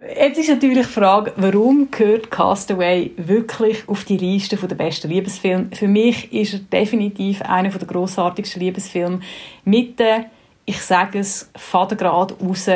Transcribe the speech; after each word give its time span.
Jetzt 0.00 0.38
ist 0.38 0.48
natürlich 0.48 0.86
die 0.86 0.92
Frage, 0.92 1.32
warum 1.36 1.90
gehört 1.90 2.30
Castaway 2.30 3.10
wirklich 3.16 3.88
auf 3.88 4.04
die 4.04 4.16
Liste 4.16 4.56
der 4.56 4.76
besten 4.76 5.10
Liebesfilme? 5.10 5.70
Für 5.74 5.88
mich 5.88 6.32
ist 6.32 6.52
er 6.52 6.60
definitiv 6.60 7.42
einer 7.42 7.70
der 7.70 7.88
grossartigsten 7.88 8.62
Liebesfilme 8.62 9.20
mit 9.64 9.98
der, 9.98 10.26
ich 10.66 10.80
sage 10.80 11.18
es, 11.18 11.50
Vatergrad 11.56 12.36
raus, 12.40 12.70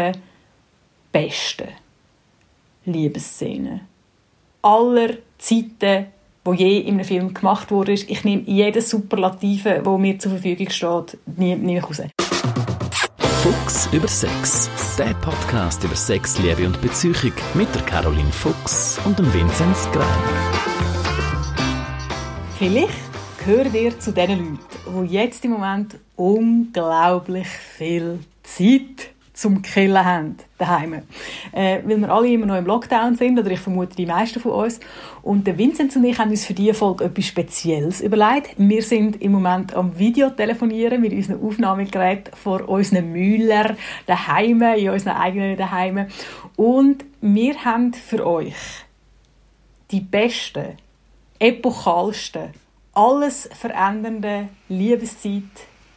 besten 1.12 1.69
Liebesszenen 2.87 3.82
aller 4.62 5.10
Zeiten, 5.38 6.06
wo 6.44 6.54
je 6.54 6.78
in 6.78 6.94
einem 6.94 7.04
Film 7.04 7.34
gemacht 7.34 7.70
wurde. 7.70 7.92
Ich 7.92 8.24
nehme 8.24 8.42
jedes 8.46 8.90
Superlative, 8.90 9.82
wo 9.84 9.96
mir 9.96 10.18
zur 10.18 10.32
Verfügung 10.32 10.70
steht, 10.70 11.18
nie, 11.36 11.54
nie 11.54 11.78
raus. 11.78 12.02
Fuchs 13.43 13.88
über 13.93 14.06
Sex. 14.06 14.71
Der 14.97 15.15
Podcast 15.15 15.83
über 15.83 15.97
Sex, 15.97 16.38
Liebe 16.38 16.65
und 16.65 16.80
Beziehung 16.80 17.33
mit 17.55 17.74
der 17.74 17.83
Caroline 17.83 18.30
Fuchs 18.30 19.00
und 19.05 19.19
dem 19.19 19.34
Vinzenz 19.34 19.88
Grein. 19.91 20.06
Vielleicht 22.56 22.92
gehört 23.38 23.74
ihr 23.74 23.98
zu 23.98 24.12
den 24.12 24.30
Leuten, 24.30 25.09
die 25.09 25.12
jetzt 25.12 25.45
im 25.45 25.50
Moment 25.50 25.97
unglaublich 26.14 27.48
viel 27.48 28.20
Zeit 28.45 29.11
zum 29.32 29.62
Killen 29.62 30.04
haben, 30.04 30.36
daheim. 30.59 31.02
Äh, 31.52 31.80
weil 31.84 31.98
wir 31.98 32.10
alle 32.10 32.28
immer 32.28 32.46
noch 32.46 32.56
im 32.56 32.66
Lockdown 32.66 33.16
sind, 33.16 33.38
oder 33.38 33.50
ich 33.50 33.60
vermute 33.60 33.96
die 33.96 34.06
meisten 34.06 34.41
von 34.41 34.52
uns. 34.52 34.78
Und 35.22 35.46
der 35.46 35.56
Vincent 35.56 35.96
und 35.96 36.05
ich 36.05 36.18
haben 36.18 36.30
uns 36.30 36.45
für 36.45 36.55
diese 36.55 36.74
Folge 36.74 37.05
etwas 37.05 37.27
Spezielles 37.27 38.00
überlegt. 38.00 38.55
Wir 38.58 38.82
sind 38.82 39.22
im 39.22 39.32
Moment 39.32 39.74
am 39.74 39.98
Videotelefonieren 39.98 41.00
mit 41.00 41.12
unseren 41.12 41.42
Aufnahmegeräten 41.42 42.34
vor 42.34 42.68
unseren 42.68 43.12
Müller 43.12 43.77
daheim, 44.06 44.60
in 44.62 44.91
unseren 44.91 45.16
eigenen 45.16 45.56
daheim. 45.56 46.06
Und 46.56 47.05
wir 47.20 47.64
haben 47.64 47.94
für 47.94 48.27
euch 48.27 48.55
die 49.91 50.00
besten, 50.00 50.77
epochalsten, 51.38 52.50
alles 52.92 53.48
verändernden 53.58 54.50
Liebeszeit, 54.69 55.42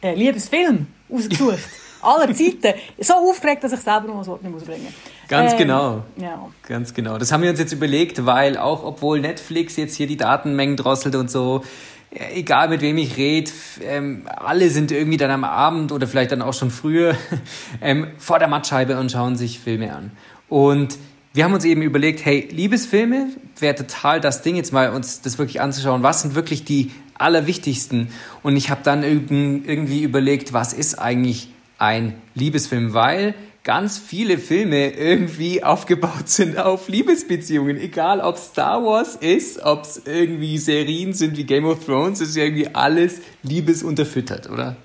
äh, 0.02 0.14
Liebesfilm 0.14 0.86
ausgesucht 1.10 1.68
aller 2.06 2.32
Zeiten. 2.34 2.74
So 2.98 3.14
aufgeregt, 3.14 3.64
dass 3.64 3.72
ich 3.72 3.80
selber 3.80 4.08
noch 4.08 4.18
das 4.18 4.28
Wort 4.28 4.42
nicht 4.42 4.54
ausbringen 4.54 4.84
muss. 4.84 4.94
Ganz 5.28 5.52
ähm, 5.52 5.58
genau. 5.58 6.04
Ja. 6.16 6.48
Ganz 6.66 6.94
genau. 6.94 7.18
Das 7.18 7.32
haben 7.32 7.42
wir 7.42 7.50
uns 7.50 7.58
jetzt 7.58 7.72
überlegt, 7.72 8.24
weil 8.24 8.56
auch 8.56 8.84
obwohl 8.84 9.20
Netflix 9.20 9.76
jetzt 9.76 9.96
hier 9.96 10.06
die 10.06 10.16
Datenmengen 10.16 10.76
drosselt 10.76 11.16
und 11.16 11.30
so, 11.30 11.62
egal 12.10 12.68
mit 12.68 12.80
wem 12.80 12.98
ich 12.98 13.16
rede, 13.16 13.50
ähm, 13.82 14.26
alle 14.26 14.70
sind 14.70 14.92
irgendwie 14.92 15.16
dann 15.16 15.30
am 15.30 15.44
Abend 15.44 15.92
oder 15.92 16.06
vielleicht 16.06 16.32
dann 16.32 16.42
auch 16.42 16.54
schon 16.54 16.70
früher 16.70 17.16
ähm, 17.80 18.08
vor 18.18 18.38
der 18.38 18.48
Mattscheibe 18.48 18.98
und 18.98 19.10
schauen 19.10 19.36
sich 19.36 19.58
Filme 19.58 19.94
an. 19.94 20.12
Und 20.48 20.98
wir 21.32 21.44
haben 21.44 21.52
uns 21.52 21.64
eben 21.64 21.82
überlegt, 21.82 22.24
hey, 22.24 22.48
Liebesfilme 22.50 23.28
wäre 23.58 23.74
total 23.74 24.20
das 24.20 24.42
Ding, 24.42 24.56
jetzt 24.56 24.72
mal 24.72 24.90
uns 24.90 25.20
das 25.20 25.38
wirklich 25.38 25.60
anzuschauen. 25.60 26.02
Was 26.02 26.22
sind 26.22 26.34
wirklich 26.34 26.64
die 26.64 26.92
allerwichtigsten? 27.18 28.08
Und 28.42 28.56
ich 28.56 28.70
habe 28.70 28.80
dann 28.82 29.02
irgendwie 29.02 30.02
überlegt, 30.02 30.54
was 30.54 30.72
ist 30.72 30.98
eigentlich 30.98 31.50
ein 31.78 32.14
Liebesfilm, 32.34 32.94
weil 32.94 33.34
ganz 33.64 33.98
viele 33.98 34.38
Filme 34.38 34.90
irgendwie 34.90 35.62
aufgebaut 35.64 36.28
sind 36.28 36.58
auf 36.58 36.88
Liebesbeziehungen. 36.88 37.76
Egal, 37.78 38.20
ob 38.20 38.38
Star 38.38 38.82
Wars 38.84 39.16
ist, 39.16 39.62
ob 39.62 39.82
es 39.82 40.02
irgendwie 40.06 40.56
Serien 40.58 41.12
sind 41.12 41.36
wie 41.36 41.44
Game 41.44 41.64
of 41.64 41.84
Thrones, 41.84 42.20
ist 42.20 42.36
irgendwie 42.36 42.68
alles 42.68 43.20
liebesunterfüttert, 43.42 44.48
oder? 44.48 44.76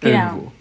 Genau. 0.00 0.18
Irgendwo. 0.18 0.52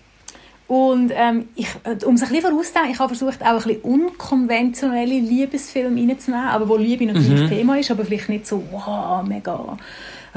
Und 0.69 1.11
ähm, 1.15 1.47
ich, 1.55 1.67
um 2.05 2.13
es 2.13 2.21
ein 2.21 2.29
bisschen 2.29 2.41
vorauszudenken, 2.41 2.91
ich 2.91 2.99
habe 2.99 3.15
versucht, 3.15 3.41
auch 3.41 3.47
ein 3.47 3.55
bisschen 3.55 3.81
unkonventionelle 3.81 5.19
Liebesfilme 5.19 5.99
reinzunehmen, 5.99 6.45
aber 6.45 6.69
wo 6.69 6.77
Liebe 6.77 7.07
natürlich 7.07 7.41
mhm. 7.41 7.49
Thema 7.49 7.79
ist, 7.79 7.89
aber 7.89 8.05
vielleicht 8.05 8.29
nicht 8.29 8.45
so, 8.45 8.63
wow, 8.71 9.27
mega 9.27 9.79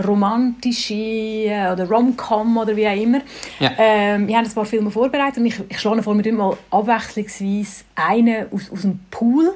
romantische 0.05 0.95
äh, 0.95 1.73
oder 1.73 1.89
Rom-Com 1.89 2.57
oder 2.57 2.77
wie 2.77 2.87
auch 2.87 2.97
immer. 2.97 3.21
Ja. 3.59 3.73
Ähm, 3.79 4.27
wir 4.29 4.37
haben 4.37 4.47
ein 4.47 4.53
paar 4.53 4.65
Filme 4.65 4.91
vorbereitet 4.91 5.39
und 5.39 5.47
ich, 5.47 5.61
ich 5.69 5.81
schlage 5.81 6.03
vor, 6.03 6.23
wir 6.23 6.33
mal 6.33 6.57
abwechslungsweise 6.71 7.85
einen 7.95 8.47
aus, 8.53 8.71
aus 8.71 8.83
dem 8.83 9.01
Pool 9.11 9.53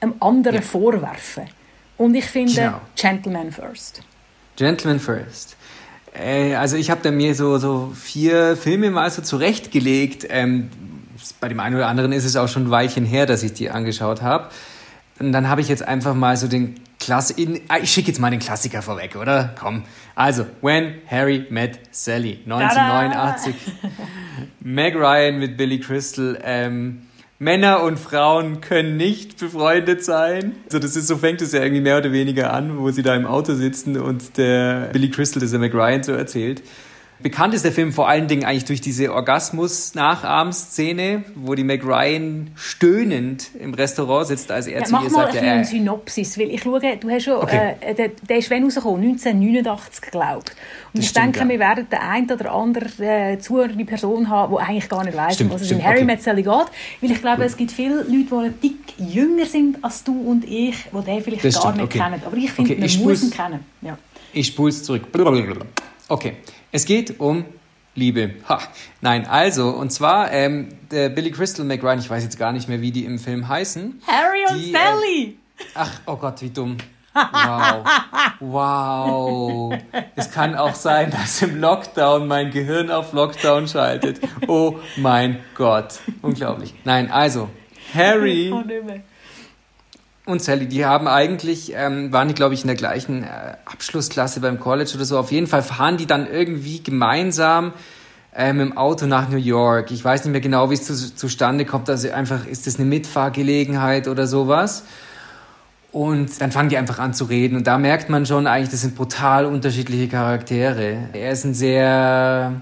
einem 0.00 0.14
anderen 0.20 0.56
ja. 0.56 0.62
vorwerfen. 0.62 1.44
Und 1.96 2.14
ich 2.14 2.24
finde 2.24 2.54
genau. 2.54 2.80
Gentleman 2.96 3.52
First. 3.52 4.02
Gentleman 4.56 5.00
First. 5.00 5.56
Äh, 6.14 6.54
also 6.54 6.76
ich 6.76 6.90
habe 6.90 7.00
da 7.02 7.10
mir 7.10 7.34
so, 7.34 7.58
so 7.58 7.92
vier 7.94 8.56
Filme 8.56 8.90
mal 8.90 9.10
so 9.10 9.22
zurechtgelegt. 9.22 10.26
Ähm, 10.28 10.70
bei 11.40 11.48
dem 11.48 11.60
einen 11.60 11.76
oder 11.76 11.88
anderen 11.88 12.12
ist 12.12 12.24
es 12.24 12.36
auch 12.36 12.48
schon 12.48 12.64
ein 12.64 12.70
Weilchen 12.70 13.04
her, 13.04 13.26
dass 13.26 13.42
ich 13.42 13.52
die 13.52 13.70
angeschaut 13.70 14.22
habe. 14.22 14.48
Und 15.20 15.32
dann 15.32 15.48
habe 15.48 15.60
ich 15.60 15.68
jetzt 15.68 15.86
einfach 15.86 16.14
mal 16.14 16.36
so 16.36 16.48
den 16.48 16.76
Klass 16.98 17.34
ah, 17.68 17.78
ich 17.82 17.92
schicke 17.92 18.08
jetzt 18.08 18.20
mal 18.20 18.30
den 18.30 18.40
Klassiker 18.40 18.82
vorweg, 18.82 19.16
oder? 19.16 19.54
Komm. 19.58 19.84
Also, 20.14 20.46
When 20.60 20.94
Harry 21.06 21.46
Met 21.50 21.78
Sally, 21.90 22.40
1989. 22.46 23.54
Meg 24.60 24.96
Ryan 24.96 25.38
mit 25.38 25.56
Billy 25.56 25.78
Crystal. 25.78 26.38
Ähm, 26.42 27.02
Männer 27.38 27.82
und 27.82 27.98
Frauen 27.98 28.60
können 28.60 28.98
nicht 28.98 29.38
befreundet 29.38 30.04
sein. 30.04 30.56
Also 30.66 30.78
das 30.78 30.94
ist 30.94 31.06
so 31.06 31.16
fängt 31.16 31.40
es 31.40 31.52
ja 31.52 31.62
irgendwie 31.62 31.80
mehr 31.80 31.96
oder 31.96 32.12
weniger 32.12 32.52
an, 32.52 32.78
wo 32.78 32.90
sie 32.90 33.02
da 33.02 33.14
im 33.14 33.24
Auto 33.24 33.54
sitzen 33.54 33.98
und 33.98 34.36
der 34.36 34.90
Billy 34.92 35.10
Crystal, 35.10 35.40
das 35.40 35.50
der 35.50 35.58
Meg 35.58 35.72
Ryan 35.72 36.02
so 36.02 36.12
erzählt. 36.12 36.62
Bekannt 37.22 37.52
ist 37.52 37.66
der 37.66 37.72
Film 37.72 37.92
vor 37.92 38.08
allen 38.08 38.28
Dingen 38.28 38.44
eigentlich 38.44 38.64
durch 38.64 38.80
diese 38.80 39.12
Orgasmus-Nachahmszene, 39.12 41.24
wo 41.34 41.54
die 41.54 41.64
Meg 41.64 41.84
Ryan 41.84 42.48
stöhnend 42.54 43.50
im 43.60 43.74
Restaurant 43.74 44.28
sitzt, 44.28 44.50
als 44.50 44.66
er 44.66 44.80
ja, 44.80 44.86
zu 44.86 44.94
ihr 44.94 45.10
sagt... 45.10 45.34
Mach 45.34 45.42
mal 45.42 45.48
eine 45.48 45.66
Synopsis, 45.66 46.38
weil 46.38 46.48
ich 46.50 46.62
schaue, 46.62 46.80
du 46.80 47.10
hast 47.10 47.24
schon, 47.24 47.34
okay. 47.34 47.74
äh, 47.80 47.94
der, 47.94 48.12
der 48.26 48.38
ist 48.38 48.50
wann 48.50 48.64
rausgekommen? 48.64 49.02
1989, 49.02 50.00
glaube 50.10 50.44
ich. 50.46 50.52
Und 50.92 50.98
das 50.98 51.04
ich 51.04 51.12
denke, 51.12 51.38
ja. 51.40 51.48
wir 51.48 51.58
werden 51.58 51.86
den 51.90 51.98
einen 51.98 52.30
oder 52.30 52.52
anderen 52.52 53.02
äh, 53.02 53.38
zuhörende 53.38 53.84
Person 53.84 54.30
haben, 54.30 54.56
die 54.56 54.62
eigentlich 54.62 54.88
gar 54.88 55.04
nicht 55.04 55.16
weiss, 55.16 55.50
was 55.50 55.60
es 55.60 55.70
in 55.70 55.84
Harry 55.84 55.98
okay. 55.98 56.06
Met 56.06 56.22
Sally 56.22 56.42
geht. 56.42 56.52
Weil 56.52 57.10
ich 57.10 57.20
glaube, 57.20 57.44
es 57.44 57.54
gibt 57.56 57.70
viele 57.70 57.96
Leute, 57.96 58.10
die 58.10 58.34
ein 58.34 58.54
dick 58.62 58.94
jünger 58.96 59.44
sind 59.44 59.84
als 59.84 60.02
du 60.04 60.18
und 60.22 60.44
ich, 60.44 60.86
die 60.90 61.04
den 61.04 61.22
vielleicht 61.22 61.44
das 61.44 61.54
gar 61.54 61.74
stimmt. 61.74 61.76
nicht 61.76 61.84
okay. 61.84 61.98
kennen. 61.98 62.22
Aber 62.24 62.36
ich 62.36 62.50
finde, 62.50 62.72
okay, 62.72 62.80
man 62.80 63.04
muss 63.04 63.22
ihn 63.22 63.30
kennen. 63.30 63.60
Ja. 63.82 63.98
Ich 64.32 64.46
spule 64.46 64.70
es 64.70 64.82
zurück. 64.82 65.02
Okay. 66.08 66.36
Es 66.72 66.84
geht 66.84 67.18
um 67.18 67.44
Liebe. 67.96 68.36
Ha. 68.48 68.60
Nein, 69.00 69.26
also, 69.26 69.70
und 69.70 69.90
zwar 69.90 70.30
ähm, 70.30 70.68
der 70.92 71.08
Billy 71.08 71.32
Crystal 71.32 71.66
McRyan, 71.66 71.98
ich 71.98 72.08
weiß 72.08 72.22
jetzt 72.22 72.38
gar 72.38 72.52
nicht 72.52 72.68
mehr, 72.68 72.80
wie 72.80 72.92
die 72.92 73.04
im 73.04 73.18
Film 73.18 73.48
heißen. 73.48 74.00
Harry 74.06 74.44
und 74.48 74.58
die, 74.58 74.70
Sally! 74.70 75.38
Äh, 75.58 75.64
ach, 75.74 76.00
oh 76.06 76.14
Gott, 76.14 76.40
wie 76.42 76.50
dumm. 76.50 76.76
Wow. 77.12 77.84
Wow. 78.38 79.74
Es 80.14 80.30
kann 80.30 80.54
auch 80.54 80.76
sein, 80.76 81.10
dass 81.10 81.42
im 81.42 81.60
Lockdown 81.60 82.28
mein 82.28 82.52
Gehirn 82.52 82.92
auf 82.92 83.12
Lockdown 83.12 83.66
schaltet. 83.66 84.20
Oh 84.46 84.78
mein 84.96 85.40
Gott. 85.56 85.98
Unglaublich. 86.22 86.72
Nein, 86.84 87.10
also, 87.10 87.48
Harry 87.92 88.52
und 90.30 90.42
Sally, 90.42 90.66
die 90.66 90.84
haben 90.84 91.08
eigentlich, 91.08 91.72
ähm, 91.74 92.12
waren 92.12 92.28
die, 92.28 92.34
glaube 92.34 92.54
ich, 92.54 92.62
in 92.62 92.68
der 92.68 92.76
gleichen 92.76 93.24
äh, 93.24 93.56
Abschlussklasse 93.64 94.40
beim 94.40 94.58
College 94.58 94.92
oder 94.94 95.04
so. 95.04 95.18
Auf 95.18 95.32
jeden 95.32 95.46
Fall 95.46 95.62
fahren 95.62 95.96
die 95.96 96.06
dann 96.06 96.26
irgendwie 96.26 96.82
gemeinsam 96.82 97.72
ähm, 98.34 98.60
im 98.60 98.76
Auto 98.76 99.06
nach 99.06 99.28
New 99.28 99.36
York. 99.36 99.90
Ich 99.90 100.04
weiß 100.04 100.24
nicht 100.24 100.32
mehr 100.32 100.40
genau, 100.40 100.70
wie 100.70 100.74
es 100.74 100.84
zu, 100.84 101.14
zustande 101.14 101.64
kommt. 101.64 101.90
Also 101.90 102.10
einfach, 102.10 102.46
ist 102.46 102.66
das 102.66 102.76
eine 102.76 102.86
Mitfahrgelegenheit 102.86 104.08
oder 104.08 104.26
sowas? 104.26 104.84
Und 105.92 106.40
dann 106.40 106.52
fangen 106.52 106.68
die 106.68 106.76
einfach 106.76 106.98
an 106.98 107.14
zu 107.14 107.24
reden. 107.24 107.56
Und 107.56 107.66
da 107.66 107.76
merkt 107.76 108.08
man 108.08 108.24
schon 108.24 108.46
eigentlich, 108.46 108.70
das 108.70 108.82
sind 108.82 108.94
brutal 108.94 109.44
unterschiedliche 109.46 110.08
Charaktere. 110.08 111.08
Er 111.12 111.32
ist 111.32 111.44
ein 111.44 111.54
sehr 111.54 112.60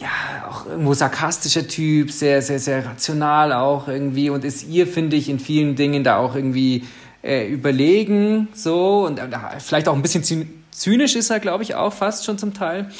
ja, 0.00 0.48
auch 0.48 0.66
irgendwo 0.66 0.94
sarkastischer 0.94 1.66
Typ, 1.66 2.12
sehr, 2.12 2.40
sehr, 2.40 2.58
sehr 2.58 2.86
rational 2.86 3.52
auch 3.52 3.88
irgendwie 3.88 4.30
und 4.30 4.44
ist 4.44 4.68
ihr, 4.68 4.86
finde 4.86 5.16
ich, 5.16 5.28
in 5.28 5.40
vielen 5.40 5.74
Dingen 5.74 6.04
da 6.04 6.18
auch 6.18 6.34
irgendwie 6.34 6.84
äh, 7.22 7.48
überlegen, 7.48 8.48
so 8.54 9.04
und 9.06 9.18
äh, 9.18 9.28
vielleicht 9.58 9.88
auch 9.88 9.94
ein 9.94 10.02
bisschen 10.02 10.22
zynisch 10.70 11.16
ist 11.16 11.30
er, 11.30 11.40
glaube 11.40 11.64
ich, 11.64 11.74
auch 11.74 11.92
fast 11.92 12.24
schon 12.24 12.38
zum 12.38 12.54
Teil. 12.54 12.90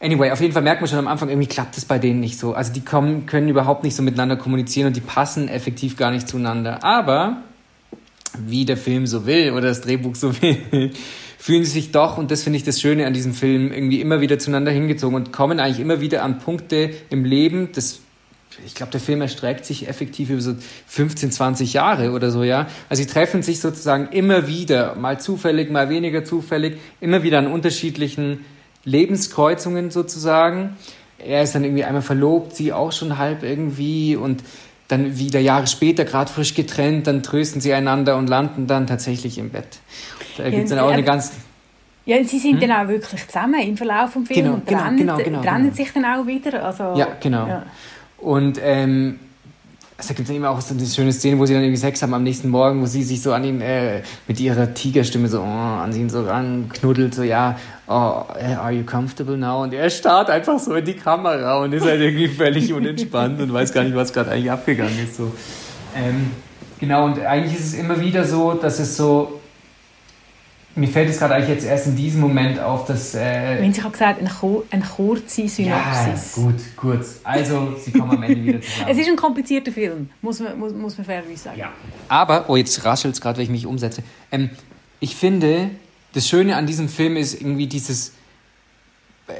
Anyway, 0.00 0.30
auf 0.32 0.40
jeden 0.40 0.52
Fall 0.52 0.62
merkt 0.62 0.82
man 0.82 0.88
schon 0.88 0.98
am 0.98 1.08
Anfang, 1.08 1.30
irgendwie 1.30 1.48
klappt 1.48 1.78
es 1.78 1.86
bei 1.86 1.98
denen 1.98 2.20
nicht 2.20 2.38
so. 2.38 2.52
Also 2.52 2.72
die 2.74 2.82
kommen, 2.82 3.24
können 3.24 3.48
überhaupt 3.48 3.84
nicht 3.84 3.96
so 3.96 4.02
miteinander 4.02 4.36
kommunizieren 4.36 4.88
und 4.88 4.96
die 4.96 5.00
passen 5.00 5.48
effektiv 5.48 5.96
gar 5.96 6.10
nicht 6.10 6.28
zueinander. 6.28 6.84
Aber 6.84 7.38
wie 8.38 8.66
der 8.66 8.76
Film 8.76 9.06
so 9.06 9.24
will 9.24 9.52
oder 9.52 9.68
das 9.68 9.80
Drehbuch 9.80 10.14
so 10.14 10.42
will, 10.42 10.90
fühlen 11.44 11.62
sie 11.62 11.72
sich 11.72 11.92
doch, 11.92 12.16
und 12.16 12.30
das 12.30 12.42
finde 12.42 12.56
ich 12.56 12.62
das 12.62 12.80
Schöne 12.80 13.06
an 13.06 13.12
diesem 13.12 13.34
Film, 13.34 13.70
irgendwie 13.70 14.00
immer 14.00 14.22
wieder 14.22 14.38
zueinander 14.38 14.72
hingezogen 14.72 15.14
und 15.14 15.30
kommen 15.30 15.60
eigentlich 15.60 15.78
immer 15.78 16.00
wieder 16.00 16.22
an 16.22 16.38
Punkte 16.38 16.88
im 17.10 17.26
Leben, 17.26 17.68
das 17.74 18.00
ich 18.64 18.74
glaube, 18.74 18.92
der 18.92 19.00
Film 19.00 19.20
erstreckt 19.20 19.66
sich 19.66 19.86
effektiv 19.86 20.30
über 20.30 20.40
so 20.40 20.54
15, 20.86 21.32
20 21.32 21.74
Jahre 21.74 22.12
oder 22.12 22.30
so, 22.30 22.44
ja. 22.44 22.66
Also 22.88 23.02
sie 23.02 23.08
treffen 23.10 23.42
sich 23.42 23.60
sozusagen 23.60 24.08
immer 24.10 24.48
wieder, 24.48 24.94
mal 24.94 25.20
zufällig, 25.20 25.70
mal 25.70 25.90
weniger 25.90 26.24
zufällig, 26.24 26.78
immer 27.02 27.22
wieder 27.22 27.40
an 27.40 27.46
unterschiedlichen 27.46 28.46
Lebenskreuzungen 28.84 29.90
sozusagen. 29.90 30.76
Er 31.18 31.42
ist 31.42 31.54
dann 31.54 31.64
irgendwie 31.64 31.84
einmal 31.84 32.00
verlobt, 32.00 32.56
sie 32.56 32.72
auch 32.72 32.92
schon 32.92 33.18
halb 33.18 33.42
irgendwie 33.42 34.16
und 34.16 34.42
dann 34.88 35.18
wieder 35.18 35.40
Jahre 35.40 35.66
später, 35.66 36.04
gerade 36.04 36.30
frisch 36.30 36.54
getrennt, 36.54 37.06
dann 37.06 37.22
trösten 37.22 37.60
sie 37.60 37.72
einander 37.72 38.16
und 38.16 38.28
landen 38.28 38.66
dann 38.66 38.86
tatsächlich 38.86 39.38
im 39.38 39.50
Bett. 39.50 39.78
Da 40.36 40.50
gibt 40.50 40.64
es 40.64 40.70
dann 40.70 40.78
auch 40.78 40.90
eine 40.90 41.02
ganz... 41.02 41.32
Ja, 42.06 42.22
sie 42.22 42.38
sind 42.38 42.60
hm? 42.60 42.68
dann 42.68 42.84
auch 42.84 42.88
wirklich 42.88 43.26
zusammen 43.26 43.60
im 43.62 43.78
Verlauf 43.78 44.12
des 44.12 44.26
Films 44.26 44.28
genau, 44.28 44.54
und 44.54 44.66
genau, 44.66 44.80
trennen, 44.80 44.96
genau, 44.98 45.16
genau, 45.16 45.40
genau. 45.40 45.72
sich 45.72 45.90
dann 45.92 46.04
auch 46.04 46.26
wieder. 46.26 46.62
Also, 46.62 46.94
Ja, 46.96 47.08
genau. 47.18 47.46
ja. 47.46 47.62
Und 48.18 48.58
ähm, 48.62 49.20
also 49.96 50.08
da 50.08 50.14
gibt 50.14 50.28
es 50.28 50.34
immer 50.34 50.50
auch 50.50 50.60
so 50.60 50.74
eine 50.74 50.84
schöne 50.86 51.12
Szene, 51.12 51.38
wo 51.38 51.46
sie 51.46 51.54
dann 51.54 51.62
irgendwie 51.62 51.80
Sex 51.80 52.02
haben 52.02 52.14
am 52.14 52.24
nächsten 52.24 52.48
Morgen, 52.48 52.82
wo 52.82 52.86
sie 52.86 53.04
sich 53.04 53.22
so 53.22 53.32
an 53.32 53.44
ihn 53.44 53.60
äh, 53.60 54.02
mit 54.26 54.40
ihrer 54.40 54.74
Tigerstimme 54.74 55.28
so 55.28 55.40
oh, 55.40 55.44
an 55.44 55.94
ihn 55.94 56.10
so 56.10 56.24
ranknuddelt, 56.24 57.14
so 57.14 57.22
ja, 57.22 57.56
oh, 57.86 58.24
äh, 58.36 58.54
are 58.54 58.72
you 58.72 58.84
comfortable 58.84 59.36
now? 59.36 59.62
Und 59.62 59.72
er 59.72 59.88
starrt 59.90 60.30
einfach 60.30 60.58
so 60.58 60.74
in 60.74 60.84
die 60.84 60.94
Kamera 60.94 61.58
und 61.58 61.72
ist 61.72 61.86
halt 61.86 62.00
irgendwie 62.00 62.26
völlig 62.28 62.72
unentspannt 62.72 63.40
und 63.40 63.52
weiß 63.52 63.72
gar 63.72 63.84
nicht, 63.84 63.94
was 63.94 64.12
gerade 64.12 64.32
eigentlich 64.32 64.50
abgegangen 64.50 64.98
ist. 64.98 65.16
So. 65.16 65.32
Ähm, 65.94 66.30
genau, 66.80 67.04
und 67.04 67.20
eigentlich 67.20 67.54
ist 67.54 67.66
es 67.66 67.74
immer 67.74 68.00
wieder 68.00 68.24
so, 68.24 68.54
dass 68.54 68.80
es 68.80 68.96
so, 68.96 69.40
mir 70.76 70.88
fällt 70.88 71.08
es 71.08 71.18
gerade 71.18 71.34
eigentlich 71.34 71.50
jetzt 71.50 71.64
erst 71.64 71.86
in 71.86 71.96
diesem 71.96 72.20
Moment 72.20 72.58
auf, 72.58 72.84
dass... 72.86 73.14
Äh, 73.14 73.60
Wenn 73.60 73.72
Sie 73.72 73.80
gerade 73.80 73.92
gesagt 73.92 74.18
eine, 74.18 74.28
kur 74.28 74.64
eine 74.70 74.82
kurze 74.82 75.42
ja, 75.42 75.48
Synopsis. 75.48 76.32
gut, 76.34 76.54
kurz. 76.76 77.20
Also, 77.22 77.76
sie 77.78 77.92
kommen 77.92 78.10
am 78.10 78.22
Ende 78.22 78.42
wieder 78.42 78.60
zusammen. 78.60 78.86
Es 78.90 78.98
ist 78.98 79.08
ein 79.08 79.16
komplizierter 79.16 79.70
Film, 79.70 80.10
muss 80.20 80.40
man, 80.40 80.58
muss, 80.58 80.72
muss 80.72 80.98
man 80.98 81.06
fairerweise 81.06 81.36
sagen. 81.36 81.58
Ja. 81.58 81.72
Aber, 82.08 82.48
oh, 82.48 82.56
jetzt 82.56 82.84
raschelt 82.84 83.14
es 83.14 83.20
gerade, 83.20 83.38
wenn 83.38 83.44
ich 83.44 83.50
mich 83.50 83.66
umsetze. 83.66 84.02
Ähm, 84.32 84.50
ich 84.98 85.14
finde, 85.14 85.70
das 86.14 86.28
Schöne 86.28 86.56
an 86.56 86.66
diesem 86.66 86.88
Film 86.88 87.16
ist 87.16 87.40
irgendwie 87.40 87.66
dieses. 87.66 88.12
Äh, 89.28 89.32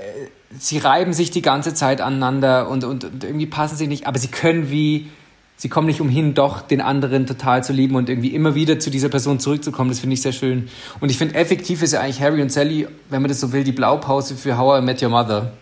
sie 0.58 0.78
reiben 0.78 1.12
sich 1.12 1.30
die 1.30 1.42
ganze 1.42 1.74
Zeit 1.74 2.00
aneinander 2.00 2.68
und, 2.68 2.84
und, 2.84 3.04
und 3.04 3.24
irgendwie 3.24 3.46
passen 3.46 3.76
sie 3.76 3.86
nicht, 3.86 4.06
aber 4.06 4.18
sie 4.18 4.28
können 4.28 4.70
wie. 4.70 5.10
Sie 5.56 5.68
kommen 5.68 5.86
nicht 5.86 6.00
umhin, 6.00 6.34
doch 6.34 6.62
den 6.62 6.80
anderen 6.80 7.26
total 7.26 7.62
zu 7.62 7.72
lieben 7.72 7.94
und 7.94 8.08
irgendwie 8.08 8.34
immer 8.34 8.54
wieder 8.54 8.80
zu 8.80 8.90
dieser 8.90 9.08
Person 9.08 9.38
zurückzukommen. 9.38 9.88
Das 9.88 10.00
finde 10.00 10.14
ich 10.14 10.22
sehr 10.22 10.32
schön. 10.32 10.68
Und 11.00 11.10
ich 11.10 11.16
finde, 11.16 11.36
effektiv 11.36 11.82
ist 11.82 11.92
ja 11.92 12.00
eigentlich 12.00 12.20
Harry 12.20 12.42
und 12.42 12.50
Sally, 12.50 12.88
wenn 13.08 13.22
man 13.22 13.28
das 13.28 13.40
so 13.40 13.52
will, 13.52 13.62
die 13.62 13.72
Blaupause 13.72 14.34
für 14.34 14.58
How 14.58 14.80
I 14.80 14.84
Met 14.84 15.02
Your 15.02 15.10
Mother. 15.10 15.52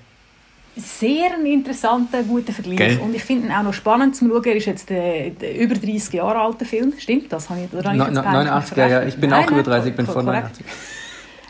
Sehr 0.75 1.35
ein 1.35 1.45
interessanter, 1.45 2.23
guter 2.23 2.55
Vergleich. 2.55 2.79
Gell? 2.79 2.99
Und 3.01 3.15
ich 3.15 3.23
finde 3.23 3.49
ihn 3.49 3.53
auch 3.53 3.63
noch 3.63 3.75
spannend 3.75 4.17
zum 4.17 4.31
Schauen. 4.31 4.45
Er 4.45 4.57
ist 4.57 4.65
jetzt 4.65 4.89
der, 4.89 5.29
der 5.29 5.59
über 5.59 5.75
30 5.75 6.15
Jahre 6.15 6.39
alte 6.39 6.65
Film. 6.65 6.95
Stimmt 6.99 7.31
das? 7.31 7.51
Habe 7.51 7.61
ich, 7.61 7.73
oder 7.79 7.91
habe 7.91 7.97
ich 7.97 7.99
No, 7.99 8.07
jetzt 8.07 8.15
no, 8.15 8.23
peinlich 8.23 8.51
89, 8.51 8.77
ja, 8.79 8.89
ja. 8.89 9.03
Ich 9.03 9.17
bin 9.17 9.29
Nein, 9.29 9.45
auch 9.45 9.49
über 9.49 9.57
nein, 9.57 9.65
30, 9.65 9.91
ich 9.91 9.97
bin 9.97 10.07
korrekt. 10.07 10.27
89. 10.27 10.67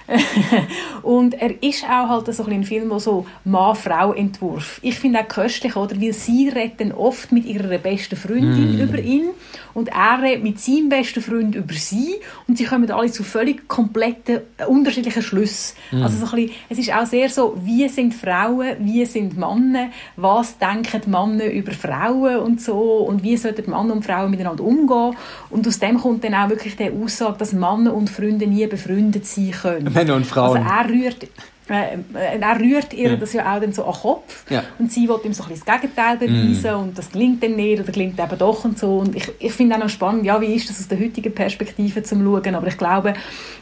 Und 1.02 1.34
er 1.34 1.62
ist 1.62 1.84
auch 1.84 2.08
halt 2.08 2.32
so 2.34 2.44
ein, 2.44 2.64
Film, 2.64 2.90
wo 2.90 2.98
so 2.98 3.26
Mann-Frau-Entwurf. 3.44 4.80
Ich 4.82 4.98
finde 4.98 5.20
auch 5.20 5.28
köstlich, 5.28 5.76
oder? 5.76 6.00
Weil 6.00 6.12
sie 6.12 6.48
redet 6.48 6.94
oft 6.94 7.32
mit 7.32 7.44
ihrer 7.44 7.78
besten 7.78 8.16
Freundin 8.16 8.80
über 8.80 8.98
ihn 8.98 9.30
und 9.74 9.88
er 9.88 10.22
redet 10.22 10.42
mit 10.42 10.60
seinem 10.60 10.88
besten 10.88 11.22
Freund 11.22 11.54
über 11.54 11.74
sie 11.74 12.16
und 12.46 12.58
sie 12.58 12.64
kommen 12.64 12.90
alle 12.90 13.10
zu 13.10 13.24
völlig 13.24 13.68
kompletten, 13.68 14.40
äh, 14.58 14.66
unterschiedlichen 14.66 15.22
Schlüssen. 15.22 15.76
Also 16.02 16.18
so 16.18 16.32
ein 16.36 16.46
bisschen, 16.46 16.56
es 16.68 16.78
ist 16.78 16.92
auch 16.92 17.06
sehr 17.06 17.28
so, 17.28 17.56
wie 17.62 17.88
sind 17.88 18.14
Frauen, 18.14 18.76
wie 18.80 19.04
sind 19.06 19.36
Männer, 19.36 19.90
was 20.16 20.58
denken 20.58 21.10
Männer 21.10 21.46
über 21.46 21.72
Frauen 21.72 22.36
und 22.36 22.60
so 22.60 22.98
und 22.98 23.22
wie 23.22 23.36
sollten 23.36 23.70
Männer 23.70 23.94
und 23.94 24.04
Frauen 24.04 24.30
miteinander 24.30 24.64
umgehen. 24.64 25.16
Und 25.50 25.66
aus 25.66 25.78
dem 25.78 25.98
kommt 25.98 26.24
dann 26.24 26.34
auch 26.34 26.48
wirklich 26.48 26.76
die 26.76 26.90
Aussage, 26.90 27.38
dass 27.38 27.52
Männer 27.52 27.94
und 27.94 28.10
Freunde 28.10 28.46
nie 28.46 28.66
befreundet 28.66 29.26
sein 29.26 29.52
können. 29.52 29.91
Männer 29.94 30.14
und 30.14 30.26
Frauen. 30.26 30.58
Also 30.58 30.68
er 30.68 30.88
rührt, 30.88 31.24
äh, 31.68 31.94
äh, 32.14 32.38
er 32.40 32.60
rührt 32.60 32.92
ihr 32.92 33.16
das 33.16 33.32
ja 33.32 33.54
auch 33.54 33.60
dann 33.60 33.72
so 33.72 33.84
an 33.84 33.92
den 33.92 34.00
Kopf. 34.00 34.50
Ja. 34.50 34.64
und 34.78 34.92
sie 34.92 35.08
will 35.08 35.18
ihm 35.24 35.32
so 35.32 35.44
ein 35.44 35.50
bisschen 35.50 35.64
das 35.66 35.80
Gegenteil 35.80 36.16
beweisen 36.16 36.74
und 36.74 36.98
das 36.98 37.10
gelingt 37.10 37.42
dann 37.42 37.56
nicht 37.56 37.80
oder 37.80 37.92
gelingt 37.92 38.18
eben 38.18 38.38
doch 38.38 38.64
und 38.64 38.78
so. 38.78 38.98
Und 38.98 39.14
ich, 39.16 39.30
ich 39.38 39.52
finde 39.52 39.76
auch 39.76 39.80
noch 39.80 39.88
spannend, 39.88 40.24
ja, 40.24 40.40
wie 40.40 40.54
ist 40.54 40.68
das 40.68 40.80
aus 40.80 40.88
der 40.88 40.98
heutigen 40.98 41.34
Perspektive 41.34 42.02
zum 42.02 42.24
Schauen, 42.24 42.54
aber 42.54 42.66
ich 42.66 42.78
glaube, 42.78 43.14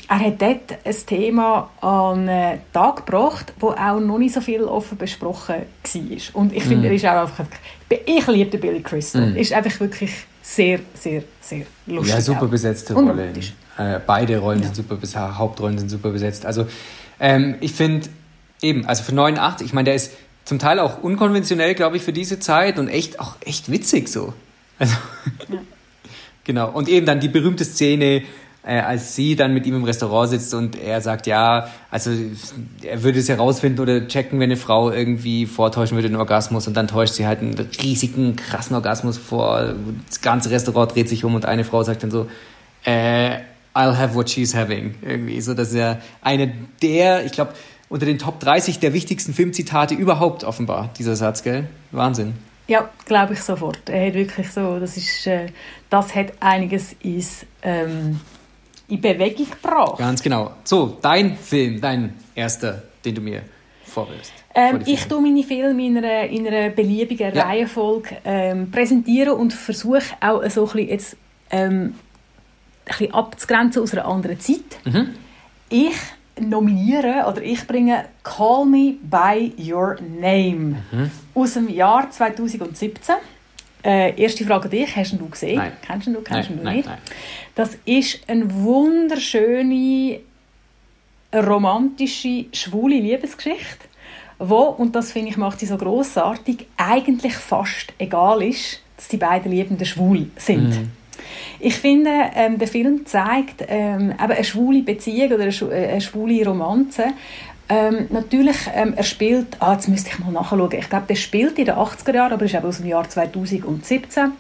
er 0.09 0.19
hat 0.19 0.43
dort 0.43 0.79
ein 0.85 0.97
Thema 1.07 1.71
an 1.81 2.27
den 2.27 2.59
Tag 2.73 3.07
gebracht, 3.07 3.53
wo 3.61 3.69
auch 3.69 4.01
noch 4.01 4.19
nicht 4.19 4.35
so 4.35 4.41
viel 4.41 4.65
offen 4.65 4.99
besprochen 4.99 5.57
war. 5.57 6.41
Und 6.41 6.53
ich 6.53 6.65
finde, 6.65 6.89
er 6.89 6.95
ist 6.95 7.05
auch 7.07 7.21
einfach, 7.21 7.47
ich 7.89 8.27
liebe 8.27 8.51
den 8.51 8.61
Billy 8.61 8.81
Crystal, 8.81 9.37
ist 9.37 9.53
einfach 9.53 9.79
wirklich 9.79 10.11
sehr, 10.43 10.81
sehr, 10.95 11.23
sehr 11.41 11.65
lustig. 11.87 12.15
Ja, 12.15 12.21
super 12.21 12.47
besetzte 12.47 12.95
Rolle. 12.95 13.33
Äh, 13.81 13.99
beide 14.07 14.39
Rollen 14.39 14.63
sind 14.63 14.77
super 14.77 14.97
besetzt, 14.97 15.17
Hauptrollen 15.17 15.79
sind 15.79 15.89
super 15.89 16.11
besetzt. 16.11 16.45
Also 16.45 16.67
ähm, 17.19 17.55
ich 17.61 17.73
finde 17.73 18.09
eben, 18.61 18.85
also 18.85 19.03
für 19.03 19.15
89, 19.15 19.67
ich 19.67 19.73
meine, 19.73 19.87
der 19.87 19.95
ist 19.95 20.13
zum 20.45 20.59
Teil 20.59 20.79
auch 20.79 21.03
unkonventionell, 21.03 21.75
glaube 21.75 21.97
ich, 21.97 22.03
für 22.03 22.13
diese 22.13 22.39
Zeit 22.41 22.79
und 22.79 22.89
echt 22.89 23.21
auch 23.21 23.37
echt 23.41 23.71
witzig 23.71 24.11
so. 24.11 24.35
Also 24.79 24.97
genau. 26.45 26.71
Und 26.71 26.91
eben 26.91 27.07
dann 27.07 27.21
die 27.21 27.29
berühmte 27.29 27.65
Szene, 27.65 28.23
äh, 28.63 28.81
als 28.81 29.17
sie 29.17 29.35
dann 29.35 29.55
mit 29.55 29.65
ihm 29.65 29.77
im 29.77 29.85
Restaurant 29.85 30.29
sitzt 30.29 30.53
und 30.53 30.79
er 30.79 31.01
sagt, 31.01 31.27
ja, 31.27 31.71
also 31.91 32.11
er 32.83 33.03
würde 33.03 33.21
es 33.21 33.31
herausfinden 33.31 33.81
oder 33.81 34.07
checken, 34.09 34.41
wenn 34.41 34.51
eine 34.51 34.59
Frau 34.59 34.91
irgendwie 34.91 35.47
vortäuschen 35.47 35.97
würde, 35.97 36.09
einen 36.09 36.17
Orgasmus 36.17 36.69
und 36.69 36.77
dann 36.77 36.87
täuscht 36.87 37.15
sie 37.15 37.27
halt 37.27 37.41
einen 37.41 37.55
riesigen, 37.83 38.37
krassen 38.37 38.77
Orgasmus 38.77 39.17
vor. 39.17 39.75
Das 40.07 40.21
ganze 40.21 40.51
Restaurant 40.51 40.95
dreht 40.95 41.09
sich 41.09 41.25
um 41.25 41.35
und 41.35 41.47
eine 41.47 41.65
Frau 41.65 41.83
sagt 41.83 42.03
dann 42.03 42.11
so, 42.11 42.29
äh, 42.85 43.39
I'll 43.75 43.97
have 43.97 44.15
what 44.15 44.29
she's 44.31 44.55
having. 44.55 44.95
Irgendwie 45.03 45.41
so, 45.41 45.55
dass 45.55 45.73
er 45.75 46.01
eine 46.23 46.53
der, 46.83 47.25
ich 47.25 47.33
glaube, 47.33 47.55
unter 47.89 48.07
den 48.07 48.19
Top 48.19 48.41
30 48.41 48.79
der 48.79 48.93
wichtigsten 48.93 49.35
Filmzitate 49.35 49.95
überhaupt 49.95 50.45
offenbar, 50.45 50.91
dieser 50.99 51.17
Satz, 51.17 51.43
gell? 51.43 51.67
Wahnsinn. 51.91 52.35
Ja, 52.69 52.89
glaube 53.05 53.33
ich 53.35 53.43
sofort. 53.43 53.89
Er 53.89 54.07
hat 54.07 54.15
wirklich 54.15 54.51
so, 54.51 54.79
das 54.79 54.97
ist, 54.97 55.27
äh, 55.27 55.47
das 55.89 56.15
hat 56.15 56.33
einiges 56.39 56.95
ins, 57.01 57.45
ähm, 57.63 58.21
in 58.89 59.01
Bewegung 59.01 59.47
gebracht. 59.51 59.99
Ganz 59.99 60.23
genau. 60.23 60.53
So, 60.63 60.99
dein 61.03 61.37
Film, 61.37 61.81
dein 61.81 62.15
erster, 62.35 62.83
den 63.05 63.17
du 63.17 63.21
mir 63.21 63.43
vorwirfst. 63.85 64.33
Ähm, 64.55 64.81
ich 64.87 65.05
tue 65.07 65.21
meine 65.21 65.43
Filme 65.43 65.85
in 65.85 65.97
einer, 65.99 66.29
in 66.29 66.47
einer 66.47 66.71
beliebigen 66.71 67.35
Ja. 67.35 67.45
Reihenfolge 67.45 68.19
ähm, 68.25 68.71
präsentieren 68.71 69.35
und 69.35 69.53
versuche 69.53 70.03
auch 70.21 70.43
so 70.49 70.63
ein 70.63 70.67
bisschen 70.73 70.89
jetzt 70.89 71.17
ähm, 71.51 71.95
bisschen 72.99 73.15
abzugrenzen 73.15 73.83
aus 73.83 73.93
einer 73.93 74.07
anderen 74.07 74.39
Zeit. 74.41 74.79
Mhm. 74.85 75.15
Ich 75.69 75.95
nominiere 76.41 77.27
oder 77.29 77.43
ich 77.43 77.67
bringe 77.67 78.07
Call 78.23 78.65
Me 78.67 78.95
By 79.03 79.53
Your 79.59 79.97
Name 80.21 80.83
Mhm. 80.91 81.11
aus 81.35 81.55
dem 81.55 81.69
Jahr 81.69 82.11
2017. 82.11 83.17
Äh, 83.83 84.21
erste 84.21 84.45
Frage 84.45 84.65
an 84.65 84.71
dich, 84.71 84.95
hast 84.95 85.13
du 85.13 85.17
ihn 85.17 85.31
gesehen? 85.31 85.57
Nein. 85.57 85.73
Kennst 85.87 86.07
du 86.07 86.11
ihn, 86.13 86.25
kennst 86.25 86.51
du 86.51 86.55
Nein, 86.55 86.59
ihn 86.61 86.65
nein, 86.65 86.77
nicht? 86.77 86.89
nein. 86.89 86.99
Das 87.55 87.79
ist 87.87 88.21
eine 88.29 88.53
wunderschöne 88.53 90.21
romantische, 91.35 92.47
schwule 92.53 92.97
Liebesgeschichte, 92.97 93.87
wo, 94.39 94.63
und 94.63 94.95
das 94.97 95.13
finde 95.13 95.31
ich 95.31 95.37
macht 95.37 95.61
sie 95.61 95.67
so 95.67 95.77
großartig, 95.77 96.67
eigentlich 96.77 97.35
fast 97.35 97.93
egal 97.99 98.43
ist, 98.43 98.81
dass 98.97 99.09
die 99.09 99.17
beiden 99.17 99.51
Liebenden 99.53 99.87
schwul 99.87 100.31
sind. 100.37 100.89
Ich 101.59 101.77
finde, 101.77 102.11
ähm, 102.35 102.59
der 102.59 102.69
Film 102.69 103.07
zeigt 103.07 103.65
ähm, 103.69 104.11
eben 104.11 104.33
eine 104.33 104.45
schwule 104.45 104.83
Beziehung 104.83 105.33
oder 105.33 105.45
eine, 105.45 105.53
äh, 105.53 105.89
eine 105.93 106.01
schwule 106.01 106.45
Romanze. 106.45 107.05
Ähm, 107.69 108.09
natürlich, 108.11 108.57
ähm, 108.75 108.95
er 108.97 109.05
spielt, 109.05 109.57
ah, 109.61 109.75
jetzt 109.75 109.89
müsste 109.89 110.11
ich 110.11 110.19
mal 110.19 110.33
nachschauen, 110.33 110.73
ich 110.73 110.89
glaube, 110.89 111.07
der 111.09 111.15
spielt 111.15 111.57
in 111.59 111.67
den 111.67 111.77
80er 111.77 112.15
Jahren, 112.15 112.33
aber 112.33 112.45
ist 112.45 112.55
eben 112.55 112.67
aus 112.67 112.79
dem 112.79 112.87
Jahr 112.87 113.09
2017. 113.09 114.33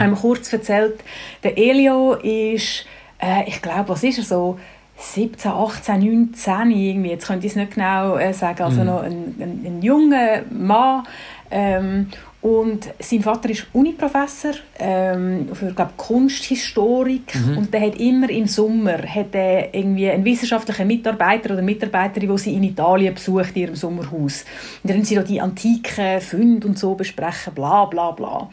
Ähm, 0.00 0.16
kurz 0.16 0.52
erzählt, 0.52 1.00
der 1.44 1.56
Elio 1.56 2.14
ist, 2.14 2.84
äh, 3.22 3.44
ich 3.46 3.62
glaube, 3.62 3.90
was 3.90 4.02
ist 4.02 4.18
er 4.18 4.24
so, 4.24 4.58
17, 4.98 5.52
18, 5.52 6.00
19 6.00 6.70
irgendwie, 6.72 7.10
jetzt 7.10 7.26
könnte 7.26 7.46
ich 7.46 7.52
es 7.52 7.56
nicht 7.56 7.74
genau 7.74 8.16
äh, 8.16 8.34
sagen, 8.34 8.62
also 8.64 8.82
noch 8.82 9.02
ein, 9.02 9.36
ein, 9.38 9.62
ein 9.64 9.82
junger 9.82 10.42
Mann. 10.50 11.06
Ähm, 11.50 12.08
und 12.40 12.88
sein 13.00 13.20
Vater 13.20 13.50
ist 13.50 13.66
Uniprofessor 13.72 14.52
ähm, 14.78 15.48
für 15.52 15.72
glaub, 15.72 15.96
Kunsthistorik 15.96 17.34
und 17.56 17.74
der 17.74 17.80
hat 17.80 17.96
immer 17.96 18.30
im 18.30 18.46
Sommer 18.46 18.98
hat 19.02 19.34
er 19.34 19.74
irgendwie 19.74 20.08
einen 20.08 20.24
wissenschaftlichen 20.24 20.86
Mitarbeiter 20.86 21.54
oder 21.54 21.62
Mitarbeiterin, 21.62 22.30
die 22.30 22.38
sie 22.38 22.54
in 22.54 22.62
Italien 22.62 23.14
besucht, 23.14 23.56
in 23.56 23.62
ihrem 23.62 23.74
Sommerhaus. 23.74 24.44
Und 24.82 24.90
dann 24.90 24.98
haben 24.98 25.04
sie 25.04 25.16
da 25.16 25.22
die 25.22 25.40
antiken 25.40 26.20
Funde 26.20 26.68
und 26.68 26.78
so 26.78 26.94
besprechen, 26.94 27.54
bla 27.54 27.86
bla 27.86 28.12
bla. 28.12 28.48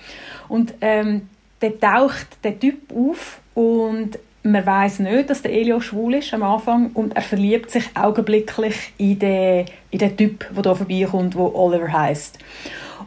Und 0.50 0.74
ähm, 0.82 1.30
dann 1.60 1.80
taucht 1.80 2.44
der 2.44 2.60
Typ 2.60 2.92
auf 2.92 3.40
und 3.54 4.18
man 4.42 4.66
weiß 4.66 5.00
nicht, 5.00 5.30
dass 5.30 5.42
der 5.42 5.52
Elio 5.52 5.80
schwul 5.80 6.16
ist 6.16 6.34
am 6.34 6.44
Anfang 6.44 6.92
und 6.94 7.16
er 7.16 7.22
verliebt 7.22 7.72
sich 7.72 7.86
augenblicklich 7.96 8.94
in 8.98 9.20
den, 9.20 9.66
in 9.92 10.00
den 10.00 10.18
Typ, 10.18 10.46
der 10.56 10.64
hier 10.64 10.76
vorbeikommt, 10.76 11.34
der 11.36 11.56
Oliver 11.56 11.92
heißt. 11.92 12.38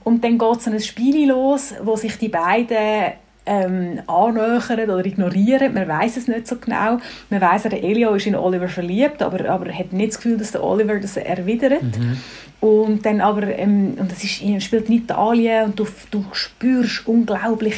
Und 0.08 0.24
dann 0.24 0.38
geht 0.38 0.62
so 0.62 0.70
ein 0.70 0.80
Spiel 0.80 1.28
los, 1.28 1.74
wo 1.82 1.94
sich 1.94 2.16
die 2.16 2.30
beiden 2.30 3.12
ähm, 3.44 4.00
annähern 4.06 4.88
oder 4.88 5.04
ignorieren. 5.04 5.74
Man 5.74 5.86
weiß 5.86 6.16
es 6.16 6.28
nicht 6.28 6.46
so 6.46 6.56
genau. 6.56 6.96
Man 7.28 7.40
weiß, 7.42 7.64
der 7.64 7.84
Elio 7.84 8.14
ist 8.14 8.26
in 8.26 8.34
Oliver 8.34 8.68
verliebt, 8.68 9.22
aber, 9.22 9.46
aber 9.50 9.70
hat 9.70 9.92
nicht 9.92 10.12
das 10.12 10.16
Gefühl, 10.16 10.38
dass 10.38 10.52
der 10.52 10.64
Oliver 10.64 10.98
das 10.98 11.18
erwidert. 11.18 11.82
Mhm. 11.82 12.16
Und 12.60 13.04
dann 13.04 13.20
aber, 13.20 13.42
ähm, 13.58 13.96
und 13.98 14.10
das 14.10 14.24
ist, 14.24 14.40
spielt 14.64 14.88
in 14.88 14.94
Italien 14.94 15.66
und 15.66 15.78
du, 15.78 15.86
du 16.10 16.24
spürst 16.32 17.06
unglaublich 17.06 17.76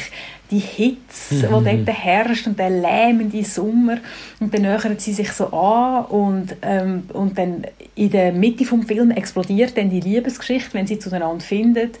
die 0.51 0.59
Hitze, 0.59 1.49
mhm. 1.49 1.65
die 1.65 1.85
dort 1.85 1.97
herrscht 2.03 2.45
und 2.45 2.59
der 2.59 2.69
lähmende 2.69 3.43
Sommer. 3.43 3.97
Und 4.39 4.53
dann 4.53 4.63
nähern 4.63 4.99
sie 4.99 5.13
sich 5.13 5.31
so 5.31 5.47
an 5.47 6.05
und, 6.05 6.55
ähm, 6.61 7.03
und 7.13 7.37
dann 7.37 7.63
in 7.95 8.11
der 8.11 8.33
Mitte 8.33 8.65
des 8.65 8.85
Films 8.85 9.15
explodiert 9.15 9.77
dann 9.77 9.89
die 9.89 10.01
Liebesgeschichte, 10.01 10.73
wenn 10.73 10.87
sie 10.87 10.99
zueinander 10.99 11.43
finden. 11.43 11.91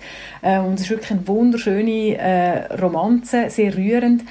Ähm, 0.43 0.65
und 0.65 0.73
es 0.75 0.81
ist 0.81 0.89
wirklich 0.89 1.11
eine 1.11 1.27
wunderschöne 1.27 2.17
äh, 2.17 2.75
Romanze, 2.75 3.49
sehr 3.49 3.75
rührend 3.75 4.23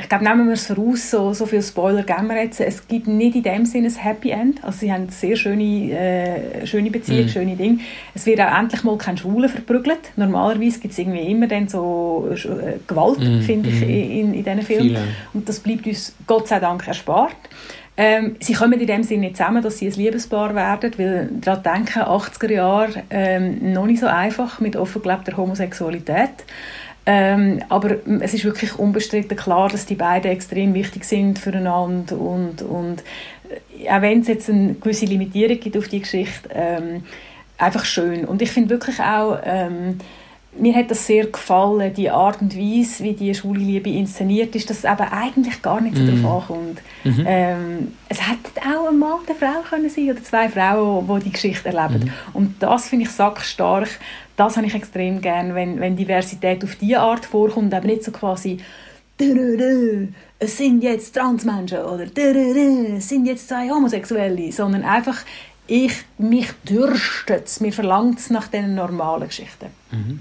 ich 0.00 0.08
glaube, 0.08 0.24
nehmen 0.24 0.46
wir 0.46 0.54
es 0.54 0.66
voraus, 0.66 1.10
so, 1.10 1.32
so 1.32 1.46
viel 1.46 1.62
Spoiler 1.62 2.02
geben 2.02 2.28
wir 2.28 2.42
jetzt. 2.42 2.60
Es 2.60 2.86
gibt 2.86 3.06
nicht 3.06 3.36
in 3.36 3.42
dem 3.42 3.66
Sinne 3.66 3.88
ein 3.88 3.94
Happy 3.94 4.30
End. 4.30 4.62
Also 4.64 4.78
sie 4.80 4.92
haben 4.92 5.02
eine 5.02 5.12
sehr 5.12 5.36
schöne, 5.36 5.92
äh, 5.92 6.66
schöne 6.66 6.90
Beziehung, 6.90 7.26
mm. 7.26 7.28
schöne 7.28 7.56
Dinge. 7.56 7.78
Es 8.14 8.26
wird 8.26 8.40
auch 8.40 8.58
endlich 8.58 8.82
mal 8.84 8.96
kein 8.98 9.16
Schwule 9.16 9.48
verprügelt. 9.48 10.12
Normalerweise 10.16 10.80
gibt 10.80 10.92
es 10.92 10.98
irgendwie 10.98 11.30
immer 11.30 11.46
dann 11.46 11.68
so 11.68 12.28
äh, 12.32 12.78
Gewalt, 12.86 13.20
mm. 13.20 13.40
finde 13.40 13.68
ich, 13.68 13.80
mm. 13.80 13.84
in, 13.84 14.34
in 14.34 14.44
diesen 14.44 14.62
Filmen. 14.62 14.88
Viele. 14.88 15.02
Und 15.32 15.48
das 15.48 15.60
bleibt 15.60 15.86
uns 15.86 16.14
Gott 16.26 16.48
sei 16.48 16.60
Dank 16.60 16.86
erspart. 16.86 17.36
Ähm, 17.96 18.36
sie 18.40 18.54
kommen 18.54 18.80
in 18.80 18.86
dem 18.86 19.02
Sinne 19.02 19.26
nicht 19.26 19.36
zusammen, 19.36 19.62
dass 19.62 19.76
sie 19.76 19.86
ein 19.86 19.92
Liebespaar 19.92 20.54
werden, 20.54 20.92
weil 20.96 21.28
daran 21.32 21.62
denken, 21.62 22.00
80er 22.00 22.50
Jahre 22.50 23.02
ähm, 23.10 23.72
noch 23.74 23.84
nicht 23.84 24.00
so 24.00 24.06
einfach 24.06 24.58
mit 24.60 24.74
offengelebter 24.74 25.36
Homosexualität. 25.36 26.30
Ähm, 27.12 27.60
aber 27.68 27.96
es 28.20 28.34
ist 28.34 28.44
wirklich 28.44 28.78
unbestritten 28.78 29.36
klar, 29.36 29.68
dass 29.68 29.84
die 29.84 29.96
beiden 29.96 30.30
extrem 30.30 30.74
wichtig 30.74 31.04
sind 31.04 31.40
füreinander 31.40 32.16
und, 32.16 32.62
und 32.62 33.02
äh, 33.80 33.90
auch 33.90 34.00
wenn 34.00 34.20
es 34.20 34.28
jetzt 34.28 34.48
eine 34.48 34.74
gewisse 34.74 35.06
Limitierung 35.06 35.58
gibt 35.58 35.76
auf 35.76 35.88
die 35.88 35.98
Geschichte, 35.98 36.48
ähm, 36.54 37.02
einfach 37.58 37.84
schön. 37.84 38.24
Und 38.24 38.42
ich 38.42 38.52
finde 38.52 38.70
wirklich 38.70 39.00
auch, 39.00 39.40
ähm, 39.42 39.98
mir 40.58 40.74
hat 40.74 40.90
das 40.90 41.06
sehr 41.06 41.26
gefallen, 41.26 41.94
die 41.94 42.10
Art 42.10 42.42
und 42.42 42.56
Weise, 42.56 43.04
wie 43.04 43.12
die 43.12 43.34
schwule 43.34 43.60
Liebe 43.60 43.90
inszeniert 43.90 44.54
ist, 44.56 44.68
dass 44.68 44.78
es 44.78 44.84
eben 44.84 45.08
eigentlich 45.10 45.62
gar 45.62 45.80
nicht 45.80 45.96
so 45.96 46.02
mm. 46.02 46.22
darauf 46.22 46.50
ankommt. 46.50 46.82
Mm 47.04 47.08
-hmm. 47.08 47.24
ähm, 47.26 47.92
es 48.08 48.20
hätte 48.20 48.60
auch 48.60 48.88
ein 48.88 48.98
Mann 48.98 49.20
eine 49.26 49.36
Frau 49.36 49.60
können 49.68 49.88
sein 49.88 50.10
oder 50.10 50.22
zwei 50.22 50.48
Frauen, 50.48 51.06
die 51.06 51.24
die 51.24 51.32
Geschichte 51.32 51.68
erleben. 51.68 52.06
Mm. 52.06 52.36
Und 52.36 52.54
das 52.60 52.88
finde 52.88 53.04
ich 53.04 53.10
sackstark, 53.12 53.88
das 54.36 54.56
habe 54.56 54.66
ich 54.66 54.74
extrem 54.74 55.20
gern, 55.20 55.54
wenn, 55.54 55.78
wenn 55.80 55.96
Diversität 55.96 56.64
auf 56.64 56.74
diese 56.76 56.98
Art 56.98 57.26
vorkommt, 57.26 57.72
aber 57.72 57.86
nicht 57.86 58.04
so 58.04 58.10
quasi 58.10 58.58
es 60.38 60.56
sind 60.56 60.82
jetzt 60.82 61.14
Transmenschen 61.14 61.80
oder 61.80 62.04
es 62.04 63.08
sind 63.08 63.26
jetzt 63.26 63.48
zwei 63.48 63.68
Homosexuelle, 63.68 64.50
sondern 64.50 64.82
einfach 64.82 65.18
ich, 65.70 65.92
mich 66.18 66.48
dürstet 66.68 67.46
es, 67.46 67.60
mir 67.60 67.72
verlangt 67.72 68.18
es 68.18 68.30
nach 68.30 68.48
den 68.48 68.74
normalen 68.74 69.28
Geschichten. 69.28 69.66
Mhm. 69.90 70.20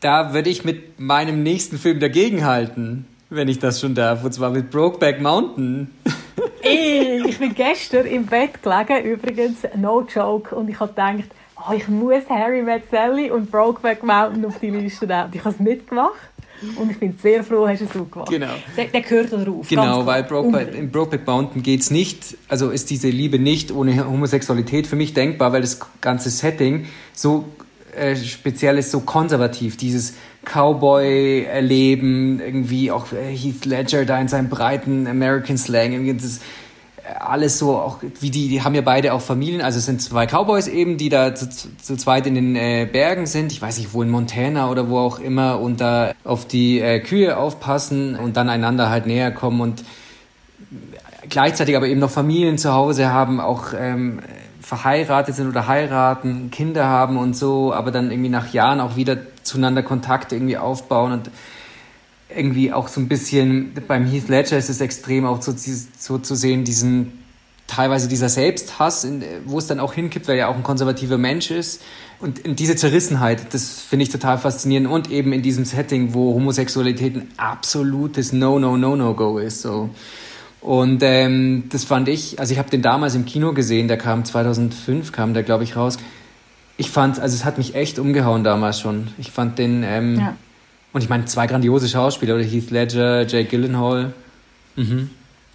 Da 0.00 0.32
würde 0.32 0.48
ich 0.48 0.64
mit 0.64 0.98
meinem 0.98 1.42
nächsten 1.42 1.76
Film 1.76 2.00
dagegenhalten, 2.00 3.06
wenn 3.30 3.48
ich 3.48 3.58
das 3.58 3.80
schon 3.80 3.94
darf, 3.94 4.24
und 4.24 4.32
zwar 4.32 4.50
mit 4.50 4.70
Brokeback 4.70 5.20
Mountain. 5.20 5.90
ich 6.62 7.38
bin 7.38 7.54
gestern 7.54 8.06
im 8.06 8.26
Bett 8.26 8.62
gelegen, 8.62 9.04
übrigens, 9.04 9.58
no 9.76 10.02
joke, 10.02 10.54
und 10.54 10.68
ich 10.68 10.80
habe 10.80 10.92
gedacht, 10.92 11.30
oh, 11.56 11.72
ich 11.74 11.88
muss 11.88 12.28
Harry 12.30 12.62
Met 12.62 12.84
Sally 12.90 13.30
und 13.30 13.50
Brokeback 13.50 14.02
Mountain 14.02 14.46
auf 14.46 14.58
die 14.60 14.70
Liste 14.70 15.06
nehmen. 15.06 15.30
Ich 15.32 15.40
habe 15.40 15.50
es 15.50 15.60
nicht 15.60 15.88
gemacht. 15.88 16.16
Und 16.76 16.90
ich 16.90 16.98
bin 16.98 17.14
sehr 17.20 17.44
froh, 17.44 17.66
hast 17.68 17.80
du 17.80 17.84
es 17.84 17.92
so 17.92 18.04
gemacht. 18.04 18.30
Genau. 18.30 18.54
Der, 18.76 18.86
der 18.86 19.00
gehört 19.00 19.32
da 19.32 19.36
drauf. 19.36 19.68
Genau, 19.68 20.04
weil 20.06 20.24
Brokeback, 20.24 20.74
in 20.74 20.90
Brokeback 20.90 21.26
Mountain 21.26 21.62
geht 21.62 21.80
es 21.80 21.90
nicht, 21.90 22.36
also 22.48 22.70
ist 22.70 22.90
diese 22.90 23.08
Liebe 23.08 23.38
nicht 23.38 23.70
ohne 23.70 24.06
Homosexualität 24.06 24.86
für 24.86 24.96
mich 24.96 25.14
denkbar, 25.14 25.52
weil 25.52 25.60
das 25.60 25.78
ganze 26.00 26.30
Setting 26.30 26.86
so 27.12 27.44
äh, 27.96 28.16
speziell 28.16 28.78
ist, 28.78 28.90
so 28.90 29.00
konservativ. 29.00 29.76
Dieses 29.76 30.14
Cowboy-Erleben, 30.44 32.40
irgendwie 32.40 32.90
auch 32.90 33.12
äh, 33.12 33.34
Heath 33.34 33.64
Ledger 33.64 34.04
da 34.04 34.20
in 34.20 34.28
seinem 34.28 34.48
breiten 34.48 35.06
American 35.06 35.58
Slang, 35.58 35.92
irgendwie 35.92 36.14
das 36.14 36.40
alles 37.20 37.58
so, 37.58 37.76
auch 37.76 37.98
wie 38.20 38.30
die, 38.30 38.48
die 38.48 38.62
haben 38.62 38.74
ja 38.74 38.80
beide 38.80 39.12
auch 39.12 39.20
Familien, 39.20 39.62
also 39.62 39.78
es 39.78 39.86
sind 39.86 40.02
zwei 40.02 40.26
Cowboys 40.26 40.66
eben, 40.66 40.96
die 40.96 41.08
da 41.08 41.34
zu, 41.34 41.48
zu 41.48 41.96
zweit 41.96 42.26
in 42.26 42.34
den 42.34 42.56
äh, 42.56 42.88
Bergen 42.90 43.26
sind, 43.26 43.52
ich 43.52 43.62
weiß 43.62 43.78
nicht, 43.78 43.94
wo 43.94 44.02
in 44.02 44.10
Montana 44.10 44.70
oder 44.70 44.88
wo 44.88 44.98
auch 44.98 45.18
immer 45.18 45.60
und 45.60 45.80
da 45.80 46.12
auf 46.24 46.46
die 46.46 46.80
äh, 46.80 47.00
Kühe 47.00 47.36
aufpassen 47.36 48.16
und 48.16 48.36
dann 48.36 48.48
einander 48.48 48.90
halt 48.90 49.06
näher 49.06 49.30
kommen 49.30 49.60
und 49.60 49.84
gleichzeitig 51.28 51.76
aber 51.76 51.86
eben 51.86 52.00
noch 52.00 52.10
Familien 52.10 52.58
zu 52.58 52.72
Hause 52.72 53.12
haben, 53.12 53.40
auch 53.40 53.72
ähm, 53.78 54.20
verheiratet 54.60 55.34
sind 55.34 55.48
oder 55.48 55.66
heiraten, 55.66 56.50
Kinder 56.50 56.86
haben 56.86 57.16
und 57.16 57.34
so, 57.34 57.72
aber 57.72 57.90
dann 57.90 58.10
irgendwie 58.10 58.28
nach 58.28 58.52
Jahren 58.52 58.80
auch 58.80 58.96
wieder 58.96 59.16
zueinander 59.42 59.82
Kontakt 59.82 60.32
irgendwie 60.32 60.58
aufbauen 60.58 61.12
und 61.12 61.30
irgendwie 62.34 62.72
auch 62.72 62.88
so 62.88 63.00
ein 63.00 63.08
bisschen, 63.08 63.72
beim 63.86 64.06
Heath 64.06 64.28
Ledger 64.28 64.58
ist 64.58 64.68
es 64.68 64.80
extrem 64.80 65.24
auch 65.24 65.40
so, 65.42 65.54
so 65.98 66.18
zu 66.18 66.34
sehen, 66.34 66.64
diesen, 66.64 67.24
teilweise 67.66 68.08
dieser 68.08 68.28
Selbsthass, 68.28 69.06
wo 69.46 69.58
es 69.58 69.66
dann 69.66 69.80
auch 69.80 69.94
hinkippt, 69.94 70.28
weil 70.28 70.38
er 70.38 70.48
auch 70.48 70.56
ein 70.56 70.62
konservativer 70.62 71.18
Mensch 71.18 71.50
ist. 71.50 71.82
Und 72.20 72.58
diese 72.58 72.74
Zerrissenheit, 72.74 73.54
das 73.54 73.80
finde 73.80 74.02
ich 74.02 74.08
total 74.08 74.38
faszinierend. 74.38 74.88
Und 74.88 75.10
eben 75.10 75.32
in 75.32 75.42
diesem 75.42 75.64
Setting, 75.64 76.14
wo 76.14 76.34
Homosexualität 76.34 77.14
ein 77.14 77.28
absolutes 77.36 78.32
No-No-No-No-Go 78.32 79.38
ist. 79.38 79.62
So. 79.62 79.90
Und 80.60 81.02
ähm, 81.04 81.64
das 81.70 81.84
fand 81.84 82.08
ich, 82.08 82.40
also 82.40 82.52
ich 82.52 82.58
habe 82.58 82.70
den 82.70 82.82
damals 82.82 83.14
im 83.14 83.24
Kino 83.24 83.52
gesehen, 83.52 83.86
der 83.86 83.98
kam 83.98 84.24
2005, 84.24 85.12
kam 85.12 85.32
der, 85.32 85.44
glaube 85.44 85.62
ich, 85.62 85.76
raus. 85.76 85.98
Ich 86.76 86.90
fand, 86.90 87.20
also 87.20 87.34
es 87.34 87.44
hat 87.44 87.58
mich 87.58 87.74
echt 87.74 87.98
umgehauen 87.98 88.42
damals 88.42 88.80
schon. 88.80 89.08
Ich 89.18 89.30
fand 89.30 89.58
den, 89.58 89.84
ähm, 89.84 90.18
ja. 90.18 90.36
Und 90.92 91.02
ich 91.02 91.08
meine, 91.08 91.26
zwei 91.26 91.46
grandiose 91.46 91.88
Schauspieler, 91.88 92.34
oder 92.34 92.44
Heath 92.44 92.70
Ledger, 92.70 93.26
Jake 93.26 93.48
Gyllenhaal. 93.48 94.12
Mhm. 94.76 95.10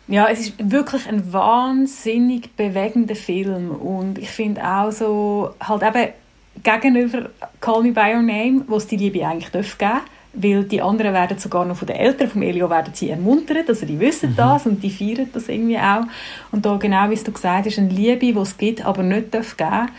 Ja, 0.08 0.28
es 0.28 0.40
ist 0.42 0.72
wirklich 0.72 1.08
ein 1.08 1.32
wahnsinnig 1.32 2.56
bewegender 2.56 3.16
Film. 3.16 3.72
Und 3.72 4.18
ich 4.18 4.30
finde 4.30 4.62
auch 4.64 4.92
so, 4.92 5.56
halt 5.62 5.82
eben 5.82 6.14
gegenüber 6.62 7.30
Call 7.62 7.84
Me 7.84 7.92
By 7.92 8.14
Your 8.16 8.22
Name, 8.22 8.64
wo 8.68 8.78
es 8.78 8.88
die 8.88 8.98
Liebe 8.98 9.26
eigentlich 9.26 9.52
geben 9.52 9.66
darf, 9.80 10.02
weil 10.34 10.64
die 10.66 10.82
anderen 10.82 11.14
werden 11.14 11.38
sogar 11.38 11.66
noch 11.66 11.78
von 11.78 11.88
den 11.88 11.96
Eltern 11.96 12.28
vom 12.28 12.42
Elio 12.42 12.70
werden 12.70 12.94
sie 12.94 13.10
ermuntert, 13.10 13.70
also 13.70 13.86
die 13.86 14.00
wissen 14.00 14.32
mhm. 14.32 14.36
das 14.36 14.66
und 14.66 14.84
die 14.84 14.90
feiern 14.90 15.30
das 15.32 15.48
irgendwie 15.48 15.78
auch. 15.78 16.04
Und 16.52 16.66
da 16.66 16.76
genau, 16.78 17.10
wie 17.10 17.16
du 17.16 17.32
gesagt 17.32 17.66
hast, 17.66 17.80
eine 17.80 17.90
Liebe, 17.90 18.20
die 18.20 18.38
es 18.38 18.58
gibt, 18.58 18.86
aber 18.86 19.04
nicht 19.04 19.34
darf 19.34 19.56
geben. 19.58 19.90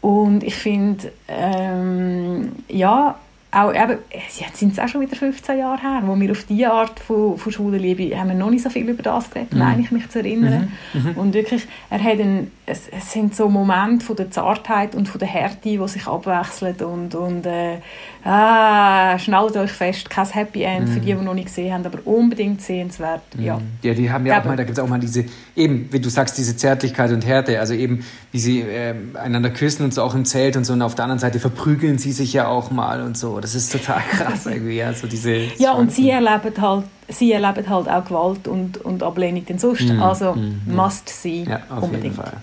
Und 0.00 0.44
ich 0.44 0.54
finde, 0.54 1.12
ähm, 1.28 2.52
ja, 2.68 3.18
auch 3.54 3.72
eben, 3.72 3.98
jetzt 4.10 4.56
sind 4.56 4.72
es 4.72 4.78
auch 4.78 4.88
schon 4.88 5.00
wieder 5.00 5.16
15 5.16 5.58
Jahre 5.58 5.80
her, 5.80 6.02
wo 6.04 6.18
wir 6.18 6.32
auf 6.32 6.44
diese 6.44 6.70
Art 6.70 6.98
von, 6.98 7.38
von 7.38 7.52
Schwulenliebe 7.52 8.16
haben 8.18 8.28
wir 8.28 8.34
noch 8.34 8.50
nicht 8.50 8.62
so 8.62 8.70
viel 8.70 8.88
über 8.88 9.02
das 9.02 9.30
geredet, 9.30 9.52
mhm. 9.52 9.58
meine 9.58 9.82
ich 9.82 9.90
mich 9.90 10.08
zu 10.08 10.18
erinnern. 10.18 10.72
Mhm. 10.92 11.10
Mhm. 11.10 11.16
Und 11.16 11.34
wirklich, 11.34 11.66
er 11.90 12.02
hat 12.02 12.18
einen, 12.18 12.50
es, 12.66 12.88
es, 12.88 13.12
sind 13.12 13.34
so 13.34 13.48
Momente 13.48 14.04
von 14.04 14.16
der 14.16 14.30
Zartheit 14.30 14.94
und 14.94 15.08
von 15.08 15.18
der 15.18 15.28
Härte, 15.28 15.58
die 15.64 15.88
sich 15.88 16.06
abwechseln 16.06 16.76
und, 16.76 17.14
und 17.14 17.46
äh, 17.46 17.78
ah, 18.24 19.18
schnallt 19.18 19.56
euch 19.56 19.70
fest, 19.70 20.10
kein 20.10 20.26
Happy 20.26 20.62
End 20.62 20.88
für 20.88 21.00
die, 21.00 21.14
die 21.14 21.14
noch 21.14 21.34
nicht 21.34 21.46
gesehen 21.46 21.72
haben, 21.72 21.84
aber 21.86 21.98
unbedingt 22.04 22.62
sehenswert. 22.62 23.22
Ja, 23.38 23.60
ja 23.82 23.94
die 23.94 24.10
haben 24.10 24.26
ja 24.26 24.40
auch 24.40 24.44
mal, 24.44 24.56
da 24.56 24.64
gibt 24.64 24.78
es 24.78 24.82
auch 24.82 24.88
mal 24.88 24.98
diese, 24.98 25.26
eben, 25.54 25.88
wie 25.92 26.00
du 26.00 26.08
sagst, 26.08 26.38
diese 26.38 26.56
Zärtlichkeit 26.56 27.12
und 27.12 27.24
Härte, 27.24 27.60
also 27.60 27.74
eben, 27.74 28.04
wie 28.32 28.38
sie 28.38 28.60
äh, 28.62 28.94
einander 29.14 29.50
küssen 29.50 29.84
und 29.84 29.94
so 29.94 30.02
auch 30.02 30.14
im 30.14 30.24
Zelt 30.24 30.56
und 30.56 30.64
so 30.64 30.72
und 30.72 30.82
auf 30.82 30.94
der 30.94 31.04
anderen 31.04 31.20
Seite 31.20 31.38
verprügeln 31.38 31.98
sie 31.98 32.12
sich 32.12 32.32
ja 32.32 32.48
auch 32.48 32.70
mal 32.70 33.02
und 33.02 33.16
so 33.16 33.38
das 33.44 33.54
ist 33.54 33.70
total 33.72 34.00
krass 34.00 34.46
irgendwie, 34.46 34.76
ja, 34.76 34.94
so 34.94 35.06
diese... 35.06 35.36
Ja, 35.58 35.72
und 35.72 35.92
sie 35.92 36.08
erleben 36.08 36.54
halt, 36.58 36.86
sie 37.08 37.30
erleben 37.30 37.68
halt 37.68 37.90
auch 37.90 38.04
Gewalt 38.06 38.48
und, 38.48 38.78
und 38.78 39.02
Ablehnung 39.02 39.44
denn 39.44 39.58
sonst, 39.58 39.86
mm, 39.86 40.02
also 40.02 40.32
mm, 40.32 40.74
must 40.74 41.10
see, 41.10 41.42
ja, 41.42 41.60
auf 41.68 41.82
unbedingt. 41.82 42.04
Jeden 42.04 42.16
Fall. 42.16 42.38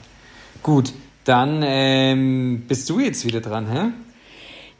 Gut, 0.62 0.94
dann 1.24 1.64
ähm, 1.66 2.66
bist 2.68 2.88
du 2.88 3.00
jetzt 3.00 3.26
wieder 3.26 3.42
dran, 3.42 3.66
hä? 3.72 3.88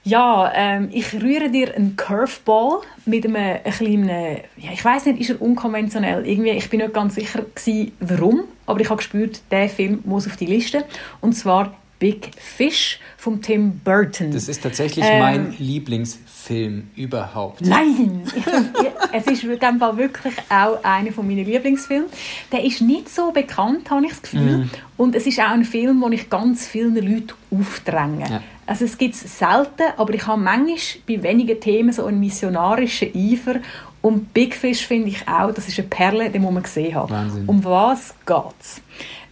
Ja, 0.04 0.52
ähm, 0.54 0.90
ich 0.92 1.12
rühre 1.12 1.50
dir 1.50 1.76
einen 1.76 1.96
Curveball 1.96 2.82
mit 3.08 3.26
einem, 3.26 3.36
einem 3.38 3.64
kleinen, 3.64 4.38
ja, 4.58 4.72
ich 4.72 4.86
weiß 4.86 5.08
nicht, 5.08 5.22
ist 5.22 5.32
er 5.32 5.42
unkonventionell? 5.42 6.28
Irgendwie, 6.28 6.52
ich 6.52 6.70
bin 6.70 6.82
nicht 6.82 6.94
ganz 6.94 7.16
sicher 7.16 7.42
gewesen, 7.56 7.94
warum, 8.00 8.44
aber 8.68 8.80
ich 8.80 8.92
habe 8.92 8.98
gespürt, 8.98 9.42
der 9.50 9.70
Film 9.70 10.02
muss 10.04 10.28
auf 10.28 10.38
die 10.38 10.46
Liste. 10.46 10.86
Und 11.20 11.34
zwar 11.34 11.74
Big 12.02 12.32
Fish 12.36 13.00
von 13.16 13.44
Tim 13.44 13.80
Burton. 13.84 14.32
Das 14.32 14.50
ist 14.50 14.64
tatsächlich 14.64 15.06
ähm, 15.08 15.20
mein 15.20 15.56
Lieblingsfilm 15.60 16.90
überhaupt. 16.96 17.62
Nein! 17.62 18.24
es 19.14 19.28
ist 19.28 19.44
Fall 19.80 19.98
wirklich 19.98 20.34
auch 20.50 20.84
einer 20.84 21.12
von 21.12 21.28
meinen 21.28 21.46
Lieblingsfilmen. 21.46 22.10
Der 22.52 22.64
ist 22.64 22.82
nicht 22.82 23.08
so 23.08 23.32
bekannt, 23.32 23.92
habe 23.92 24.04
ich 24.08 24.14
das 24.14 24.24
Gefühl. 24.24 24.58
Mm. 24.58 24.70
Und 24.98 25.16
es 25.16 25.28
ist 25.28 25.40
auch 25.40 25.52
ein 25.52 25.64
Film, 25.64 26.02
den 26.02 26.14
ich 26.14 26.28
ganz 26.28 26.66
vielen 26.66 26.96
Leuten 26.96 27.34
aufdränge. 27.52 28.28
Ja. 28.28 28.44
Also 28.66 28.86
es 28.86 28.98
gibt 28.98 29.14
es 29.14 29.38
selten, 29.38 29.94
aber 29.96 30.12
ich 30.16 30.26
habe 30.26 30.42
manchmal 30.42 30.78
bei 31.08 31.22
wenigen 31.22 31.62
Themen 31.62 31.94
so 31.94 32.06
einen 32.06 32.20
missionarischen 32.20 33.10
Eifer 33.16 33.60
Und 34.02 34.34
Big 34.34 34.56
Fish 34.56 34.88
finde 34.88 35.10
ich 35.10 35.28
auch, 35.28 35.54
das 35.54 35.68
ist 35.68 35.78
eine 35.78 35.88
Perle, 35.88 36.32
die 36.32 36.40
muss 36.40 36.52
man 36.52 36.64
gesehen 36.64 36.96
haben. 36.96 37.12
Wahnsinn. 37.12 37.44
Um 37.46 37.64
was 37.64 38.16
geht's? 38.26 38.82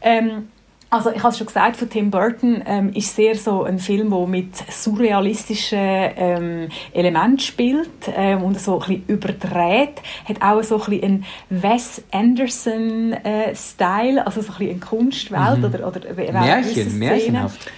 Ähm, 0.02 0.50
also 0.92 1.12
ich 1.12 1.20
habe 1.20 1.30
es 1.30 1.38
schon 1.38 1.48
gesagt, 1.48 1.78
von 1.78 1.90
Tim 1.90 2.10
Burton 2.10 2.64
ähm, 2.66 2.92
ist 2.94 3.16
sehr 3.16 3.36
so 3.36 3.64
ein 3.64 3.80
Film, 3.80 4.10
der 4.10 4.28
mit 4.28 4.56
surrealistischen 4.72 5.78
ähm, 5.80 6.70
Elementen 6.94 7.40
spielt 7.40 7.90
ähm, 8.16 8.44
und 8.44 8.60
so 8.60 8.74
ein 8.74 8.80
bisschen 8.80 9.04
überdreht. 9.08 10.02
Hat 10.26 10.42
auch 10.42 10.64
so 10.64 10.76
ein 10.82 10.90
bisschen 10.90 11.04
einen 11.04 11.26
Wes 11.50 12.02
Anderson-Style, 12.12 14.26
also 14.26 14.42
so 14.42 14.52
ein 14.54 14.58
bisschen 14.58 14.70
eine 14.72 14.80
Kunstwelt 14.80 15.60
Mhm. 15.60 15.66
oder, 15.66 15.88
oder 15.88 16.14
Märchen, 16.16 17.00
märchenhaft. 17.00 17.72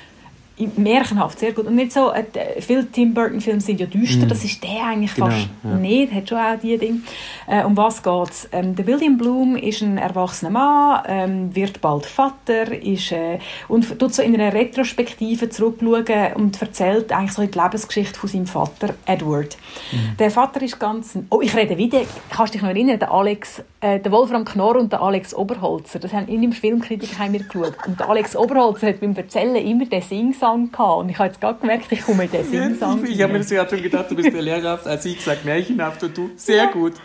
Märchenhaft, 0.75 1.39
sehr 1.39 1.51
gut. 1.53 1.67
Und 1.67 1.75
nicht 1.75 1.91
so, 1.91 2.11
äh, 2.11 2.23
viele 2.61 2.89
Tim 2.91 3.13
Burton-Filme 3.13 3.61
sind 3.61 3.79
ja 3.79 3.85
düster, 3.85 4.25
Mhm. 4.25 4.29
das 4.29 4.43
ist 4.43 4.63
der 4.63 4.85
eigentlich 4.85 5.13
Genau, 5.15 5.27
fast 5.27 5.47
ja. 5.63 5.75
nicht, 5.75 6.13
hat 6.13 6.29
schon 6.29 6.37
auch 6.37 6.59
die 6.61 6.77
Dinge. 6.77 7.01
Äh, 7.47 7.63
um 7.63 7.75
was 7.77 8.01
geht 8.03 8.29
es? 8.29 8.49
Ähm, 8.51 8.75
der 8.75 8.85
William 8.87 9.17
Bloom 9.17 9.55
ist 9.55 9.81
ein 9.81 9.97
erwachsener 9.97 10.51
Mann, 10.51 11.03
ähm, 11.07 11.55
wird 11.55 11.81
bald 11.81 12.05
Vater 12.05 12.71
ist, 12.71 13.11
äh, 13.11 13.39
und 13.67 13.99
tut 13.99 14.13
so 14.13 14.21
in 14.21 14.33
einer 14.35 14.53
Retrospektive 14.53 15.49
zurückschauen 15.49 16.33
und 16.35 16.61
erzählt 16.61 17.11
eigentlich 17.11 17.33
so 17.33 17.45
die 17.45 17.57
Lebensgeschichte 17.57 18.19
von 18.19 18.29
seinem 18.29 18.47
Vater 18.47 18.93
Edward. 19.05 19.57
Mhm. 19.91 20.17
Der 20.17 20.31
Vater 20.31 20.61
ist 20.61 20.79
ganz... 20.79 21.17
Oh, 21.29 21.41
ich 21.41 21.55
rede 21.55 21.77
wieder, 21.77 22.01
kannst 22.29 22.53
dich 22.53 22.61
noch 22.61 22.69
erinnern, 22.69 22.99
der 22.99 23.11
Alex, 23.11 23.63
äh, 23.79 23.99
der 23.99 24.11
Wolfram 24.11 24.45
Knorr 24.45 24.77
und 24.77 24.91
der 24.91 25.01
Alex 25.01 25.33
Oberholzer, 25.33 25.99
das 25.99 26.13
haben 26.13 26.27
in 26.27 26.41
dem 26.41 26.51
Filmkritiker 26.51 27.17
haben 27.19 27.33
wir 27.33 27.43
geschaut. 27.43 27.73
Und 27.87 27.99
der 27.99 28.09
Alex 28.09 28.35
Oberholzer 28.35 28.87
hat 28.87 28.99
beim 28.99 29.15
Erzählen 29.15 29.55
immer 29.55 29.85
den 29.85 30.01
Singsang 30.01 30.50
gehabt. 30.57 30.97
Und 30.99 31.09
ich 31.09 31.17
habe 31.17 31.29
jetzt 31.29 31.41
gerade 31.41 31.59
gemerkt, 31.59 31.91
ich 31.91 32.01
komme 32.01 32.25
in 32.25 32.31
den 32.31 32.45
Singsang. 32.45 33.05
Ich 33.05 33.21
habe 33.21 33.33
mir 33.33 33.39
das 33.39 33.49
gerade 33.49 33.69
schon 33.69 33.83
gedacht, 33.83 34.09
du 34.09 34.15
bist 34.15 34.33
der 34.33 34.41
lehrerhaft, 34.41 34.87
als 34.87 35.05
ich 35.05 35.17
gesagt 35.17 35.45
märchenhaft 35.45 36.03
und 36.03 36.17
du 36.17 36.31
sehr 36.35 36.67
gut. 36.67 36.93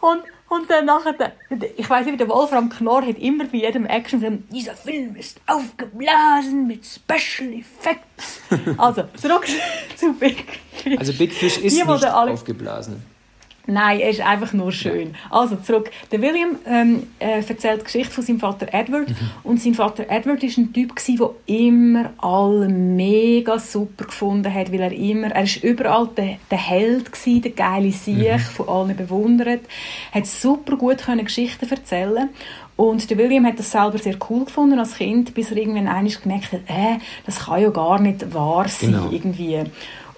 Und, 0.00 0.22
und 0.48 0.70
dann 0.70 0.86
nachher, 0.86 1.12
der, 1.12 1.32
ich 1.76 1.88
weiß 1.88 2.06
nicht, 2.06 2.14
wie 2.14 2.18
der 2.18 2.28
Wolfram 2.28 2.70
Knorr 2.70 3.06
hat 3.06 3.18
immer 3.18 3.44
bei 3.44 3.58
jedem 3.58 3.84
Actionfilm, 3.84 4.44
dieser 4.50 4.74
Film 4.74 5.14
ist 5.14 5.40
aufgeblasen 5.46 6.66
mit 6.66 6.84
Special 6.86 7.52
Effects. 7.52 8.40
Also, 8.78 9.04
zurück 9.16 9.46
zu 9.96 10.14
Big 10.14 10.44
Fish. 10.72 10.98
Also 10.98 11.12
Big 11.12 11.34
Fish 11.34 11.58
ist 11.58 11.74
Hier, 11.74 11.86
wo 11.86 11.92
nicht 11.92 12.06
aufgeblasen. 12.06 13.02
Nein, 13.66 14.00
er 14.00 14.10
ist 14.10 14.20
einfach 14.20 14.52
nur 14.52 14.72
schön. 14.72 15.14
Also 15.28 15.56
zurück. 15.56 15.90
Der 16.10 16.20
William 16.22 16.56
ähm, 16.66 17.04
äh, 17.18 17.42
erzählt 17.46 17.80
die 17.80 17.84
Geschichte 17.84 18.12
von 18.12 18.24
seinem 18.24 18.40
Vater 18.40 18.68
Edward. 18.72 19.08
Und 19.42 19.60
sein 19.60 19.74
Vater 19.74 20.04
Edward 20.08 20.42
war 20.42 20.50
ein 20.58 20.72
Typ, 20.72 20.92
der 20.96 21.30
immer 21.46 22.10
alle 22.18 22.68
mega 22.68 23.58
super 23.58 24.06
gefunden 24.06 24.52
hat, 24.52 24.72
weil 24.72 24.80
er 24.80 24.92
immer, 24.92 25.28
er 25.28 25.44
ist 25.44 25.62
überall 25.62 26.08
der, 26.16 26.38
der 26.50 26.58
Held 26.58 27.12
gewesen, 27.12 27.42
der 27.42 27.52
geile 27.52 27.92
Sieg, 27.92 28.40
von 28.40 28.68
allen 28.68 28.96
bewundert, 28.96 29.60
hat 30.12 30.26
super 30.26 30.76
gut 30.76 30.98
können 30.98 31.24
Geschichten 31.24 31.68
erzählen 31.68 32.30
und 32.80 33.10
der 33.10 33.18
William 33.18 33.44
hat 33.44 33.58
das 33.58 33.70
selber 33.70 33.98
sehr 33.98 34.16
cool 34.30 34.46
gefunden 34.46 34.78
als 34.78 34.94
Kind, 34.94 35.34
bis 35.34 35.50
er 35.50 35.58
irgendwann 35.58 35.86
einmal 35.86 36.12
gemerkt 36.12 36.52
hat, 36.52 36.60
äh, 36.66 36.98
das 37.26 37.40
kann 37.40 37.60
ja 37.60 37.68
gar 37.68 38.00
nicht 38.00 38.32
wahr 38.32 38.68
sein 38.68 38.92
Genau. 38.92 39.10
irgendwie. 39.10 39.62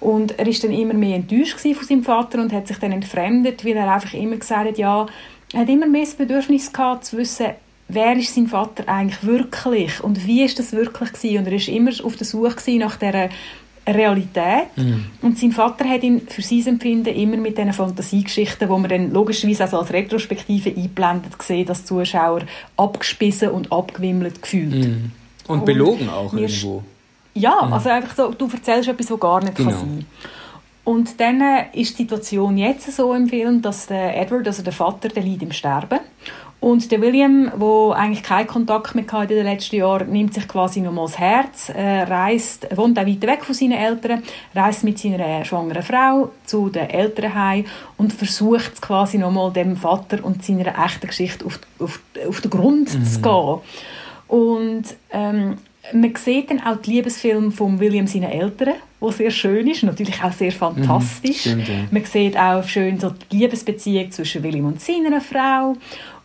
Und 0.03 0.37
er 0.37 0.47
ist 0.47 0.63
dann 0.63 0.73
immer 0.73 0.93
mehr 0.93 1.15
enttäuscht 1.15 1.59
von 1.59 1.87
seinem 1.87 2.03
Vater 2.03 2.41
und 2.41 2.51
hat 2.51 2.67
sich 2.67 2.77
dann 2.77 2.91
entfremdet, 2.91 3.63
weil 3.63 3.77
er 3.77 3.93
einfach 3.93 4.13
immer 4.13 4.35
gesagt 4.35 4.67
hat, 4.67 4.77
ja, 4.77 5.05
er 5.53 5.59
hat 5.61 5.69
immer 5.69 5.87
mehr 5.87 6.03
das 6.03 6.15
Bedürfnis 6.15 6.73
gehabt, 6.73 7.05
zu 7.05 7.17
wissen, 7.17 7.47
wer 7.87 8.17
ist 8.17 8.35
sein 8.35 8.47
Vater 8.47 8.83
eigentlich 8.87 9.23
wirklich 9.23 10.03
und 10.03 10.27
wie 10.27 10.43
ist 10.43 10.59
das 10.59 10.73
wirklich 10.73 11.13
gewesen. 11.13 11.37
Und 11.37 11.47
er 11.47 11.53
ist 11.53 11.69
immer 11.69 11.91
auf 12.03 12.17
der 12.17 12.27
Suche 12.27 12.77
nach 12.77 12.97
dieser 12.97 13.29
Realität. 13.87 14.67
Und 15.21 15.37
sein 15.37 15.51
Vater 15.51 15.87
hat 15.87 16.03
ihn 16.03 16.21
für 16.27 16.41
sein 16.41 16.65
Empfinden 16.67 17.13
immer 17.15 17.37
mit 17.37 17.57
diesen 17.57 17.73
Fantasiegeschichten, 17.73 18.67
wo 18.69 18.77
man 18.77 18.89
dann 18.89 19.11
logischerweise 19.11 19.63
also 19.63 19.79
als 19.79 19.93
Retrospektive 19.93 20.69
eingeblendet 20.69 21.41
sieht, 21.41 21.69
dass 21.69 21.81
die 21.81 21.87
Zuschauer 21.87 22.41
abgespissen 22.75 23.49
und 23.49 23.71
abgewimmelt 23.71 24.41
gefühlt. 24.41 24.85
Und, 24.85 25.11
Und 25.47 25.65
belogen 25.65 26.09
auch 26.09 26.33
irgendwo. 26.33 26.83
Ja, 27.33 27.59
also 27.71 27.89
einfach 27.89 28.15
so, 28.15 28.31
du 28.31 28.47
erzählst 28.51 28.89
etwas, 28.89 29.11
was 29.11 29.19
gar 29.19 29.43
nicht 29.43 29.55
Genau. 29.55 29.71
kann 29.71 29.79
sein 29.79 30.05
Und 30.83 31.19
dann 31.19 31.41
äh, 31.41 31.65
ist 31.73 31.97
die 31.97 32.03
Situation 32.03 32.57
jetzt 32.57 32.91
so 32.91 33.13
im 33.13 33.27
Film, 33.27 33.61
dass 33.61 33.87
der 33.87 34.19
Edward, 34.19 34.47
also 34.47 34.63
der 34.63 34.73
Vater, 34.73 35.09
der 35.09 35.23
liegt 35.23 35.41
im 35.41 35.51
Sterben. 35.51 35.99
Und 36.59 36.91
der 36.93 37.01
William, 37.01 37.51
der 37.59 37.91
eigentlich 37.93 38.23
keinen 38.23 38.47
Kontakt 38.47 38.95
mehr 38.95 39.03
hatte 39.11 39.33
in 39.33 39.43
den 39.43 39.53
letzten 39.53 39.75
Jahren, 39.75 40.09
nimmt 40.09 40.33
sich 40.33 40.47
quasi 40.47 40.79
nochmal 40.79 41.07
das 41.07 41.19
Herz, 41.19 41.67
äh, 41.67 42.03
reist, 42.03 42.67
wohnt 42.77 42.97
auch 42.97 43.05
weit 43.05 43.21
weg 43.23 43.43
von 43.43 43.53
seinen 43.53 43.73
Eltern, 43.73 44.23
reist 44.55 44.85
mit 44.85 44.97
seiner 44.97 45.43
schwangeren 45.43 45.83
Frau 45.83 46.31
zu 46.45 46.69
den 46.69 46.89
Eltern 46.89 47.35
heim 47.35 47.65
und 47.97 48.13
versucht 48.13 48.81
quasi 48.81 49.17
nochmal 49.17 49.51
dem 49.51 49.75
Vater 49.75 50.23
und 50.23 50.45
seiner 50.45 50.85
echten 50.85 51.07
Geschichte 51.07 51.45
auf, 51.45 51.59
auf, 51.79 51.99
auf 52.29 52.39
den 52.39 52.51
Grund 52.51 52.89
zu 52.89 53.21
gehen. 53.21 53.59
Und 54.29 54.83
ähm, 55.11 55.57
man 55.91 56.15
sieht 56.15 56.49
dann 56.49 56.61
auch 56.61 56.77
die 56.77 56.91
Liebesfilme 56.91 57.51
von 57.51 57.79
William 57.79 58.07
seinen 58.07 58.31
Eltern, 58.31 58.75
wo 58.99 59.11
sehr 59.11 59.31
schön 59.31 59.67
ist, 59.67 59.83
natürlich 59.83 60.23
auch 60.23 60.31
sehr 60.31 60.51
fantastisch. 60.51 61.41
stimmt, 61.41 61.67
ja. 61.67 61.75
Man 61.91 62.05
sieht 62.05 62.37
auch 62.37 62.63
schön 62.63 62.99
so 62.99 63.13
die 63.31 63.37
Liebesbeziehung 63.37 64.11
zwischen 64.11 64.43
William 64.43 64.65
und 64.65 64.81
seiner 64.81 65.19
Frau. 65.19 65.75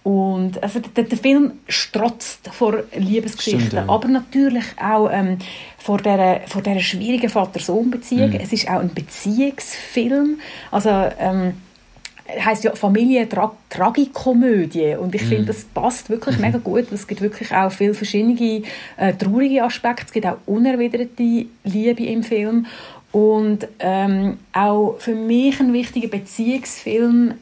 Und 0.04 0.62
also 0.62 0.80
der, 0.80 1.04
der 1.04 1.18
Film 1.18 1.52
strotzt 1.68 2.48
vor 2.52 2.84
Liebesgeschichten, 2.96 3.60
Stimmt, 3.66 3.88
ja. 3.88 3.92
aber 3.92 4.08
natürlich 4.08 4.64
auch 4.80 5.10
ähm, 5.12 5.38
vor 5.76 5.98
dieser, 5.98 6.40
vor 6.46 6.62
dieser 6.62 6.80
schwierigen 6.80 7.28
Vater-Sohn-Beziehung. 7.28 8.30
Mhm. 8.30 8.40
Es 8.40 8.52
ist 8.52 8.68
auch 8.68 8.80
ein 8.80 8.94
Beziehungsfilm. 8.94 10.38
Also 10.70 10.88
ähm, 11.18 11.54
heißt 12.28 12.64
ja 12.64 12.74
Familie 12.74 13.28
Tra 13.28 13.52
Tragikomödie. 13.70 14.96
Und 14.96 15.14
ich 15.14 15.22
finde 15.22 15.46
das 15.46 15.64
passt 15.64 16.10
wirklich 16.10 16.38
mega 16.40 16.58
gut. 16.58 16.90
Es 16.92 17.06
gibt 17.06 17.20
wirklich 17.20 17.54
auch 17.54 17.70
viele 17.72 17.94
verschiedene 17.94 18.62
äh, 18.96 19.14
traurige 19.14 19.64
Aspekte. 19.64 20.04
Es 20.06 20.12
gibt 20.12 20.26
auch 20.26 20.38
unerwiderte 20.46 21.46
Liebe 21.64 22.04
im 22.04 22.22
Film. 22.22 22.66
Und 23.10 23.66
ähm, 23.78 24.38
auch 24.52 24.96
für 24.98 25.14
mich 25.14 25.58
ein 25.60 25.72
wichtiger 25.72 26.08
Beziehungsfilm 26.08 27.34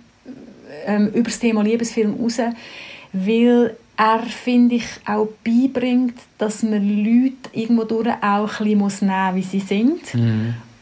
ähm, 0.87 1.09
über 1.09 1.25
das 1.25 1.39
Thema 1.41 1.63
Liebesfilm 1.63 2.15
raus, 2.21 2.39
weil 3.13 3.77
er, 3.97 4.21
finde 4.21 4.77
ich, 4.77 4.87
auch 5.07 5.29
beibringt, 5.45 6.15
dass 6.39 6.63
man 6.63 6.87
Leute 7.05 7.51
irgendwo 7.53 7.85
durch 7.85 8.09
auch 8.23 8.61
ein 8.61 8.65
bisschen 8.65 8.79
muss 8.79 9.03
nehmen 9.03 9.35
wie 9.35 9.43
sie 9.43 9.61
sind. 9.61 10.15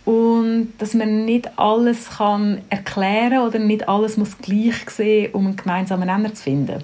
Und 0.05 0.73
dass 0.79 0.93
man 0.95 1.25
nicht 1.25 1.59
alles 1.59 2.11
kann 2.19 2.61
erklären 2.69 3.38
oder 3.38 3.59
nicht 3.59 3.88
alles 3.88 4.17
muss 4.19 4.37
gleich 4.38 4.88
sehen, 4.90 5.33
um 5.33 5.47
einen 5.47 5.57
gemeinsamen 5.57 6.07
Nenner 6.07 6.35
zu 6.35 6.43
finden. 6.43 6.83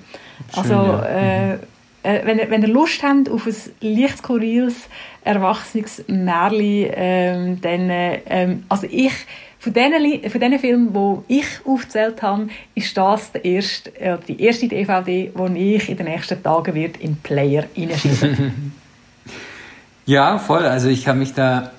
also, 0.55 0.73
ja. 0.73 1.03
äh, 1.05 1.55
äh, 2.03 2.25
wenn, 2.25 2.39
ihr, 2.39 2.51
wenn 2.51 2.63
ihr 2.63 2.69
Lust 2.69 3.03
habt 3.03 3.29
auf 3.29 3.47
ein 3.47 3.55
leicht 3.83 4.19
skurriles, 4.19 4.89
erwachsenes 5.23 6.03
Märchen, 6.09 6.87
ähm, 6.95 7.61
dann, 7.61 7.91
äh, 7.91 8.21
ähm, 8.27 8.65
also 8.71 8.87
ich, 8.91 9.13
von 9.59 9.75
diesen, 9.75 10.01
Li- 10.01 10.27
von 10.31 10.41
diesen 10.41 10.59
Filmen, 10.59 10.95
die 11.29 11.41
ich 11.41 11.47
aufgezählt 11.67 12.23
habe, 12.23 12.49
ist 12.75 12.97
das 12.97 13.33
der 13.33 13.45
erste, 13.45 14.01
äh, 14.01 14.17
die 14.27 14.43
erste 14.43 14.67
DVD, 14.67 15.31
die 15.37 15.75
ich 15.75 15.91
in 15.91 15.99
den 15.99 16.07
nächsten 16.07 16.43
Tagen 16.43 16.75
wird 16.75 16.99
im 17.03 17.17
Player 17.17 17.65
reinschieben 17.77 18.73
Ja, 20.07 20.39
voll. 20.39 20.65
Also 20.65 20.89
ich 20.89 21.05
kann 21.05 21.19
mich 21.19 21.35
da 21.35 21.71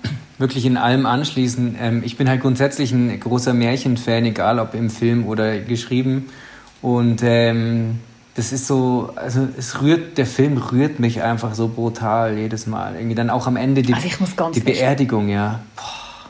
wirklich 0.41 0.65
in 0.65 0.75
allem 0.75 1.05
anschließen. 1.05 1.77
Ähm, 1.79 2.01
ich 2.03 2.17
bin 2.17 2.27
halt 2.27 2.41
grundsätzlich 2.41 2.91
ein 2.91 3.17
großer 3.19 3.53
Märchenfan, 3.53 4.25
egal 4.25 4.59
ob 4.59 4.73
im 4.73 4.89
Film 4.89 5.25
oder 5.25 5.59
geschrieben. 5.59 6.29
Und 6.81 7.21
ähm, 7.23 7.99
das 8.35 8.51
ist 8.51 8.67
so, 8.67 9.11
also 9.15 9.47
es 9.57 9.81
rührt, 9.81 10.17
der 10.17 10.25
Film 10.25 10.57
rührt 10.57 10.99
mich 10.99 11.21
einfach 11.21 11.53
so 11.53 11.67
brutal 11.69 12.37
jedes 12.37 12.65
Mal. 12.67 12.95
Irgendwie 12.95 13.15
dann 13.15 13.29
auch 13.29 13.47
am 13.47 13.55
Ende 13.55 13.81
die, 13.81 13.93
Also 13.93 14.07
ich 14.07 14.19
muss 14.19 14.35
ganz 14.35 14.53
die 14.55 14.61
Beerdigung, 14.61 15.29
ja. 15.29 15.59
Boah, 15.75 16.29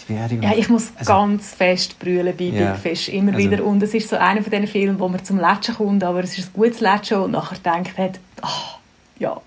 die 0.00 0.12
Beerdigung. 0.12 0.44
Ja, 0.44 0.56
ich 0.56 0.68
muss 0.68 0.92
Also- 0.96 1.12
ganz 1.12 1.50
fest 1.54 1.98
brüllen 1.98 2.34
bei 2.36 2.44
Ja. 2.44 2.72
Big 2.72 2.80
Fish, 2.82 3.08
immer 3.08 3.34
Also- 3.34 3.50
wieder. 3.50 3.64
Und 3.64 3.82
es 3.82 3.92
ist 3.94 4.08
so 4.08 4.16
einer 4.16 4.42
von 4.42 4.50
diesen 4.50 4.66
Filmen, 4.66 4.98
wo 5.00 5.08
man 5.08 5.24
zum 5.24 5.38
Latschen 5.38 5.74
kommt, 5.74 6.04
aber 6.04 6.22
es 6.22 6.36
ist 6.38 6.48
ein 6.50 6.52
gutes 6.54 6.80
Latschen 6.80 7.18
und 7.18 7.30
nachher 7.32 7.58
denkt 7.58 7.96
hat, 7.98 8.20
ah, 8.42 8.48
ja, 9.18 9.40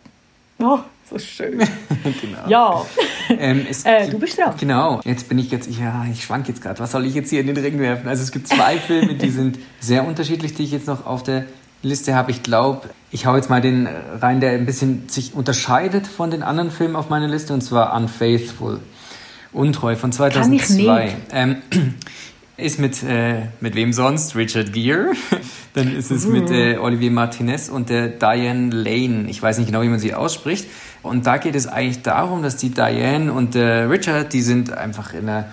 oh, 0.60 0.80
so 1.10 1.20
schön. 1.20 1.60
genau. 2.04 2.48
ja, 2.48 2.86
Ähm, 3.30 3.65
Äh, 3.84 4.10
du 4.10 4.20
bist 4.20 4.38
dran. 4.38 4.54
Genau. 4.60 5.02
Jetzt 5.04 5.30
bin 5.30 5.38
ich 5.39 5.52
jetzt, 5.52 5.70
ja, 5.70 6.06
ich 6.12 6.24
schwank 6.24 6.48
jetzt 6.48 6.62
gerade. 6.62 6.80
Was 6.80 6.91
soll 6.91 7.06
ich 7.06 7.13
jetzt 7.13 7.30
hier 7.30 7.41
in 7.41 7.48
den 7.48 7.58
Ring 7.58 7.80
werfen? 7.80 8.08
Also 8.08 8.24
es 8.24 8.32
gibt 8.32 8.48
zwei 8.48 8.78
Filme, 8.88 9.15
die 9.15 9.30
sind 9.30 9.60
sehr 9.80 10.06
unterschiedlich, 10.08 10.54
die 10.54 10.63
ich 10.63 10.72
jetzt 10.72 10.88
noch 10.88 11.06
auf 11.06 11.24
der 11.24 11.46
Liste 11.84 12.15
habe. 12.15 12.32
Ich 12.32 12.41
glaube, 12.41 12.89
ich 13.12 13.26
hau 13.26 13.36
jetzt 13.36 13.50
mal 13.50 13.62
den 13.62 13.88
rein, 14.20 14.39
der 14.39 14.52
ein 14.54 14.65
bisschen 14.65 15.08
sich 15.08 15.34
unterscheidet 15.36 16.08
von 16.08 16.32
den 16.32 16.41
anderen 16.44 16.72
Filmen 16.72 16.96
auf 16.96 17.10
meiner 17.10 17.28
Liste, 17.28 17.54
und 17.54 17.62
zwar 17.62 17.96
Unfaithful. 17.96 18.80
Untreu 19.54 19.96
von 19.96 20.12
2002. 20.12 21.06
nicht. 21.06 21.15
Ähm, 21.32 21.58
ist 22.58 22.80
mit, 22.80 23.04
äh, 23.04 23.48
mit 23.60 23.76
wem 23.76 23.91
sonst? 23.91 24.36
Richard 24.36 24.72
Gere. 24.72 25.12
Dann 25.74 25.94
ist 25.94 26.10
es 26.12 26.26
mit 26.26 26.50
äh, 26.50 26.78
Olivier 26.78 27.12
Martinez 27.12 27.68
und 27.68 27.89
der 27.89 28.08
Diane 28.08 28.70
Lane. 28.70 29.30
Ich 29.30 29.41
weiß 29.41 29.58
nicht 29.58 29.68
genau, 29.68 29.82
wie 29.82 29.89
man 29.89 30.00
sie 30.00 30.13
ausspricht. 30.13 30.68
Und 31.04 31.28
da 31.28 31.38
geht 31.38 31.56
es 31.56 31.68
eigentlich 31.68 32.02
darum, 32.02 32.44
dass 32.44 32.56
die 32.56 32.70
Diane 32.70 33.32
und 33.34 33.56
der 33.56 33.89
Richard, 33.89 34.32
die 34.32 34.41
sind 34.41 34.72
einfach 34.72 35.13
in 35.13 35.28
einer, 35.28 35.48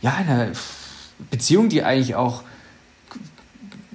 ja, 0.00 0.16
in 0.20 0.28
einer 0.28 0.52
Beziehung, 1.30 1.68
die 1.68 1.82
eigentlich 1.82 2.14
auch 2.14 2.42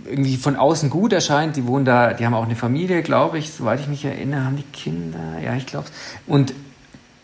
irgendwie 0.05 0.35
von 0.35 0.55
außen 0.57 0.89
gut 0.89 1.13
erscheint. 1.13 1.55
Die 1.55 1.65
wohnen 1.65 1.85
da, 1.85 2.13
die 2.13 2.25
haben 2.25 2.33
auch 2.33 2.45
eine 2.45 2.55
Familie, 2.55 3.03
glaube 3.03 3.37
ich, 3.39 3.51
soweit 3.51 3.79
ich 3.79 3.87
mich 3.87 4.03
erinnere, 4.03 4.43
haben 4.43 4.57
die 4.57 4.63
Kinder, 4.63 5.39
ja, 5.43 5.55
ich 5.55 5.65
glaube. 5.65 5.87
Und 6.27 6.53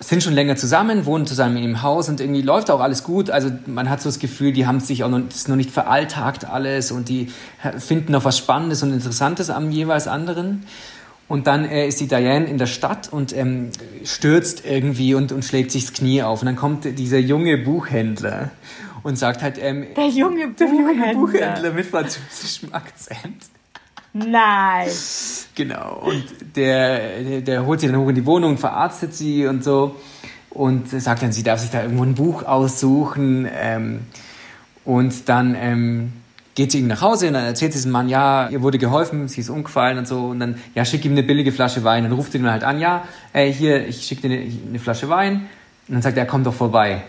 sind 0.08 0.22
schon 0.22 0.34
länger 0.34 0.56
zusammen, 0.56 1.06
wohnen 1.06 1.26
zusammen 1.26 1.58
im 1.58 1.82
Haus 1.82 2.10
und 2.10 2.20
irgendwie 2.22 2.41
läuft 2.41 2.70
auch 2.70 2.80
alles 2.80 3.04
gut. 3.04 3.30
Also 3.32 3.50
man 3.65 3.89
hat 3.89 4.02
so 4.02 4.10
das 4.10 4.20
Gefühl, 4.20 4.54
die 4.54 4.68
haben 4.68 4.80
sich 4.80 5.04
auch 5.04 5.10
noch, 5.10 5.22
ist 5.28 5.50
noch 5.50 5.56
nicht 5.56 5.72
veralltagt 5.72 6.46
alles 6.46 6.91
und 6.91 7.10
die 7.10 7.32
finden 7.80 8.12
noch 8.12 8.24
was 8.24 8.38
Spannendes 8.38 8.84
und 8.84 8.94
Interessantes 8.94 9.50
am 9.50 9.72
jeweils 9.72 10.08
anderen. 10.08 10.65
Und 11.28 11.48
dann 11.48 11.65
äh, 11.65 11.88
ist 11.88 12.00
die 12.00 12.08
Diane 12.08 12.46
in 12.46 12.60
der 12.60 12.68
Stadt 12.68 13.12
und 13.12 13.36
ähm, 13.36 13.70
stürzt 14.04 14.63
irgendwie 14.63 15.15
und, 15.15 15.32
und 15.32 15.44
schlägt 15.44 15.72
sich 15.72 15.86
das 15.86 15.94
Knie 15.94 16.22
auf. 16.22 16.41
Und 16.41 16.46
dann 16.46 16.56
kommt 16.56 16.86
dieser 17.00 17.18
junge 17.18 17.58
Buchhändler 17.58 18.52
und 19.02 19.18
sagt 19.18 19.41
halt... 19.41 19.58
Ähm, 19.60 19.88
der 19.96 20.08
junge 20.08 20.50
Buchhändler. 20.50 20.68
Der 20.68 21.13
junge 21.13 21.13
Buchhändler 21.15 21.72
mit 21.72 21.86
französischem 21.88 22.74
Akzent. 22.74 23.46
Nein. 24.17 24.88
Genau. 25.56 26.01
Und 26.06 26.23
der, 26.56 27.21
der, 27.21 27.41
der, 27.41 27.65
holt 27.65 27.82
sie 27.82 27.88
dann 27.88 27.97
hoch 27.97 28.08
in 28.08 28.15
die 28.15 28.25
Wohnung, 28.25 28.58
verarztet 28.58 29.13
sie 29.13 29.45
und 29.45 29.62
so. 29.62 29.97
Und 30.49 30.89
sagt 30.89 31.21
dann, 31.21 31.34
sie 31.34 31.43
darf 31.43 31.60
sich 31.60 31.69
da 31.69 31.82
irgendwo 31.82 32.04
ein 32.04 32.15
Buch 32.15 32.43
aussuchen. 32.43 33.45
Ähm, 33.54 33.99
und 34.86 35.28
dann 35.28 35.54
ähm, 35.60 36.13
geht 36.56 36.71
sie 36.71 36.80
ihm 36.80 36.88
nach 36.88 37.01
Hause 37.01 37.28
und 37.28 37.34
dann 37.34 37.43
erzählt 37.43 37.73
sie 37.73 37.80
diesem 37.80 37.91
Mann, 37.91 38.08
ja, 38.08 38.47
ihr 38.47 38.62
wurde 38.62 38.78
geholfen, 38.78 39.28
sie 39.28 39.41
ist 39.41 39.49
umgefallen 39.49 39.97
und 39.97 40.08
so. 40.08 40.28
Und 40.28 40.39
dann, 40.39 40.60
ja, 40.75 40.86
schick 40.86 41.04
ihm 41.04 41.12
eine 41.12 41.23
billige 41.23 41.51
Flasche 41.51 41.84
Wein. 41.84 42.04
Dann 42.04 42.13
ruft 42.13 42.34
ihn 42.36 42.49
halt 42.49 42.63
an, 42.63 42.80
ja, 42.80 43.04
ey, 43.34 43.54
hier, 43.54 43.86
ich 43.86 44.06
schicke 44.06 44.30
dir 44.30 44.39
eine, 44.39 44.51
eine 44.69 44.80
Flasche 44.80 45.10
Wein. 45.10 45.47
Und 45.89 45.95
dann 45.95 46.01
sagt 46.01 46.17
er, 46.17 46.25
komm 46.25 46.45
doch 46.45 46.54
vorbei. 46.54 47.04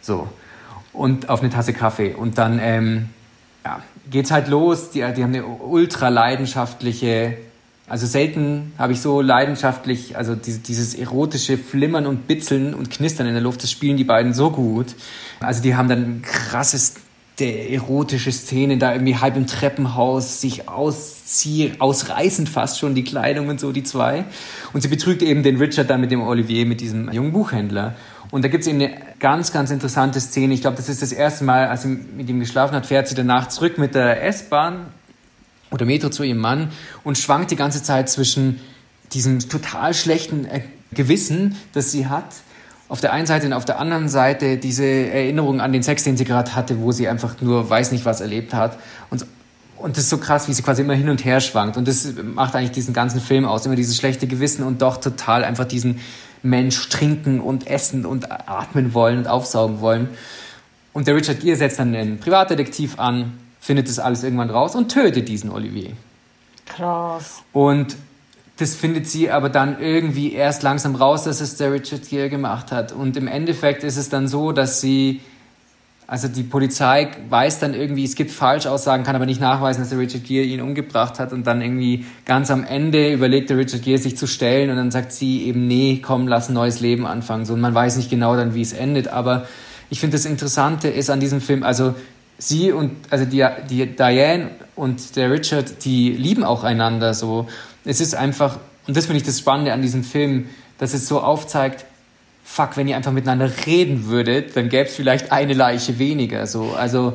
So. 0.00 0.28
Und 0.92 1.28
auf 1.28 1.40
eine 1.40 1.50
Tasse 1.50 1.72
Kaffee. 1.72 2.14
Und 2.14 2.38
dann, 2.38 2.60
ähm, 2.62 3.08
ja, 3.64 3.82
geht's 4.10 4.30
halt 4.30 4.48
los. 4.48 4.90
Die, 4.90 4.98
die 4.98 5.22
haben 5.22 5.34
eine 5.34 5.44
ultra 5.44 6.08
leidenschaftliche, 6.08 7.36
also 7.88 8.06
selten 8.06 8.72
habe 8.78 8.92
ich 8.92 9.00
so 9.00 9.20
leidenschaftlich, 9.20 10.16
also 10.16 10.34
dieses, 10.34 10.62
dieses 10.62 10.94
erotische 10.94 11.58
Flimmern 11.58 12.06
und 12.06 12.26
Bitzeln 12.26 12.74
und 12.74 12.90
Knistern 12.90 13.26
in 13.26 13.34
der 13.34 13.42
Luft, 13.42 13.62
das 13.62 13.70
spielen 13.70 13.96
die 13.96 14.04
beiden 14.04 14.34
so 14.34 14.50
gut. 14.50 14.94
Also 15.40 15.62
die 15.62 15.74
haben 15.74 15.88
dann 15.88 16.22
krasses 16.22 16.94
erotische 17.40 18.30
Szenen, 18.30 18.78
da 18.78 18.92
irgendwie 18.92 19.16
halb 19.16 19.36
im 19.36 19.46
Treppenhaus 19.46 20.40
sich 20.40 20.68
ausziehen, 20.68 21.80
ausreißend 21.80 22.48
fast 22.48 22.78
schon 22.78 22.94
die 22.94 23.04
Kleidung 23.04 23.48
und 23.48 23.58
so, 23.58 23.72
die 23.72 23.82
zwei. 23.82 24.24
Und 24.72 24.82
sie 24.82 24.88
betrügt 24.88 25.22
eben 25.22 25.42
den 25.42 25.56
Richard 25.56 25.90
dann 25.90 26.00
mit 26.00 26.10
dem 26.10 26.22
Olivier, 26.22 26.66
mit 26.66 26.80
diesem 26.80 27.10
jungen 27.10 27.32
Buchhändler. 27.32 27.94
Und 28.30 28.44
da 28.44 28.48
gibt 28.48 28.62
es 28.62 28.68
eben 28.68 28.80
eine 28.80 28.94
ganz, 29.18 29.52
ganz 29.52 29.70
interessante 29.70 30.20
Szene. 30.20 30.54
Ich 30.54 30.60
glaube, 30.60 30.76
das 30.76 30.88
ist 30.88 31.02
das 31.02 31.12
erste 31.12 31.44
Mal, 31.44 31.68
als 31.68 31.82
sie 31.82 31.88
mit 31.88 32.28
ihm 32.28 32.40
geschlafen 32.40 32.74
hat, 32.74 32.86
fährt 32.86 33.08
sie 33.08 33.14
danach 33.14 33.48
zurück 33.48 33.78
mit 33.78 33.94
der 33.94 34.24
S-Bahn 34.24 34.86
oder 35.70 35.84
Metro 35.84 36.10
zu 36.10 36.22
ihrem 36.22 36.38
Mann 36.38 36.70
und 37.04 37.18
schwankt 37.18 37.50
die 37.50 37.56
ganze 37.56 37.82
Zeit 37.82 38.08
zwischen 38.08 38.60
diesem 39.12 39.40
total 39.40 39.94
schlechten 39.94 40.46
Gewissen, 40.92 41.56
das 41.72 41.90
sie 41.90 42.06
hat, 42.06 42.24
auf 42.88 43.00
der 43.00 43.12
einen 43.14 43.26
Seite 43.26 43.46
und 43.46 43.54
auf 43.54 43.64
der 43.64 43.78
anderen 43.78 44.10
Seite 44.10 44.58
diese 44.58 44.84
Erinnerung 44.84 45.62
an 45.62 45.72
den 45.72 45.82
Sex, 45.82 46.04
den 46.04 46.18
sie 46.18 46.24
gerade 46.24 46.54
hatte, 46.54 46.78
wo 46.80 46.92
sie 46.92 47.08
einfach 47.08 47.40
nur 47.40 47.70
weiß 47.70 47.90
nicht 47.90 48.04
was 48.04 48.20
erlebt 48.20 48.52
hat. 48.52 48.78
Und, 49.08 49.24
und 49.78 49.96
das 49.96 50.04
ist 50.04 50.10
so 50.10 50.18
krass, 50.18 50.46
wie 50.46 50.52
sie 50.52 50.62
quasi 50.62 50.82
immer 50.82 50.92
hin 50.92 51.08
und 51.08 51.24
her 51.24 51.40
schwankt. 51.40 51.78
Und 51.78 51.88
das 51.88 52.06
macht 52.22 52.54
eigentlich 52.54 52.72
diesen 52.72 52.92
ganzen 52.92 53.22
Film 53.22 53.46
aus. 53.46 53.64
Immer 53.64 53.76
dieses 53.76 53.96
schlechte 53.96 54.26
Gewissen 54.26 54.62
und 54.62 54.82
doch 54.82 54.98
total 54.98 55.42
einfach 55.42 55.64
diesen 55.64 56.00
Mensch 56.42 56.88
trinken 56.88 57.40
und 57.40 57.66
essen 57.66 58.04
und 58.04 58.30
atmen 58.30 58.94
wollen 58.94 59.18
und 59.18 59.28
aufsaugen 59.28 59.80
wollen. 59.80 60.08
Und 60.92 61.06
der 61.06 61.16
Richard 61.16 61.40
Gere 61.40 61.56
setzt 61.56 61.78
dann 61.78 61.94
einen 61.94 62.18
Privatdetektiv 62.18 62.98
an, 62.98 63.38
findet 63.60 63.88
das 63.88 63.98
alles 63.98 64.24
irgendwann 64.24 64.50
raus 64.50 64.74
und 64.74 64.90
tötet 64.90 65.28
diesen 65.28 65.50
Olivier. 65.50 65.90
Krass. 66.66 67.42
Und 67.52 67.96
das 68.58 68.74
findet 68.74 69.08
sie 69.08 69.30
aber 69.30 69.48
dann 69.48 69.80
irgendwie 69.80 70.32
erst 70.32 70.62
langsam 70.62 70.94
raus, 70.94 71.24
dass 71.24 71.40
es 71.40 71.56
der 71.56 71.72
Richard 71.72 72.08
Gere 72.08 72.28
gemacht 72.28 72.70
hat. 72.70 72.92
Und 72.92 73.16
im 73.16 73.26
Endeffekt 73.26 73.82
ist 73.82 73.96
es 73.96 74.08
dann 74.08 74.28
so, 74.28 74.52
dass 74.52 74.80
sie 74.80 75.20
also 76.06 76.28
die 76.28 76.42
Polizei 76.42 77.08
weiß 77.28 77.60
dann 77.60 77.74
irgendwie, 77.74 78.04
es 78.04 78.16
gibt 78.16 78.30
Falschaussagen, 78.32 79.04
kann 79.04 79.16
aber 79.16 79.24
nicht 79.24 79.40
nachweisen, 79.40 79.80
dass 79.80 79.90
der 79.90 79.98
Richard 79.98 80.24
Gere 80.24 80.44
ihn 80.44 80.60
umgebracht 80.60 81.18
hat. 81.18 81.32
Und 81.32 81.46
dann 81.46 81.62
irgendwie 81.62 82.04
ganz 82.26 82.50
am 82.50 82.64
Ende 82.64 83.12
überlegt 83.12 83.50
der 83.50 83.56
Richard 83.56 83.82
Gere 83.82 83.98
sich 83.98 84.16
zu 84.16 84.26
stellen 84.26 84.70
und 84.70 84.76
dann 84.76 84.90
sagt 84.90 85.12
sie 85.12 85.44
eben, 85.46 85.66
nee, 85.66 86.02
komm, 86.04 86.28
lass 86.28 86.48
ein 86.48 86.54
neues 86.54 86.80
Leben 86.80 87.06
anfangen. 87.06 87.46
So, 87.46 87.54
und 87.54 87.60
man 87.60 87.74
weiß 87.74 87.96
nicht 87.96 88.10
genau 88.10 88.36
dann, 88.36 88.54
wie 88.54 88.60
es 88.60 88.72
endet. 88.72 89.08
Aber 89.08 89.46
ich 89.90 90.00
finde 90.00 90.16
das 90.16 90.26
Interessante 90.26 90.88
ist 90.88 91.08
an 91.08 91.20
diesem 91.20 91.40
Film, 91.40 91.62
also 91.62 91.94
sie 92.36 92.72
und, 92.72 92.92
also 93.10 93.24
die, 93.24 93.46
die 93.70 93.86
Diane 93.86 94.50
und 94.74 95.16
der 95.16 95.30
Richard, 95.30 95.84
die 95.84 96.10
lieben 96.10 96.44
auch 96.44 96.64
einander 96.64 97.14
so. 97.14 97.46
Es 97.84 98.00
ist 98.00 98.14
einfach, 98.14 98.58
und 98.86 98.96
das 98.96 99.06
finde 99.06 99.18
ich 99.18 99.26
das 99.26 99.38
Spannende 99.38 99.72
an 99.72 99.82
diesem 99.82 100.04
Film, 100.04 100.46
dass 100.78 100.94
es 100.94 101.06
so 101.06 101.20
aufzeigt, 101.20 101.84
fuck, 102.52 102.76
wenn 102.76 102.86
ihr 102.86 102.96
einfach 102.96 103.12
miteinander 103.12 103.50
reden 103.64 104.08
würdet, 104.08 104.54
dann 104.56 104.68
gäbe 104.68 104.84
es 104.84 104.94
vielleicht 104.94 105.32
eine 105.32 105.54
Leiche 105.54 105.98
weniger. 105.98 106.46
So. 106.46 106.74
Also, 106.76 107.14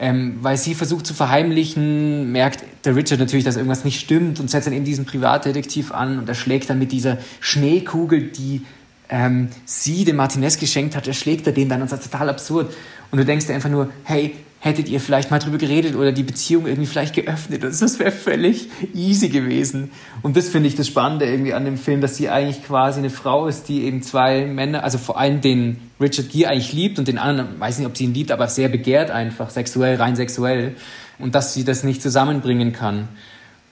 ähm, 0.00 0.38
weil 0.42 0.56
sie 0.56 0.74
versucht 0.74 1.06
zu 1.06 1.14
verheimlichen, 1.14 2.32
merkt 2.32 2.64
der 2.84 2.96
Richard 2.96 3.20
natürlich, 3.20 3.44
dass 3.44 3.54
irgendwas 3.54 3.84
nicht 3.84 4.00
stimmt 4.00 4.40
und 4.40 4.50
setzt 4.50 4.66
dann 4.66 4.74
eben 4.74 4.84
diesen 4.84 5.04
Privatdetektiv 5.04 5.92
an 5.92 6.18
und 6.18 6.28
er 6.28 6.34
schlägt 6.34 6.70
dann 6.70 6.80
mit 6.80 6.90
dieser 6.90 7.18
Schneekugel, 7.38 8.32
die 8.32 8.62
ähm, 9.08 9.50
sie 9.64 10.04
dem 10.04 10.16
Martinez 10.16 10.58
geschenkt 10.58 10.96
hat, 10.96 11.06
erschlägt 11.06 11.46
er 11.46 11.52
den 11.52 11.68
dann 11.68 11.80
und 11.80 11.92
ist 11.92 12.10
total 12.10 12.28
absurd. 12.28 12.74
Und 13.12 13.18
du 13.18 13.24
denkst 13.24 13.46
dir 13.46 13.54
einfach 13.54 13.70
nur, 13.70 13.90
hey, 14.02 14.34
hättet 14.64 14.88
ihr 14.88 14.98
vielleicht 14.98 15.30
mal 15.30 15.38
drüber 15.40 15.58
geredet 15.58 15.94
oder 15.94 16.10
die 16.10 16.22
Beziehung 16.22 16.66
irgendwie 16.66 16.86
vielleicht 16.86 17.14
geöffnet. 17.14 17.62
Und 17.64 17.82
das 17.82 17.98
wäre 17.98 18.10
völlig 18.10 18.70
easy 18.94 19.28
gewesen. 19.28 19.90
Und 20.22 20.38
das 20.38 20.48
finde 20.48 20.68
ich 20.68 20.74
das 20.74 20.86
Spannende 20.88 21.26
irgendwie 21.26 21.52
an 21.52 21.66
dem 21.66 21.76
Film, 21.76 22.00
dass 22.00 22.16
sie 22.16 22.30
eigentlich 22.30 22.64
quasi 22.64 23.00
eine 23.00 23.10
Frau 23.10 23.46
ist, 23.46 23.68
die 23.68 23.84
eben 23.84 24.00
zwei 24.00 24.46
Männer, 24.46 24.82
also 24.82 24.96
vor 24.96 25.18
allem 25.20 25.42
den 25.42 25.76
Richard 26.00 26.30
Gere 26.30 26.48
eigentlich 26.48 26.72
liebt 26.72 26.98
und 26.98 27.08
den 27.08 27.18
anderen, 27.18 27.60
weiß 27.60 27.76
nicht, 27.76 27.86
ob 27.86 27.94
sie 27.94 28.04
ihn 28.04 28.14
liebt, 28.14 28.32
aber 28.32 28.48
sehr 28.48 28.70
begehrt 28.70 29.10
einfach, 29.10 29.50
sexuell, 29.50 29.96
rein 29.96 30.16
sexuell. 30.16 30.76
Und 31.18 31.34
dass 31.34 31.52
sie 31.52 31.64
das 31.64 31.84
nicht 31.84 32.00
zusammenbringen 32.00 32.72
kann. 32.72 33.10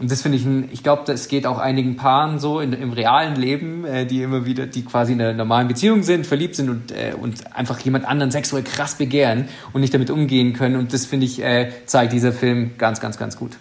Und 0.03 0.11
das 0.11 0.21
finde 0.21 0.37
ich, 0.37 0.45
ein, 0.45 0.69
ich 0.73 0.83
glaube, 0.83 1.05
das 1.07 1.29
geht 1.29 1.47
auch 1.47 1.59
einigen 1.59 1.95
Paaren 1.95 2.41
so 2.41 2.59
in, 2.59 2.73
im 2.73 2.93
realen 2.93 3.37
Leben, 3.37 3.85
äh, 3.85 4.05
die 4.05 4.23
immer 4.23 4.45
wieder, 4.45 4.67
die 4.67 4.85
quasi 4.85 5.12
in 5.12 5.21
einer 5.21 5.33
normalen 5.33 5.69
Beziehung 5.69 6.03
sind, 6.03 6.27
verliebt 6.27 6.57
sind 6.57 6.71
und, 6.71 6.91
äh, 6.91 7.15
und 7.15 7.55
einfach 7.57 7.79
jemand 7.79 8.05
anderen 8.05 8.33
sexuell 8.33 8.65
krass 8.65 8.97
begehren 8.97 9.49
und 9.73 9.81
nicht 9.81 9.95
damit 9.95 10.11
umgehen 10.11 10.55
können. 10.55 10.75
Und 10.75 10.93
das 10.93 11.07
finde 11.07 11.27
ich, 11.27 11.41
äh, 11.41 11.71
zeigt 11.87 12.12
dieser 12.12 12.33
Film 12.33 12.73
ganz, 12.79 13.01
ganz, 13.01 13.17
ganz 13.17 13.37
gut. 13.37 13.53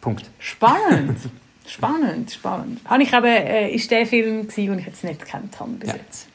Punkt. 0.00 0.28
Spannend. 0.40 1.16
spannend, 1.68 2.32
spannend. 2.32 2.80
Habe 2.84 3.04
ich 3.04 3.14
aber, 3.14 3.28
äh, 3.28 3.72
ist 3.72 3.92
der 3.92 4.06
Film 4.06 4.48
gewesen, 4.48 4.70
den 4.72 4.78
ich 4.80 4.86
jetzt 4.86 5.04
nicht 5.04 5.24
gekannt 5.24 5.60
habe 5.60 5.70
bis 5.70 5.88
ja. 5.88 5.94
jetzt. 5.94 6.26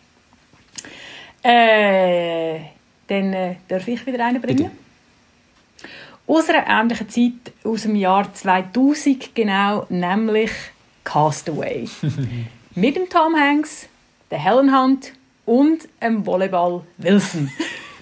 Äh, 1.43 2.59
dann 3.07 3.33
äh, 3.33 3.55
darf 3.67 3.85
ich 3.85 4.05
wieder 4.05 4.25
einen 4.25 4.41
bringen. 4.41 4.57
Bitte 4.57 4.86
aus 6.27 6.49
einer 6.49 6.67
ähnlichen 6.67 7.09
Zeit 7.09 7.53
aus 7.63 7.83
dem 7.83 7.95
Jahr 7.95 8.31
2000 8.33 9.33
genau, 9.33 9.85
nämlich 9.89 10.51
Castaway. 11.03 11.87
Mit 12.75 12.95
dem 12.95 13.09
Tom 13.09 13.35
Hanks, 13.35 13.87
der 14.29 14.43
Helen 14.43 14.77
Hunt 14.77 15.13
und 15.45 15.87
dem 16.01 16.25
Volleyball 16.25 16.83
Wilson. 16.97 17.49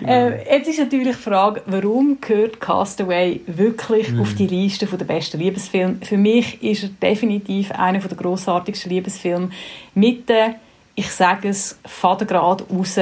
genau. 0.00 0.12
äh, 0.12 0.54
jetzt 0.54 0.68
ist 0.68 0.78
natürlich 0.78 1.16
die 1.16 1.22
Frage, 1.22 1.62
warum 1.66 2.20
gehört 2.20 2.60
Castaway 2.60 3.40
wirklich 3.46 4.12
mm. 4.12 4.20
auf 4.20 4.34
die 4.34 4.46
Liste 4.46 4.86
der 4.86 5.04
besten 5.04 5.40
Liebesfilme? 5.40 5.96
Für 6.02 6.18
mich 6.18 6.62
ist 6.62 6.84
er 6.84 6.90
definitiv 6.90 7.72
einer 7.72 7.98
der 7.98 8.16
grossartigsten 8.16 8.92
Liebesfilme 8.92 9.50
mit 9.94 10.28
den, 10.28 10.56
ich 10.94 11.10
sage 11.10 11.48
es, 11.48 11.78
Vatergrad 11.84 12.64
raus, 12.70 13.00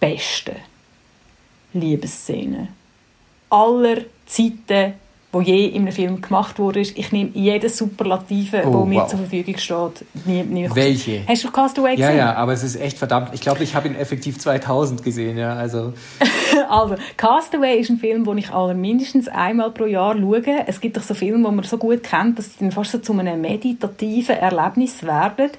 besten. 0.00 0.56
Liebesszene. 1.78 2.70
Aller 3.48 4.06
Zeiten, 4.28 4.98
wo 5.30 5.42
je 5.42 5.66
in 5.66 5.82
einem 5.82 5.92
Film 5.92 6.22
gemacht 6.22 6.58
wurde. 6.58 6.80
Ich 6.80 7.12
nehme 7.12 7.30
jedes 7.34 7.76
Superlative, 7.76 8.62
oh, 8.64 8.72
wo 8.72 8.84
mir 8.86 9.02
wow. 9.02 9.08
zur 9.08 9.18
Verfügung 9.18 9.58
steht. 9.58 10.06
Nie, 10.24 10.42
nie 10.42 10.70
Welche? 10.72 11.22
Hast 11.28 11.44
du 11.44 11.50
Castaway 11.50 11.96
gesehen? 11.96 12.16
Ja, 12.16 12.16
ja, 12.16 12.34
aber 12.34 12.54
es 12.54 12.62
ist 12.62 12.76
echt 12.76 12.96
verdammt. 12.96 13.30
Ich 13.34 13.42
glaube, 13.42 13.62
ich 13.62 13.74
habe 13.74 13.88
ihn 13.88 13.94
effektiv 13.94 14.38
2000 14.38 15.02
gesehen, 15.02 15.36
ja. 15.36 15.52
Also. 15.54 15.92
also, 16.70 16.94
Castaway 17.18 17.78
ist 17.78 17.90
ein 17.90 17.98
Film, 17.98 18.24
den 18.24 18.38
ich 18.38 18.50
aller 18.50 18.72
mindestens 18.72 19.28
einmal 19.28 19.70
pro 19.70 19.84
Jahr 19.84 20.16
schaue. 20.16 20.42
Es 20.66 20.80
gibt 20.80 20.96
doch 20.96 21.02
so 21.02 21.12
Filme, 21.12 21.46
die 21.46 21.54
man 21.54 21.64
so 21.64 21.76
gut 21.76 22.02
kennt, 22.02 22.38
dass 22.38 22.54
sie 22.54 22.60
dann 22.60 22.72
fast 22.72 22.92
so 22.92 22.98
zu 22.98 23.12
einem 23.12 23.40
meditativen 23.42 24.36
Erlebnis 24.36 25.02
werden. 25.02 25.50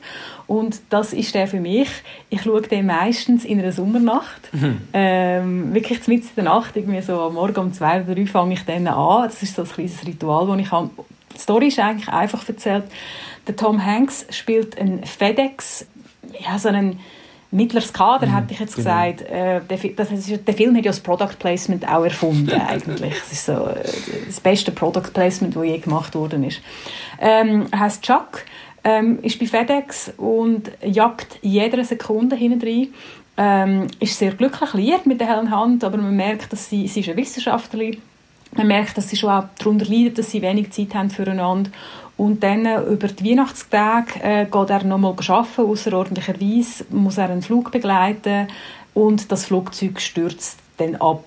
Und 0.49 0.82
das 0.89 1.13
ist 1.13 1.36
der 1.36 1.45
für 1.45 1.60
mich. 1.60 1.89
Ich 2.32 2.41
schaue 2.41 2.63
den 2.63 2.88
meistens 2.88 3.45
in 3.45 3.60
einer 3.60 3.71
Sommernacht. 3.71 4.51
Mhm. 4.51 4.82
Ähm, 4.93 5.73
wirklich 5.75 6.08
mitten 6.08 6.27
in 6.36 6.43
der 6.43 6.43
Nacht, 6.45 6.75
irgendwie 6.75 7.01
so 7.01 7.21
am 7.21 7.36
Morgen 7.36 7.60
um 7.60 7.71
zwei 7.71 8.01
oder 8.01 8.15
drei 8.15 8.25
fange 8.25 8.55
ich 8.55 8.65
dann 8.65 8.88
an. 8.88 9.25
Das 9.25 9.43
ist 9.43 9.59
so 9.65 9.72
ein 9.72 9.76
kleines 9.76 10.06
Ritual, 10.06 10.48
das 10.48 10.65
ich 10.65 10.72
habe. 10.72 10.89
Die 11.36 11.39
Story 11.39 11.67
ist 11.67 11.80
eigentlich 11.80 12.10
einfach 12.10 12.48
erzählt. 12.48 12.86
Der 13.48 13.56
Tom 13.56 13.84
Hanks 13.84 14.26
spielt 14.32 14.80
einen 14.80 15.04
FedEx, 15.04 15.86
ja, 16.39 16.58
so 16.58 16.69
einen 16.69 17.00
mittleres 17.52 17.93
Kader, 17.93 18.28
mhm, 18.28 18.36
hätte 18.36 18.54
ich 18.54 18.60
jetzt 18.60 18.76
genau. 18.76 18.89
gesagt. 18.89 19.22
Äh, 19.22 19.62
der, 19.62 19.78
das 19.95 20.12
ist, 20.12 20.48
der 20.48 20.54
Film 20.54 20.76
hat 20.76 20.86
ja 20.86 20.91
das 20.91 21.00
Product 21.00 21.36
Placement 21.39 21.88
auch 21.88 22.04
erfunden, 22.04 22.52
eigentlich. 22.67 23.13
Es 23.26 23.32
ist 23.32 23.45
so 23.45 23.67
äh, 23.67 23.84
das 24.28 24.39
beste 24.39 24.72
Product 24.72 25.12
Placement, 25.13 25.56
das 25.56 25.63
je 25.63 25.78
gemacht 25.78 26.15
worden 26.15 26.43
ist. 26.43 26.62
Ähm, 27.19 27.67
er 27.72 27.80
heißt 27.80 28.04
Chuck, 28.04 28.45
ähm, 28.84 29.19
ist 29.22 29.39
bei 29.39 29.45
FedEx 29.45 30.13
und 30.17 30.72
jagt 30.84 31.39
jede 31.41 31.84
Sekunde 31.84 32.36
hinten 32.36 32.62
rein. 32.62 32.88
Ähm, 33.41 33.88
ist 34.00 34.19
sehr 34.19 34.34
glücklich 34.34 34.74
liiert 34.74 35.06
mit 35.06 35.22
der 35.22 35.28
hellen 35.28 35.50
Hand, 35.50 35.84
aber 35.86 35.98
man 35.98 36.15
merkt, 36.15 36.52
dass 36.52 36.69
sie, 36.69 36.88
sie 36.89 37.00
ist 37.00 37.08
eine 37.08 37.17
Wissenschaftlerin 37.17 38.02
man 38.51 38.67
merkt, 38.67 38.97
dass 38.97 39.09
sie 39.09 39.15
schon 39.15 39.29
auch 39.29 39.43
darunter 39.57 39.85
leiden, 39.85 40.15
dass 40.15 40.31
sie 40.31 40.41
wenig 40.41 40.71
Zeit 40.71 40.95
haben 40.95 41.09
füreinander. 41.09 41.71
Und 42.17 42.43
dann 42.43 42.65
äh, 42.65 42.81
über 42.81 43.07
die 43.07 43.31
Weihnachtstage 43.31 44.19
äh, 44.21 44.45
geht 44.45 44.69
er 44.69 44.83
nochmal 44.83 45.15
arbeiten, 45.27 45.62
außerordentlicherweise 45.62 46.85
muss 46.89 47.17
er 47.17 47.29
einen 47.29 47.41
Flug 47.41 47.71
begleiten 47.71 48.47
und 48.93 49.31
das 49.31 49.45
Flugzeug 49.45 50.01
stürzt 50.01 50.59
dann 50.77 50.95
ab. 50.95 51.23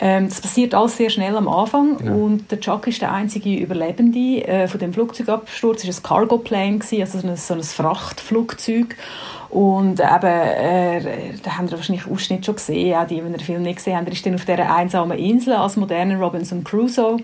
Ähm, 0.00 0.28
das 0.28 0.40
passiert 0.40 0.74
alles 0.74 0.96
sehr 0.96 1.10
schnell 1.10 1.36
am 1.36 1.46
Anfang 1.46 2.04
ja. 2.04 2.12
und 2.12 2.50
der 2.50 2.58
Chuck 2.58 2.88
ist 2.88 3.00
der 3.00 3.12
einzige 3.12 3.54
Überlebende 3.54 4.44
äh, 4.44 4.66
von 4.66 4.80
dem 4.80 4.92
Flugzeugabsturz. 4.92 5.84
Es 5.84 6.02
war 6.02 6.18
ein 6.18 6.28
Cargo-Plane, 6.28 6.80
also 7.00 7.20
so 7.20 7.28
ein, 7.28 7.36
so 7.36 7.54
ein 7.54 7.62
Frachtflugzeug. 7.62 8.96
Und 9.54 10.00
eben, 10.00 10.26
äh, 10.26 11.32
da 11.44 11.56
haben 11.56 11.70
wir 11.70 11.76
wahrscheinlich 11.76 12.08
Ausschnitt 12.08 12.44
schon 12.44 12.56
gesehen, 12.56 12.96
auch 12.96 13.06
die, 13.06 13.20
die 13.20 13.20
den 13.20 13.38
Film 13.38 13.62
nicht 13.62 13.76
gesehen 13.76 13.96
haben. 13.96 14.06
Er 14.06 14.12
ist 14.12 14.26
dann 14.26 14.34
auf 14.34 14.44
dieser 14.44 14.74
einsamen 14.74 15.16
Insel 15.16 15.52
als 15.52 15.76
moderner 15.76 16.18
Robinson 16.18 16.64
Crusoe. 16.64 17.18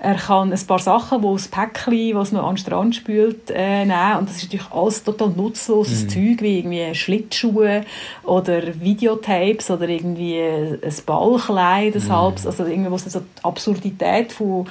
Er 0.00 0.16
kann 0.16 0.52
ein 0.52 0.66
paar 0.66 0.80
Sachen, 0.80 1.22
wo 1.22 1.34
das 1.34 1.46
Päckchen, 1.46 2.16
was 2.16 2.32
noch 2.32 2.42
an 2.42 2.56
den 2.56 2.58
Strand 2.58 2.96
spült, 2.96 3.52
äh, 3.54 3.84
nehmen. 3.84 4.18
Und 4.18 4.28
das 4.28 4.38
ist 4.38 4.42
natürlich 4.42 4.66
alles 4.72 5.04
total 5.04 5.28
nutzloses 5.28 6.02
mhm. 6.02 6.08
Zeug, 6.08 6.42
wie 6.42 6.58
irgendwie 6.58 6.92
Schlittschuhe 6.92 7.84
oder 8.24 8.62
Videotapes 8.80 9.70
oder 9.70 9.88
irgendwie 9.88 10.40
ein 10.40 10.94
Ballkleid, 11.06 11.94
ein 11.94 12.02
mhm. 12.02 12.12
halbes, 12.12 12.48
also 12.48 12.64
es 12.64 13.12
so 13.12 13.20
die 13.20 13.26
Absurdität 13.44 14.32
von 14.32 14.66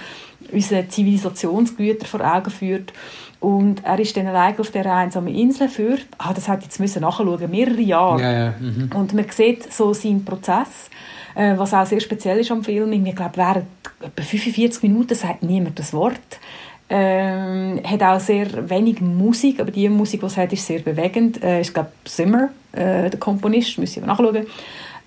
unseren 0.51 0.89
Zivilisationsgütern 0.89 2.07
vor 2.07 2.21
Augen 2.21 2.51
führt. 2.51 2.91
Und 3.39 3.83
er 3.83 3.99
ist 3.99 4.15
dann 4.17 4.27
allein 4.27 4.57
auf 4.59 4.71
dieser 4.71 4.93
einsamen 4.93 5.33
Insel 5.33 5.69
für, 5.69 5.97
ah, 6.17 6.33
das 6.33 6.47
hat 6.47 6.63
jetzt 6.63 6.79
müssen 6.79 7.01
nachschauen, 7.01 7.51
mehrere 7.51 7.81
Jahre. 7.81 8.21
Ja, 8.21 8.31
ja. 8.31 8.53
Mhm. 8.59 8.89
Und 8.95 9.13
man 9.13 9.25
sieht 9.29 9.71
so 9.71 9.93
seinen 9.93 10.25
Prozess, 10.25 10.89
äh, 11.35 11.57
was 11.57 11.73
auch 11.73 11.85
sehr 11.85 11.99
speziell 11.99 12.39
ist 12.39 12.51
am 12.51 12.63
Film. 12.63 12.91
Ich 12.93 13.15
glaube, 13.15 13.37
während 13.37 13.65
etwa 14.01 14.23
45 14.23 14.83
Minuten 14.83 15.15
sagt 15.15 15.43
niemand 15.43 15.77
das 15.77 15.93
Wort. 15.93 16.39
Ähm, 16.87 17.81
hat 17.83 18.03
auch 18.03 18.19
sehr 18.19 18.69
wenig 18.69 19.01
Musik, 19.01 19.59
aber 19.59 19.71
die 19.71 19.89
Musik, 19.89 20.19
die 20.19 20.25
es 20.27 20.37
hat, 20.37 20.53
ist 20.53 20.65
sehr 20.65 20.79
bewegend. 20.79 21.43
Äh, 21.43 21.61
ich 21.61 21.73
glaube, 21.73 21.91
Zimmer, 22.05 22.49
äh, 22.73 23.09
der 23.09 23.19
Komponist, 23.19 23.79
müssen 23.79 24.03
wir 24.03 24.07
nachschauen. 24.07 24.45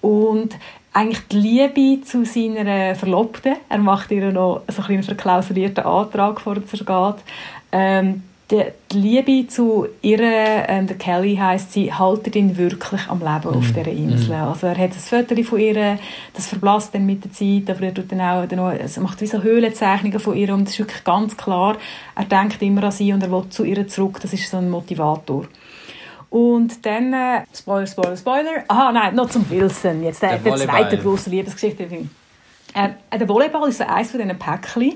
Und 0.01 0.57
eigentlich 0.93 1.27
die 1.29 1.37
Liebe 1.37 2.05
zu 2.05 2.25
seiner 2.25 2.95
Verlobten. 2.97 3.57
Er 3.69 3.79
macht 3.79 4.11
ihr 4.11 4.33
noch 4.33 4.63
so 4.69 4.83
einen 4.83 5.03
verklausulierten 5.03 5.85
Antrag, 5.85 6.37
bevor 6.37 6.57
er 6.57 6.63
geht. 6.63 7.25
Ähm, 7.73 8.23
die, 8.51 8.65
Liebe 8.93 9.47
zu 9.47 9.87
ihr, 10.01 10.21
ähm, 10.21 10.87
der 10.87 10.97
Kelly 10.97 11.37
heisst 11.37 11.73
sie, 11.73 11.93
haltet 11.93 12.35
ihn 12.35 12.57
wirklich 12.57 13.07
am 13.09 13.19
Leben 13.19 13.55
mm. 13.55 13.59
auf 13.59 13.69
mhm. 13.69 13.75
dieser 13.75 13.89
Insel. 13.89 14.37
Mm. 14.37 14.43
Also 14.43 14.67
er 14.69 14.79
hat 14.79 14.91
ein 14.91 15.27
Foto 15.27 15.43
von 15.43 15.59
ihr, 15.59 15.99
das 16.33 16.47
verblasst 16.47 16.95
dann 16.95 17.05
mit 17.05 17.25
der 17.25 17.33
Zeit, 17.33 17.69
aber 17.69 17.87
er 17.87 17.95
tut 17.95 18.11
dann 18.11 18.23
auch, 18.23 18.47
dann 18.47 18.59
auch 18.61 18.71
er 18.71 19.03
macht 19.03 19.21
wie 19.21 19.27
so 19.27 19.43
Höhlenzeichnungen 19.43 20.19
von 20.19 20.35
ihr 20.35 20.55
und 20.55 20.63
es 20.63 20.71
ist 20.71 20.79
wirklich 20.79 21.05
ganz 21.05 21.37
klar, 21.37 21.77
er 22.15 22.25
denkt 22.25 22.63
immer 22.63 22.85
an 22.85 22.91
sie 22.91 23.13
und 23.13 23.23
er 23.23 23.31
will 23.31 23.45
zu 23.51 23.65
ihr 23.65 23.87
zurück, 23.87 24.19
das 24.23 24.33
ist 24.33 24.51
so 24.51 24.57
ein 24.57 24.71
Motivator. 24.71 25.45
Und 26.31 26.85
dann, 26.85 27.13
äh, 27.13 27.45
Spoiler, 27.55 27.87
Spoiler, 27.87 28.17
Spoiler, 28.17 28.65
aha, 28.69 28.93
nein, 28.93 29.15
noch 29.15 29.29
zum 29.29 29.49
Wilson, 29.51 30.03
jetzt 30.03 30.23
der, 30.23 30.39
der, 30.39 30.57
der 30.57 30.67
zweite 30.67 30.97
große 30.99 31.29
Liebesgeschichte. 31.29 31.85
Äh, 32.75 32.89
der 33.19 33.29
Volleyball 33.29 33.69
ist 33.69 33.79
so 33.79 33.85
eines 33.85 34.11
von 34.11 34.21
diesen 34.21 34.39
Päckchen 34.39 34.95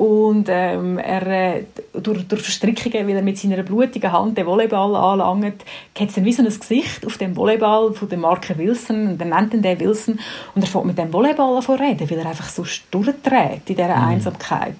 und 0.00 0.46
ähm, 0.48 0.96
er, 0.96 1.26
äh, 1.26 1.64
durch, 1.92 2.26
durch 2.26 2.40
Verstrickungen, 2.40 3.06
weil 3.06 3.16
er 3.16 3.22
mit 3.22 3.36
seiner 3.36 3.62
blutigen 3.62 4.10
Hand 4.10 4.38
den 4.38 4.46
Volleyball 4.46 4.96
anlangt, 4.96 5.62
hat 5.94 6.08
es 6.08 6.14
dann 6.14 6.24
wie 6.24 6.32
so 6.32 6.42
ein 6.42 6.48
Gesicht 6.48 7.04
auf 7.04 7.18
dem 7.18 7.36
Volleyball 7.36 7.92
von 7.92 8.08
der 8.08 8.16
Marke 8.16 8.56
Wilson. 8.56 9.08
Und 9.08 9.20
er 9.20 9.26
nennt 9.26 9.52
ihn 9.52 9.60
den 9.60 9.78
Wilson. 9.78 10.18
Und 10.54 10.62
er 10.62 10.68
fängt 10.68 10.86
mit 10.86 10.96
dem 10.96 11.12
Volleyball 11.12 11.62
an 11.62 11.74
reden, 11.76 12.08
weil 12.08 12.18
er 12.18 12.30
einfach 12.30 12.48
so 12.48 12.64
durchdreht 12.90 13.60
in 13.66 13.76
dieser 13.76 13.94
mhm. 13.94 14.04
Einsamkeit. 14.04 14.76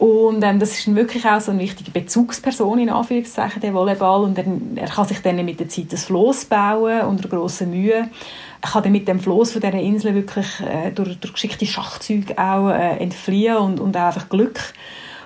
Und 0.00 0.42
ähm, 0.42 0.58
das 0.58 0.78
ist 0.78 0.94
wirklich 0.94 1.26
auch 1.26 1.40
so 1.40 1.52
eine 1.52 1.60
wichtige 1.60 1.90
Bezugsperson, 1.90 2.78
in 2.78 2.88
Anführungszeichen, 2.88 3.60
der 3.60 3.74
Volleyball. 3.74 4.24
Und 4.24 4.38
er, 4.38 4.46
er 4.76 4.88
kann 4.88 5.06
sich 5.06 5.20
dann 5.20 5.44
mit 5.44 5.60
der 5.60 5.68
Zeit 5.68 5.92
das 5.92 6.06
Floß 6.06 6.46
bauen, 6.46 7.02
unter 7.02 7.28
grosser 7.28 7.66
Mühe 7.66 8.08
kann 8.60 8.82
dann 8.82 8.92
mit 8.92 9.08
dem 9.08 9.20
Floß 9.20 9.52
von 9.52 9.60
dieser 9.60 9.74
Insel 9.74 10.14
wirklich 10.14 10.60
äh, 10.60 10.90
durch, 10.90 11.18
durch 11.18 11.32
geschickte 11.32 11.66
Schachzüge 11.66 12.36
auch 12.38 12.68
äh, 12.68 12.98
entfliehen 12.98 13.56
und, 13.56 13.80
und 13.80 13.96
auch 13.96 14.02
einfach 14.02 14.28
Glück 14.28 14.60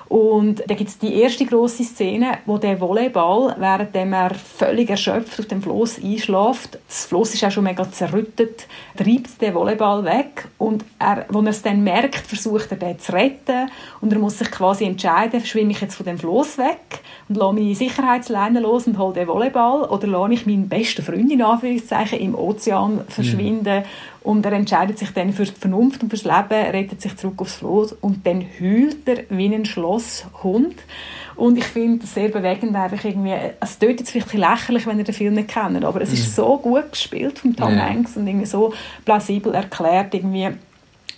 und 0.08 0.62
da 0.66 0.74
gibt 0.74 0.90
es 0.90 0.98
die 0.98 1.14
erste 1.14 1.46
große 1.46 1.82
Szene, 1.82 2.38
wo 2.44 2.58
der 2.58 2.80
Volleyball, 2.80 3.56
während 3.58 3.94
er 3.94 4.34
völlig 4.34 4.90
erschöpft 4.90 5.40
auf 5.40 5.46
dem 5.46 5.62
Floß 5.62 6.02
einschläft, 6.04 6.78
das 6.86 7.06
Floß 7.06 7.34
ist 7.34 7.44
auch 7.44 7.50
schon 7.50 7.64
mega 7.64 7.90
zerrüttet, 7.90 8.66
treibt 8.96 9.40
den 9.40 9.54
Volleyball 9.54 10.04
weg 10.04 10.46
und 10.58 10.84
er, 10.98 11.24
wo 11.30 11.40
er 11.40 11.48
es 11.48 11.62
dann 11.62 11.82
merkt, 11.82 12.26
versucht 12.26 12.70
er 12.72 12.76
den 12.76 12.98
zu 12.98 13.12
retten 13.12 13.70
und 14.00 14.12
er 14.12 14.18
muss 14.18 14.38
sich 14.38 14.50
quasi 14.50 14.84
entscheiden, 14.84 15.44
schwimme 15.44 15.72
ich 15.72 15.80
jetzt 15.80 15.94
von 15.94 16.06
dem 16.06 16.18
Floß 16.18 16.58
weg 16.58 17.00
und 17.28 17.36
lasse 17.36 17.54
meine 17.54 17.74
Sicherheitsleine 17.74 18.60
los 18.60 18.86
und 18.86 18.98
hole 18.98 19.14
den 19.14 19.26
Volleyball 19.26 19.84
oder 19.84 20.06
lasse 20.06 20.34
ich 20.34 20.46
meinen 20.46 20.68
besten 20.68 21.02
Freund 21.02 21.32
in 21.32 21.42
Anführungszeichen 21.42 22.18
im 22.20 22.34
Ozean 22.34 23.00
verschwinden 23.08 23.80
mhm. 23.80 23.84
Und 24.24 24.44
er 24.46 24.52
entscheidet 24.52 24.98
sich 24.98 25.10
dann 25.10 25.34
für 25.34 25.44
die 25.44 25.52
Vernunft 25.52 26.02
und 26.02 26.08
fürs 26.08 26.24
Leben, 26.24 26.48
rettet 26.48 27.02
sich 27.02 27.14
zurück 27.16 27.42
aufs 27.42 27.56
Floß 27.56 27.92
und 28.00 28.26
dann 28.26 28.44
heult 28.58 29.06
er 29.06 29.24
wie 29.28 29.54
ein 29.54 29.66
Schlosshund. 29.66 30.76
Und 31.36 31.58
ich 31.58 31.64
finde 31.64 31.98
das 31.98 32.14
sehr 32.14 32.30
bewegend, 32.30 32.74
einfach 32.74 33.04
irgendwie, 33.04 33.34
es 33.60 33.78
tut 33.78 34.00
jetzt 34.00 34.10
vielleicht 34.10 34.32
lächerlich, 34.32 34.86
wenn 34.86 34.98
ihr 34.98 35.04
den 35.04 35.14
Film 35.14 35.34
nicht 35.34 35.48
kennt, 35.48 35.84
aber 35.84 36.00
es 36.00 36.12
ist 36.12 36.28
mhm. 36.28 36.32
so 36.42 36.58
gut 36.58 36.92
gespielt 36.92 37.38
von 37.38 37.54
Tom 37.54 37.76
ja. 37.76 37.86
Hanks 37.86 38.16
und 38.16 38.26
irgendwie 38.26 38.46
so 38.46 38.72
plausibel 39.04 39.54
erklärt, 39.54 40.14
irgendwie, 40.14 40.48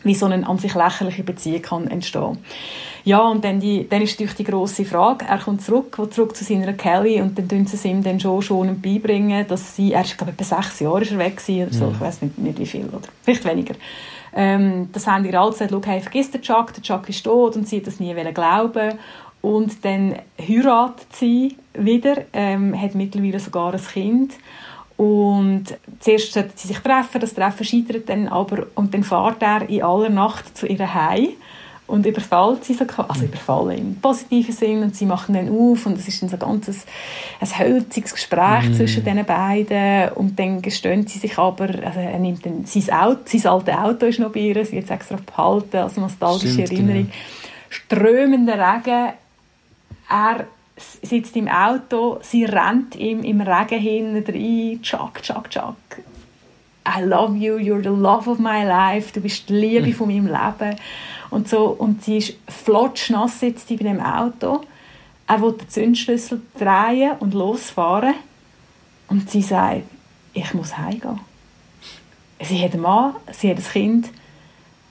wie 0.07 0.15
so 0.15 0.27
eine 0.27 0.47
an 0.47 0.59
sich 0.59 0.75
lächerliche 0.75 1.23
Beziehung 1.23 1.63
kann 1.63 1.89
entstehen 1.89 2.39
ja, 3.07 3.21
und 3.21 3.45
dann, 3.45 3.61
die, 3.61 3.89
dann 3.89 4.03
ist 4.03 4.15
natürlich 4.15 4.35
die 4.35 4.43
grosse 4.43 4.85
Frage, 4.85 5.27
er 5.29 5.39
kommt 5.39 5.63
zurück, 5.63 5.97
will 5.97 6.11
zurück 6.11 6.35
zu 6.35 6.43
seiner 6.43 6.73
Kelly 6.73 7.21
und 7.21 7.39
dann 7.39 7.49
tun 7.49 7.65
sie 7.65 7.77
es 7.77 7.85
ihm 7.85 8.03
dann 8.03 8.19
schon 8.19 8.43
schon 8.43 8.81
beibringen, 8.81 9.47
dass 9.47 9.77
sie, 9.77 9.93
er 9.93 10.01
ist 10.01 10.19
glaube 10.19 10.33
ich 10.33 10.41
etwa 10.41 10.57
sechs 10.57 10.81
Jahre 10.81 11.03
ist 11.03 11.13
er 11.13 11.19
weg 11.19 11.37
gewesen, 11.37 11.67
oder 11.67 11.73
so, 11.73 11.87
mhm. 11.87 11.93
ich 11.93 12.01
weiß 12.01 12.23
nicht, 12.23 12.39
nicht 12.39 12.59
wie 12.59 12.67
viel, 12.67 12.87
oder 12.87 13.07
vielleicht 13.23 13.45
weniger. 13.45 13.77
Ähm, 14.35 14.89
das 14.93 15.07
haben 15.07 15.23
die 15.23 15.35
alle 15.37 15.53
gesagt, 15.53 15.87
hey, 15.87 16.01
vergiss 16.01 16.33
den 16.33 16.43
Chuck, 16.43 16.75
der 16.75 16.83
Chuck 16.83 17.09
ist 17.09 17.23
tot 17.23 17.55
und 17.55 17.69
sie 17.69 17.77
hat 17.77 17.87
das 17.87 18.01
nie 18.01 18.13
glauben 18.35 18.99
und 19.41 19.85
dann 19.85 20.17
heiratet 20.41 21.07
sie 21.13 21.57
wieder, 21.75 22.17
ähm, 22.33 22.75
hat 22.77 22.97
mittlerweile 22.97 23.39
sogar 23.39 23.73
ein 23.73 23.81
Kind 23.81 24.33
und 24.97 25.65
zuerst 26.01 26.33
sollten 26.33 26.53
sie 26.55 26.69
sich 26.69 26.79
treffen, 26.79 27.21
das 27.21 27.35
Treffen 27.35 27.65
scheitert 27.65 28.09
dann 28.09 28.29
aber 28.29 28.67
und 28.75 28.95
dann 28.95 29.05
fährt 29.05 29.43
er 29.43 29.69
in 29.69 29.83
aller 29.83 30.09
Nacht 30.09 30.57
zu 30.57 30.67
ihrer 30.67 30.95
Heim 30.95 31.29
und 31.87 32.05
überfällt 32.05 32.65
sie 32.65 32.75
so, 32.75 32.85
also 32.85 33.25
überfallen 33.25 33.79
im 33.79 34.01
positiven 34.01 34.53
Sinn 34.53 34.83
und 34.83 34.97
sie 34.97 35.07
machen 35.07 35.35
dann 35.35 35.49
auf 35.49 35.87
und 35.87 35.99
es 35.99 36.09
ist 36.09 36.23
dann 36.23 36.29
so 36.29 36.37
ein, 36.37 36.61
ein 37.41 37.59
hölziges 37.59 38.15
Gespräch 38.15 38.71
mm. 38.71 38.75
zwischen 38.75 39.05
den 39.05 39.25
beiden 39.25 40.11
und 40.15 40.39
dann 40.39 40.63
gestehen 40.63 41.07
sie 41.07 41.19
sich 41.19 41.39
aber, 41.39 41.69
also 41.85 42.01
er 42.01 42.19
nimmt 42.19 42.45
dann 42.45 42.65
sein, 42.65 42.91
Auto, 42.93 43.21
sein 43.27 43.47
altes 43.47 43.77
Auto 43.77 44.07
ist 44.07 44.19
noch 44.19 44.33
bei 44.33 44.41
ihr, 44.41 44.65
sie 44.65 44.79
hat 44.79 44.85
es 44.85 44.91
extra 44.91 45.19
behalten, 45.25 45.77
also 45.77 46.01
nostalgische 46.01 46.55
Stimmt, 46.55 46.73
Erinnerung. 46.73 47.05
Genau. 47.05 47.15
Strömender 47.69 48.55
Regen, 48.55 49.13
er 50.09 50.47
sitzt 50.77 51.37
im 51.37 51.49
Auto, 51.49 52.19
sie 52.23 52.45
rennt 52.45 52.97
ihm 52.97 53.23
im 53.23 53.41
Regen 53.41 53.81
hinten 53.81 54.33
rein, 54.33 54.83
tschak, 54.83 55.23
tschak, 55.23 55.51
tschak. 55.51 56.03
I 56.87 57.03
love 57.03 57.37
you, 57.37 57.57
you're 57.57 57.83
the 57.83 57.89
love 57.89 58.31
of 58.31 58.39
my 58.39 58.65
life, 58.65 59.13
du 59.13 59.21
bist 59.21 59.49
die 59.49 59.55
Liebe 59.55 59.89
mm. 59.89 59.93
von 59.95 60.09
meinem 60.09 60.27
Leben. 60.27 60.77
Und, 61.31 61.49
so, 61.49 61.67
und 61.67 62.05
sie 62.05 62.19
ist 62.19 62.35
flotschnass 62.49 63.41
sitzt 63.41 63.69
bei 63.69 63.77
dem 63.77 64.01
Auto. 64.01 64.61
Er 65.27 65.43
will 65.43 65.53
den 65.53 65.69
Zündschlüssel 65.69 66.41
drehen 66.57 67.13
und 67.19 67.35
losfahren. 67.35 68.15
Und 69.09 69.31
sie 69.31 69.43
sagt, 69.43 69.83
ich 70.35 70.55
muss 70.55 70.77
heimgehen. 70.79 71.21
Sie 72.41 72.63
hat 72.63 72.75
einen 72.75 72.83
Mann, 72.83 73.15
sie 73.33 73.51
hat 73.51 73.57
ein 73.57 73.65
Kind. 73.65 74.09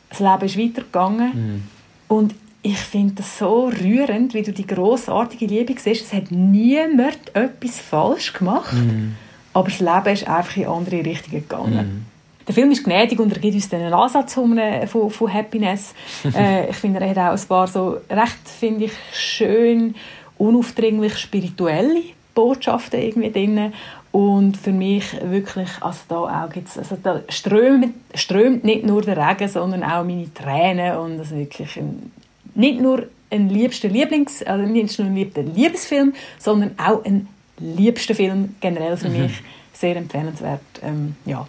Das 0.09 0.19
Leben 0.19 0.43
ist 0.43 0.57
weitergegangen. 0.57 1.29
Mhm. 1.33 1.63
Und 2.07 2.35
ich 2.65 2.79
finde 2.79 3.15
das 3.15 3.37
so 3.37 3.67
rührend, 3.67 4.33
wie 4.33 4.41
du 4.41 4.51
die 4.51 4.65
großartige 4.65 5.45
Liebe 5.45 5.75
siehst. 5.77 6.05
Es 6.05 6.13
hat 6.13 6.31
niemand 6.31 7.35
etwas 7.35 7.79
falsch 7.79 8.33
gemacht, 8.33 8.73
mhm. 8.73 9.15
aber 9.53 9.69
das 9.69 9.79
Leben 9.79 10.13
ist 10.13 10.27
einfach 10.27 10.57
in 10.57 10.67
andere 10.67 11.05
Richtungen 11.05 11.41
gegangen. 11.41 11.75
Mhm 11.75 12.15
der 12.47 12.53
Film 12.53 12.69
ist 12.69 12.83
gnädig 12.83 13.19
und 13.19 13.33
er 13.33 13.39
gibt 13.39 13.55
uns 13.55 13.73
einen 13.73 13.91
Ansatz 13.91 14.35
von, 14.35 14.59
von, 14.85 15.09
von 15.09 15.33
Happiness. 15.33 15.95
äh, 16.35 16.69
ich 16.69 16.75
finde, 16.75 16.99
er 16.99 17.09
hat 17.09 17.17
auch 17.17 17.41
ein 17.41 17.47
paar 17.47 17.67
so 17.67 17.97
recht, 18.07 18.47
finde 18.59 18.85
ich, 18.85 18.91
schön, 19.13 19.95
unaufdringlich 20.37 21.17
spirituelle 21.17 22.03
Botschaften 22.35 23.01
irgendwie 23.01 23.31
drin. 23.31 23.73
Und 24.11 24.57
für 24.57 24.71
mich 24.71 25.05
wirklich, 25.23 25.69
also 25.81 25.99
da 26.07 26.15
auch 26.45 26.49
gibt's, 26.49 26.77
also 26.77 26.97
da 27.01 27.21
strömt, 27.29 27.95
strömt 28.13 28.63
nicht 28.63 28.85
nur 28.85 29.01
der 29.01 29.17
Regen, 29.17 29.49
sondern 29.49 29.83
auch 29.83 30.05
meine 30.05 30.31
Tränen 30.33 30.97
und 30.97 31.17
das 31.17 31.35
wirklich 31.35 31.77
ein, 31.77 32.11
nicht 32.55 32.81
nur 32.81 33.07
ein 33.29 33.49
liebster 33.49 33.89
Lieblings, 33.89 34.43
also 34.43 34.65
nicht 34.65 34.97
nur 34.97 35.07
ein 35.07 35.15
liebster 35.15 35.43
Liebesfilm, 35.43 36.13
sondern 36.39 36.71
auch 36.77 37.03
ein 37.05 37.27
liebster 37.59 38.15
Film 38.15 38.55
generell 38.59 38.97
für 38.97 39.09
mhm. 39.09 39.23
mich. 39.23 39.41
Sehr 39.73 39.95
empfehlenswert. 39.95 40.61
Ähm, 40.81 41.15
ja, 41.25 41.47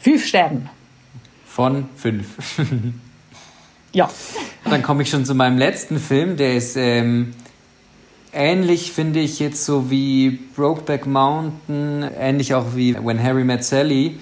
fünf 0.00 0.26
Sterne. 0.26 0.68
Von 1.46 1.88
fünf. 1.96 2.26
ja. 3.92 4.10
Dann 4.64 4.82
komme 4.82 5.02
ich 5.02 5.10
schon 5.10 5.24
zu 5.24 5.34
meinem 5.34 5.58
letzten 5.58 5.98
Film, 5.98 6.36
der 6.36 6.56
ist 6.56 6.76
ähm, 6.76 7.34
ähnlich, 8.32 8.92
finde 8.92 9.20
ich, 9.20 9.38
jetzt 9.38 9.64
so 9.64 9.90
wie 9.90 10.30
Brokeback 10.56 11.06
Mountain, 11.06 12.08
ähnlich 12.18 12.54
auch 12.54 12.74
wie 12.74 12.94
When 12.94 13.22
Harry 13.22 13.44
Met 13.44 13.64
Sally. 13.64 14.18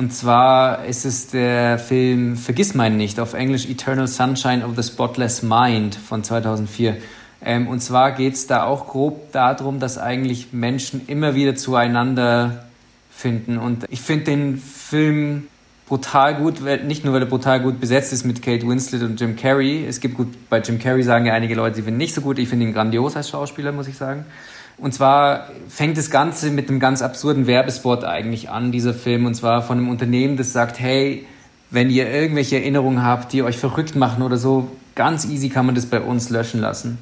Und 0.00 0.14
zwar 0.14 0.86
ist 0.86 1.04
es 1.04 1.26
der 1.26 1.78
Film 1.78 2.38
Vergiss 2.38 2.72
meinen 2.72 2.96
nicht, 2.96 3.20
auf 3.20 3.34
Englisch 3.34 3.68
Eternal 3.68 4.06
Sunshine 4.06 4.64
of 4.64 4.70
the 4.74 4.82
Spotless 4.82 5.42
Mind 5.42 5.94
von 5.94 6.24
2004. 6.24 6.96
Ähm, 7.44 7.68
und 7.68 7.80
zwar 7.80 8.12
geht 8.12 8.32
es 8.32 8.46
da 8.46 8.64
auch 8.64 8.86
grob 8.86 9.30
darum, 9.32 9.78
dass 9.78 9.98
eigentlich 9.98 10.54
Menschen 10.54 11.02
immer 11.06 11.34
wieder 11.34 11.54
zueinander 11.54 12.64
finden. 13.10 13.58
Und 13.58 13.84
ich 13.90 14.00
finde 14.00 14.24
den 14.24 14.56
Film 14.56 15.48
brutal 15.86 16.34
gut, 16.36 16.62
nicht 16.86 17.04
nur 17.04 17.12
weil 17.12 17.20
er 17.20 17.28
brutal 17.28 17.60
gut 17.60 17.78
besetzt 17.78 18.14
ist 18.14 18.24
mit 18.24 18.40
Kate 18.40 18.66
Winslet 18.66 19.02
und 19.02 19.20
Jim 19.20 19.36
Carrey. 19.36 19.84
Es 19.84 20.00
gibt 20.00 20.16
gut, 20.16 20.28
bei 20.48 20.60
Jim 20.60 20.78
Carrey 20.78 21.02
sagen 21.02 21.26
ja 21.26 21.34
einige 21.34 21.54
Leute, 21.54 21.76
sie 21.76 21.82
finden 21.82 22.00
ihn 22.00 22.04
nicht 22.04 22.14
so 22.14 22.22
gut. 22.22 22.38
Ich 22.38 22.48
finde 22.48 22.64
ihn 22.64 22.72
grandios 22.72 23.16
als 23.16 23.28
Schauspieler, 23.28 23.70
muss 23.70 23.86
ich 23.86 23.98
sagen. 23.98 24.24
Und 24.78 24.94
zwar 24.94 25.48
fängt 25.68 25.98
das 25.98 26.10
Ganze 26.10 26.50
mit 26.50 26.68
einem 26.68 26.80
ganz 26.80 27.02
absurden 27.02 27.46
Werbespot 27.46 28.04
eigentlich 28.04 28.48
an, 28.50 28.72
dieser 28.72 28.94
Film. 28.94 29.26
Und 29.26 29.34
zwar 29.34 29.62
von 29.62 29.78
einem 29.78 29.88
Unternehmen, 29.88 30.36
das 30.36 30.52
sagt, 30.52 30.80
hey, 30.80 31.26
wenn 31.70 31.90
ihr 31.90 32.10
irgendwelche 32.10 32.56
Erinnerungen 32.56 33.02
habt, 33.02 33.32
die 33.32 33.42
euch 33.42 33.58
verrückt 33.58 33.94
machen 33.94 34.22
oder 34.22 34.36
so, 34.36 34.70
ganz 34.94 35.24
easy 35.26 35.48
kann 35.48 35.66
man 35.66 35.74
das 35.74 35.86
bei 35.86 36.00
uns 36.00 36.30
löschen 36.30 36.60
lassen. 36.60 36.98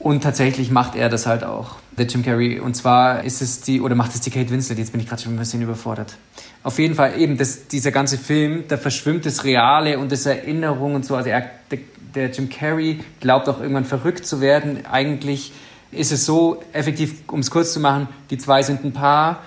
Und 0.00 0.22
tatsächlich 0.22 0.70
macht 0.70 0.96
er 0.96 1.10
das 1.10 1.26
halt 1.26 1.44
auch, 1.44 1.76
der 1.98 2.06
Jim 2.06 2.24
Carrey. 2.24 2.58
Und 2.58 2.74
zwar 2.74 3.22
ist 3.22 3.42
es 3.42 3.60
die, 3.60 3.82
oder 3.82 3.94
macht 3.94 4.14
es 4.14 4.22
die 4.22 4.30
Kate 4.30 4.48
Winslet, 4.50 4.78
jetzt 4.78 4.92
bin 4.92 5.00
ich 5.00 5.06
gerade 5.06 5.20
schon 5.20 5.34
ein 5.34 5.38
bisschen 5.38 5.60
überfordert. 5.60 6.16
Auf 6.62 6.78
jeden 6.78 6.94
Fall 6.94 7.20
eben, 7.20 7.36
das, 7.36 7.68
dieser 7.68 7.92
ganze 7.92 8.16
Film, 8.16 8.64
da 8.68 8.78
verschwimmt 8.78 9.26
das 9.26 9.44
Reale 9.44 9.98
und 9.98 10.10
das 10.10 10.24
Erinnerung 10.24 10.94
und 10.94 11.04
so. 11.04 11.16
Also 11.16 11.28
er, 11.28 11.50
der, 11.70 11.78
der 12.14 12.30
Jim 12.30 12.48
Carrey 12.48 13.00
glaubt 13.20 13.46
auch 13.50 13.60
irgendwann 13.60 13.84
verrückt 13.84 14.26
zu 14.26 14.40
werden. 14.40 14.86
Eigentlich 14.90 15.52
ist 15.92 16.12
es 16.12 16.24
so, 16.26 16.62
effektiv, 16.72 17.22
um 17.28 17.40
es 17.40 17.50
kurz 17.50 17.72
zu 17.72 17.80
machen, 17.80 18.08
die 18.30 18.38
zwei 18.38 18.62
sind 18.62 18.84
ein 18.84 18.92
Paar 18.92 19.40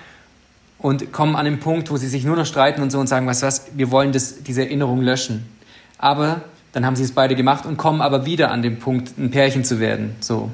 und 0.78 1.14
kommen 1.14 1.36
an 1.36 1.46
den 1.46 1.60
Punkt, 1.60 1.90
wo 1.90 1.98
sie 1.98 2.08
sich 2.08 2.26
nur 2.26 2.36
noch 2.36 2.46
streiten 2.46 2.82
und 2.82 2.92
so 2.92 3.00
und 3.00 3.08
sagen, 3.08 3.26
was 3.28 3.42
was, 3.42 3.68
wir 3.74 3.92
wollen 3.92 4.12
das, 4.12 4.44
diese 4.44 4.64
Erinnerung 4.64 5.02
löschen. 5.02 5.50
Aber 5.98 6.42
dann 6.74 6.86
haben 6.86 6.96
sie 6.96 7.04
es 7.04 7.14
beide 7.14 7.36
gemacht 7.36 7.66
und 7.66 7.78
kommen 7.78 8.02
aber 8.02 8.26
wieder 8.26 8.52
an 8.52 8.62
den 8.62 8.80
Punkt, 8.80 9.18
ein 9.18 9.32
Pärchen 9.32 9.64
zu 9.64 9.80
werden. 9.80 10.16
So. 10.20 10.52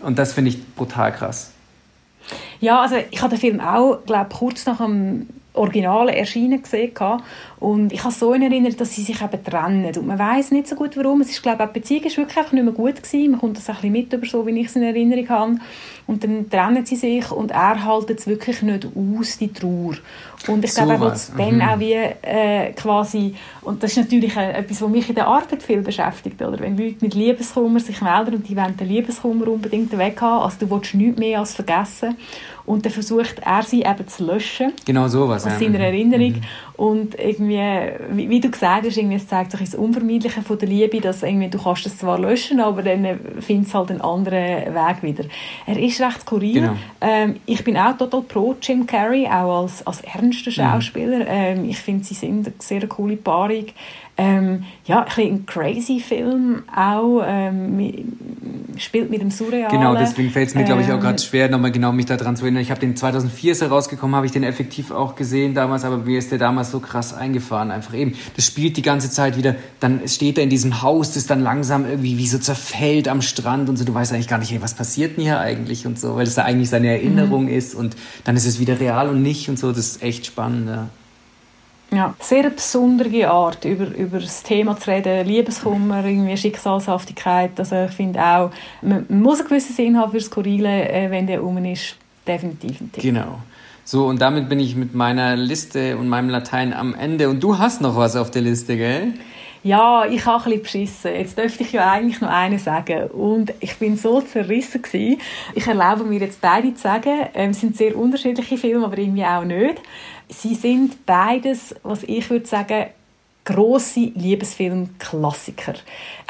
Und 0.00 0.18
das 0.18 0.32
finde 0.32 0.50
ich 0.50 0.74
brutal 0.74 1.12
krass. 1.12 1.50
Ja, 2.60 2.82
also 2.82 2.96
ich 3.10 3.20
habe 3.20 3.30
den 3.30 3.40
Film 3.40 3.60
auch, 3.60 4.04
glaube 4.06 4.30
kurz 4.32 4.64
nach 4.66 4.76
dem 4.76 5.26
Originalen 5.54 6.14
erschienen 6.14 6.62
gesehen 6.62 6.92
und 7.60 7.92
ich 7.92 8.02
habe 8.02 8.12
so 8.12 8.32
in 8.32 8.42
Erinnerung, 8.42 8.76
dass 8.76 8.94
sie 8.94 9.02
sich 9.02 9.20
eben 9.20 9.44
trennen 9.44 9.94
und 9.96 10.06
man 10.06 10.18
weiß 10.18 10.50
nicht 10.50 10.66
so 10.66 10.74
gut 10.74 10.96
warum. 10.96 11.20
Es 11.20 11.30
ist 11.30 11.42
glaube 11.42 11.62
ich, 11.62 11.70
die 11.70 11.80
Beziehung 11.80 12.04
ist 12.04 12.16
wirklich 12.16 12.38
einfach 12.38 12.52
nicht 12.52 12.64
mehr 12.64 12.72
gut 12.72 13.02
gewesen. 13.02 13.32
Man 13.32 13.40
kommt 13.40 13.58
das 13.58 13.68
ein 13.68 13.74
bisschen 13.76 13.92
mit 13.92 14.12
über 14.12 14.26
so, 14.26 14.46
wie 14.46 14.58
ich 14.58 14.66
es 14.66 14.76
in 14.76 14.82
Erinnerung 14.82 15.28
habe 15.28 15.56
und 16.06 16.24
dann 16.24 16.48
trennen 16.48 16.84
sie 16.86 16.96
sich 16.96 17.30
und 17.30 17.50
er 17.50 17.86
hält 17.86 18.10
es 18.10 18.26
wirklich 18.26 18.62
nicht 18.62 18.88
aus, 18.94 19.38
die 19.38 19.52
Trauer. 19.52 19.94
Und 20.48 20.64
ich 20.64 20.72
so 20.72 20.84
glaube, 20.84 21.04
er 21.04 21.12
will 21.12 21.20
dann 21.36 21.56
mhm. 21.56 21.62
auch 21.62 21.78
wie 21.78 21.92
äh, 21.92 22.72
quasi, 22.72 23.34
und 23.60 23.82
das 23.82 23.92
ist 23.92 23.98
natürlich 23.98 24.36
äh, 24.36 24.52
etwas, 24.52 24.82
was 24.82 24.88
mich 24.88 25.08
in 25.08 25.14
der 25.14 25.26
Arbeit 25.26 25.62
viel 25.62 25.82
beschäftigt, 25.82 26.40
oder? 26.42 26.58
wenn 26.58 26.76
Leute 26.76 26.96
mit 27.00 27.14
Liebeskummer 27.14 27.78
sich 27.78 28.00
melden 28.00 28.34
und 28.36 28.48
die 28.48 28.56
wollen 28.56 28.76
den 28.76 28.88
Liebeskummer 28.88 29.48
unbedingt 29.48 29.96
weg 29.96 30.20
haben, 30.20 30.42
also 30.42 30.56
du 30.60 30.70
willst 30.70 30.94
nichts 30.94 31.18
mehr 31.18 31.38
als 31.38 31.54
vergessen 31.54 32.16
und 32.64 32.84
dann 32.84 32.92
versucht 32.92 33.40
er 33.44 33.62
sie 33.62 33.82
eben 33.82 34.06
zu 34.06 34.24
löschen. 34.24 34.72
Genau 34.84 35.08
sowas. 35.08 35.46
Aus 35.46 35.52
ja. 35.52 35.58
seiner 35.58 35.80
Erinnerung. 35.80 36.32
Mhm. 36.32 36.42
Und 36.76 37.18
irgendwie, 37.18 37.60
wie, 38.10 38.28
wie, 38.28 38.40
du 38.40 38.50
gesagt 38.50 38.86
hast, 38.86 38.96
irgendwie, 38.96 39.16
es 39.16 39.28
zeigt 39.28 39.52
sich 39.52 39.60
das 39.60 39.74
Unvermeidliche 39.74 40.42
von 40.42 40.58
der 40.58 40.68
Liebe, 40.68 41.00
dass 41.00 41.22
irgendwie, 41.22 41.48
du 41.48 41.58
kannst 41.58 41.86
es 41.86 41.98
zwar 41.98 42.18
löschen, 42.18 42.60
aber 42.60 42.82
dann 42.82 43.20
findest 43.40 43.74
du 43.74 43.78
halt 43.78 43.90
einen 43.90 44.00
anderen 44.00 44.74
Weg 44.74 45.02
wieder. 45.02 45.24
Er 45.66 45.78
ist 45.78 46.00
recht 46.00 46.22
skurril. 46.22 46.54
Genau. 46.54 46.76
Ähm, 47.00 47.36
ich 47.46 47.62
bin 47.62 47.76
auch 47.76 47.96
total 47.96 48.22
pro 48.22 48.54
Jim 48.60 48.86
Carrey, 48.86 49.26
auch 49.26 49.62
als, 49.62 49.86
als 49.86 50.00
ernster 50.02 50.50
mhm. 50.50 50.54
Schauspieler. 50.54 51.18
Mhm. 51.18 51.26
Ähm, 51.28 51.64
ich 51.68 51.78
finde, 51.78 52.04
sie 52.04 52.14
sind 52.14 52.46
eine 52.46 52.54
sehr 52.58 52.86
coole 52.88 53.16
Paarung. 53.16 53.66
Ähm, 54.18 54.64
ja, 54.84 55.06
ein, 55.16 55.24
ein 55.24 55.46
crazy 55.46 55.98
Film 55.98 56.64
auch, 56.74 57.22
ähm, 57.26 58.04
spielt 58.76 59.10
mit 59.10 59.22
dem 59.22 59.30
Surrealen. 59.30 59.70
Genau, 59.70 59.94
deswegen 59.94 60.30
fällt 60.30 60.48
es 60.48 60.54
mir, 60.54 60.64
glaube 60.64 60.82
ich, 60.82 60.92
auch 60.92 61.00
gerade 61.00 61.14
ähm, 61.14 61.18
schwer, 61.18 61.48
nochmal 61.48 61.72
genau 61.72 61.92
mich 61.92 62.06
daran 62.06 62.36
zu 62.36 62.44
erinnern. 62.44 62.62
Ich 62.62 62.70
habe 62.70 62.80
den 62.80 62.94
2004 62.94 63.52
ist 63.52 63.62
herausgekommen, 63.62 64.14
habe 64.14 64.26
ich 64.26 64.32
den 64.32 64.42
effektiv 64.42 64.90
auch 64.90 65.14
gesehen 65.14 65.54
damals, 65.54 65.84
aber 65.84 65.96
mir 65.98 66.18
ist 66.18 66.30
der 66.30 66.38
damals 66.38 66.70
so 66.70 66.80
krass 66.80 67.14
eingefahren. 67.14 67.70
Einfach 67.70 67.94
eben, 67.94 68.14
das 68.36 68.46
spielt 68.46 68.76
die 68.76 68.82
ganze 68.82 69.10
Zeit 69.10 69.38
wieder, 69.38 69.54
dann 69.80 70.06
steht 70.06 70.36
er 70.36 70.44
in 70.44 70.50
diesem 70.50 70.82
Haus, 70.82 71.14
das 71.14 71.26
dann 71.26 71.40
langsam 71.40 71.86
irgendwie 71.86 72.18
wie 72.18 72.26
so 72.26 72.38
zerfällt 72.38 73.08
am 73.08 73.22
Strand 73.22 73.70
und 73.70 73.76
so, 73.76 73.84
du 73.84 73.94
weißt 73.94 74.12
eigentlich 74.12 74.28
gar 74.28 74.38
nicht, 74.38 74.50
hey, 74.50 74.60
was 74.60 74.74
passiert 74.74 75.16
denn 75.16 75.24
hier 75.24 75.40
eigentlich 75.40 75.86
und 75.86 75.98
so, 75.98 76.16
weil 76.16 76.26
es 76.26 76.34
da 76.34 76.42
eigentlich 76.42 76.68
seine 76.68 76.88
Erinnerung 76.88 77.44
mhm. 77.44 77.56
ist 77.56 77.74
und 77.74 77.96
dann 78.24 78.36
ist 78.36 78.44
es 78.44 78.60
wieder 78.60 78.78
real 78.78 79.08
und 79.08 79.22
nicht 79.22 79.48
und 79.48 79.58
so, 79.58 79.70
das 79.70 79.78
ist 79.78 80.02
echt 80.02 80.26
spannend, 80.26 80.68
ja. 80.68 80.88
Ja, 81.92 82.14
sehr 82.20 82.48
besondere 82.48 83.28
Art, 83.28 83.66
über, 83.66 83.94
über 83.94 84.18
das 84.18 84.42
Thema 84.42 84.78
zu 84.78 84.90
reden, 84.90 85.26
Liebeskummer, 85.26 86.02
irgendwie 86.02 86.34
Schicksalshaftigkeit. 86.38 87.50
Also 87.58 87.84
ich 87.84 87.92
finde 87.92 88.18
auch, 88.24 88.50
man, 88.80 89.04
muss 89.10 89.40
einen 89.40 89.48
gewissen 89.48 89.74
Sinn 89.74 89.98
haben 89.98 90.10
für 90.10 90.20
Skurrile, 90.20 90.88
äh, 90.88 91.10
wenn 91.10 91.26
der 91.26 91.44
um 91.44 91.62
ist. 91.64 91.96
Definitiv 92.26 92.80
ein 92.80 92.92
Tipp. 92.92 93.02
Genau. 93.02 93.40
So, 93.84 94.06
und 94.06 94.22
damit 94.22 94.48
bin 94.48 94.58
ich 94.58 94.74
mit 94.74 94.94
meiner 94.94 95.36
Liste 95.36 95.98
und 95.98 96.08
meinem 96.08 96.30
Latein 96.30 96.72
am 96.72 96.94
Ende. 96.94 97.28
Und 97.28 97.42
du 97.42 97.58
hast 97.58 97.82
noch 97.82 97.96
was 97.96 98.16
auf 98.16 98.30
der 98.30 98.40
Liste, 98.42 98.76
gell? 98.76 99.12
Ja, 99.64 100.06
ich 100.06 100.24
habe 100.26 100.38
ein 100.38 100.44
bisschen 100.44 100.62
beschissen. 100.62 101.14
Jetzt 101.14 101.38
dürfte 101.38 101.62
ich 101.62 101.72
ja 101.72 101.90
eigentlich 101.90 102.20
noch 102.20 102.30
eine 102.30 102.58
sagen. 102.58 103.08
Und 103.10 103.52
ich 103.60 103.76
bin 103.76 103.96
so 103.96 104.20
zerrissen 104.20 104.82
gewesen. 104.82 105.20
Ich 105.54 105.66
erlaube 105.66 106.04
mir 106.04 106.18
jetzt 106.18 106.40
beide 106.40 106.74
zu 106.74 106.82
sagen. 106.82 107.28
Ähm, 107.34 107.50
es 107.50 107.60
sind 107.60 107.76
sehr 107.76 107.96
unterschiedliche 107.96 108.56
Filme, 108.56 108.86
aber 108.86 108.98
irgendwie 108.98 109.24
auch 109.24 109.44
nicht. 109.44 109.80
Sie 110.32 110.54
sind 110.54 111.04
beides, 111.06 111.74
was 111.82 112.02
ich 112.04 112.28
würde 112.30 112.46
sagen, 112.46 112.86
grosse 113.44 114.12
Liebesfilm-Klassiker. 114.14 115.74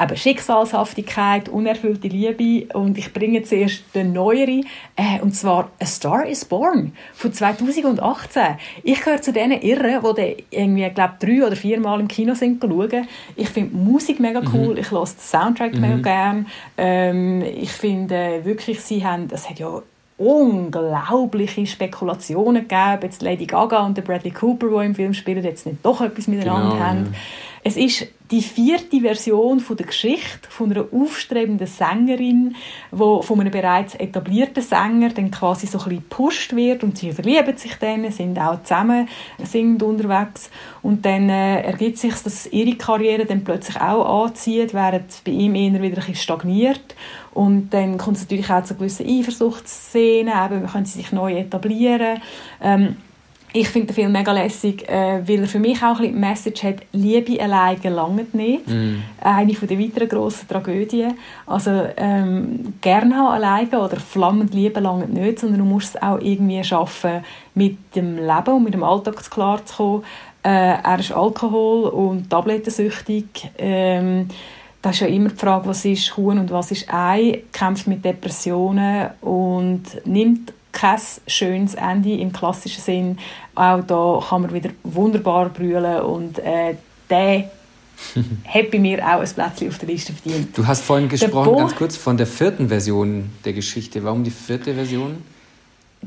Eben 0.01 0.17
Schicksalshaftigkeit, 0.17 1.47
unerfüllte 1.47 2.07
Liebe 2.07 2.73
und 2.73 2.97
ich 2.97 3.13
bringe 3.13 3.43
zuerst 3.43 3.83
den 3.93 4.13
neueren, 4.13 4.65
äh, 4.95 5.19
und 5.21 5.35
zwar 5.35 5.69
A 5.79 5.85
Star 5.85 6.25
is 6.25 6.43
Born 6.45 6.93
von 7.13 7.31
2018. 7.31 8.57
Ich 8.83 9.01
gehöre 9.01 9.21
zu 9.21 9.31
denen 9.31 9.61
Irren, 9.61 10.15
die 10.15 10.43
irgendwie, 10.49 10.89
glaube 10.89 11.13
drei 11.19 11.45
oder 11.45 11.55
vier 11.55 11.79
Mal 11.79 11.99
im 11.99 12.07
Kino 12.07 12.33
sind 12.33 12.63
schauen. 12.63 13.07
Ich 13.35 13.49
finde 13.49 13.69
die 13.69 13.77
Musik 13.77 14.19
mega 14.19 14.41
mhm. 14.41 14.49
cool, 14.53 14.73
mhm. 14.73 14.79
ich 14.79 14.89
höre 14.89 15.05
den 15.05 15.19
Soundtrack 15.19 15.75
mhm. 15.75 15.81
mega 15.81 15.97
gerne. 15.97 16.45
Ähm, 16.77 17.41
ich 17.41 17.71
finde 17.71 18.43
wirklich, 18.43 18.81
sie 18.81 19.05
haben, 19.05 19.27
es 19.31 19.49
hat 19.49 19.59
ja 19.59 19.83
unglaubliche 20.17 21.65
Spekulationen 21.65 22.67
gegeben, 22.67 22.99
jetzt 23.01 23.21
Lady 23.21 23.45
Gaga 23.45 23.85
und 23.85 23.97
der 23.97 24.03
Bradley 24.03 24.31
Cooper, 24.31 24.67
die 24.67 24.85
im 24.85 24.95
Film 24.95 25.13
spielen, 25.13 25.43
jetzt 25.43 25.65
nicht 25.65 25.83
doch 25.83 26.01
etwas 26.01 26.27
miteinander 26.27 26.73
genau, 26.73 26.83
haben. 26.83 27.05
Ja. 27.05 27.19
Es 27.65 27.77
ist 27.77 28.07
die 28.29 28.41
vierte 28.41 28.99
Version 28.99 29.61
von 29.61 29.77
der 29.77 29.85
Geschichte 29.85 30.49
von 30.49 30.71
einer 30.71 30.85
aufstrebenden 30.91 31.67
Sängerin, 31.67 32.55
wo 32.91 33.21
von 33.21 33.39
einem 33.39 33.51
bereits 33.51 33.95
etablierten 33.95 34.61
Sänger 34.61 35.09
dann 35.09 35.31
quasi 35.31 35.67
so 35.67 35.77
ein 35.77 35.83
bisschen 35.83 36.03
gepusht 36.09 36.55
wird 36.55 36.83
und 36.83 36.97
sie 36.97 37.13
verlieben 37.13 37.55
sich 37.55 37.75
dann, 37.75 38.11
sind 38.11 38.37
auch 38.37 38.61
zusammen 38.63 39.07
singend 39.43 39.81
unterwegs 39.81 40.49
und 40.81 41.05
dann 41.05 41.29
äh, 41.29 41.61
ergibt 41.61 41.99
sich, 41.99 42.15
dass 42.15 42.47
ihre 42.47 42.75
Karriere 42.75 43.25
dann 43.25 43.45
plötzlich 43.45 43.79
auch 43.79 44.25
anzieht, 44.25 44.73
während 44.73 45.23
bei 45.23 45.31
ihm 45.31 45.55
eher 45.55 45.81
wieder 45.81 45.85
ein 45.85 45.93
bisschen 45.95 46.15
stagniert 46.15 46.95
und 47.33 47.69
dann 47.71 47.97
kommt 47.97 48.17
es 48.17 48.23
natürlich 48.23 48.49
auch 48.49 48.63
zu 48.63 48.75
gewissen 48.75 49.07
Eifersuchtsszenen, 49.07 50.33
eben, 50.45 50.67
können 50.67 50.85
sie 50.85 50.99
sich 50.99 51.11
neu 51.11 51.35
etablieren. 51.37 52.21
Ähm, 52.61 52.95
ich 53.55 53.69
finde 53.69 53.87
den 53.87 53.93
Film 53.93 54.11
mega 54.11 54.31
lässig, 54.31 54.89
äh, 54.89 55.21
weil 55.27 55.41
er 55.41 55.47
für 55.47 55.59
mich 55.59 55.77
auch 55.83 55.89
ein 55.89 55.97
bisschen 55.97 56.13
die 56.13 56.19
Message 56.19 56.63
hat, 56.63 56.75
Liebe 56.91 57.39
alleine 57.39 57.77
gelangt 57.77 58.33
nicht. 58.33 58.67
Mm. 58.67 59.03
Eine 59.21 59.53
von 59.53 59.67
der 59.67 59.79
weiteren 59.79 60.09
grossen 60.09 60.47
Tragödien. 60.47 61.13
Also 61.45 61.85
ähm, 61.95 62.73
gerne 62.81 63.15
haben 63.15 63.27
alleine 63.27 63.79
oder 63.79 63.97
flammend 63.97 64.55
Liebe 64.55 64.79
langt 64.79 65.13
nicht, 65.13 65.39
sondern 65.39 65.59
du 65.59 65.65
musst 65.65 65.95
es 65.95 66.01
auch 66.01 66.19
irgendwie 66.19 66.63
schaffen, 66.63 67.23
mit 67.53 67.95
dem 67.95 68.17
Leben 68.17 68.55
und 68.55 68.63
mit 68.63 68.73
dem 68.73 68.83
Alltag 68.83 69.17
klarzukommen. 69.29 70.03
Äh, 70.41 70.81
er 70.83 70.99
ist 70.99 71.11
Alkohol- 71.11 71.89
und 71.89 72.31
tablettensüchtig. 72.31 73.51
Ähm, 73.59 74.29
das 74.83 74.95
ist 74.95 75.01
ja 75.01 75.07
immer 75.07 75.29
die 75.29 75.35
Frage, 75.35 75.65
was 75.65 75.85
ist 75.85 76.15
Huhn 76.17 76.37
und 76.37 76.51
was 76.51 76.69
ist 76.71 76.93
Ei, 76.93 77.43
kämpft 77.53 77.87
mit 77.87 78.03
Depressionen 78.03 79.11
und 79.21 79.83
nimmt 80.05 80.51
kein 80.73 80.99
schönes 81.25 81.75
Ende 81.75 82.11
im 82.11 82.33
klassischen 82.33 82.81
Sinn. 82.81 83.17
Auch 83.55 83.81
da 83.81 84.21
kann 84.27 84.41
man 84.41 84.53
wieder 84.53 84.71
wunderbar 84.83 85.49
brüllen 85.49 86.01
und 86.01 86.37
äh, 86.39 86.75
der 87.09 87.49
hat 88.45 88.71
bei 88.71 88.79
mir 88.79 88.99
auch 88.99 89.21
ein 89.21 89.29
Plätzchen 89.29 89.69
auf 89.69 89.77
der 89.77 89.87
Liste 89.87 90.11
verdient. 90.11 90.57
Du 90.57 90.67
hast 90.67 90.83
vorhin 90.83 91.07
gesprochen, 91.07 91.55
ganz 91.55 91.75
kurz, 91.75 91.95
von 91.95 92.17
der 92.17 92.27
vierten 92.27 92.67
Version 92.67 93.29
der 93.45 93.53
Geschichte. 93.53 94.03
Warum 94.03 94.25
die 94.25 94.31
vierte 94.31 94.73
Version? 94.73 95.23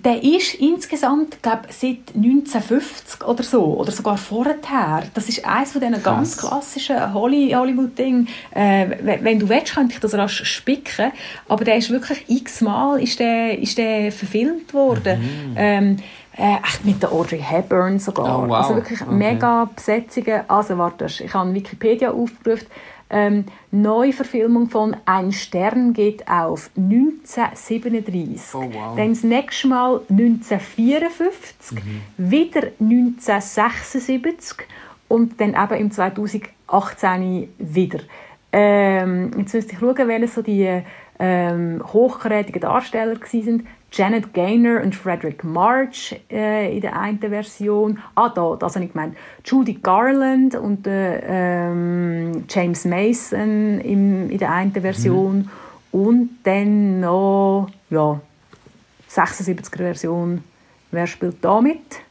Der 0.05 0.22
ist 0.22 0.55
insgesamt, 0.55 1.42
glaube 1.42 1.62
seit 1.70 2.14
1950 2.14 3.26
oder 3.26 3.42
so, 3.42 3.64
oder 3.78 3.90
sogar 3.90 4.16
vorher. 4.16 4.57
Das 5.14 5.28
ist 5.28 5.44
eines 5.44 5.72
von 5.72 5.80
diesen 5.80 6.03
ganz 6.03 6.36
klassischen 6.36 7.14
Hollywood-Dingen. 7.14 8.28
Äh, 8.51 9.18
wenn 9.22 9.38
du 9.38 9.49
willst, 9.49 9.74
könnte 9.74 9.94
ich 9.94 10.01
das 10.01 10.14
rasch 10.14 10.44
spicken. 10.44 11.12
Aber 11.49 11.64
der 11.64 11.76
ist 11.76 11.90
wirklich 11.90 12.24
x-mal 12.28 13.01
ist 13.01 13.18
der, 13.18 13.59
ist 13.59 13.78
der 13.78 14.12
verfilmt 14.12 14.74
worden. 14.74 15.20
Mhm. 15.20 15.55
Ähm, 15.57 15.97
äh, 16.36 16.57
echt 16.62 16.84
mit 16.84 17.03
der 17.03 17.12
Audrey 17.12 17.40
Hepburn 17.40 17.99
sogar. 17.99 18.42
Oh, 18.44 18.49
wow. 18.49 18.57
Also 18.57 18.74
wirklich 18.74 19.01
okay. 19.01 19.11
mega 19.11 19.68
Besetzungen. 19.74 20.42
Also 20.49 20.76
warte, 20.76 21.07
ich 21.07 21.32
habe 21.32 21.55
Wikipedia 21.55 22.11
aufgerufen. 22.11 22.66
Ähm, 23.09 23.44
Neuverfilmung 23.70 24.68
von 24.68 24.96
Ein 25.04 25.30
Stern 25.32 25.92
geht 25.92 26.26
auf 26.28 26.70
1937. 26.76 28.54
Oh, 28.54 28.62
wow. 28.72 28.96
Dann 28.96 29.11
das 29.11 29.22
nächste 29.22 29.68
Mal 29.68 30.00
1954, 30.09 31.78
mhm. 31.84 32.02
wieder 32.16 32.62
1976 32.80 34.66
und 35.09 35.40
dann 35.40 35.50
eben 35.50 35.80
im 35.80 35.90
2018 35.90 37.48
wieder. 37.59 38.00
Ähm, 38.52 39.30
jetzt 39.38 39.54
müsste 39.54 39.72
ich 39.72 39.78
schauen, 39.78 40.09
welche 40.09 40.28
so 40.28 40.42
die 40.42 40.82
ähm, 41.18 41.82
hochkarätigen 41.92 42.61
Darsteller 42.61 43.20
waren. 43.20 43.66
Janet 43.97 44.34
Gaynor 44.34 44.82
und 44.82 44.94
Frederick 44.94 45.42
March 45.42 46.14
äh, 46.30 46.74
in 46.74 46.82
der 46.82 46.99
einen 46.99 47.18
Version. 47.18 47.99
Ah, 48.14 48.28
da, 48.28 48.55
das 48.57 48.74
habe 48.74 48.84
ich 48.84 48.92
gemeint. 48.92 49.16
Judy 49.42 49.74
Garland 49.74 50.55
und 50.55 50.86
äh, 50.86 51.70
ähm, 51.70 52.44
James 52.47 52.84
Mason 52.84 53.80
im, 53.80 54.30
in 54.30 54.38
der 54.38 54.53
einen 54.53 54.72
Version. 54.72 55.38
Mhm. 55.38 55.51
Und 55.92 56.30
dann 56.42 57.01
noch, 57.01 57.68
ja, 57.88 58.20
76er 59.11 59.78
Version. 59.78 60.44
Wer 60.90 61.07
spielt 61.07 61.42
da 61.42 61.62
mit? 61.62 62.05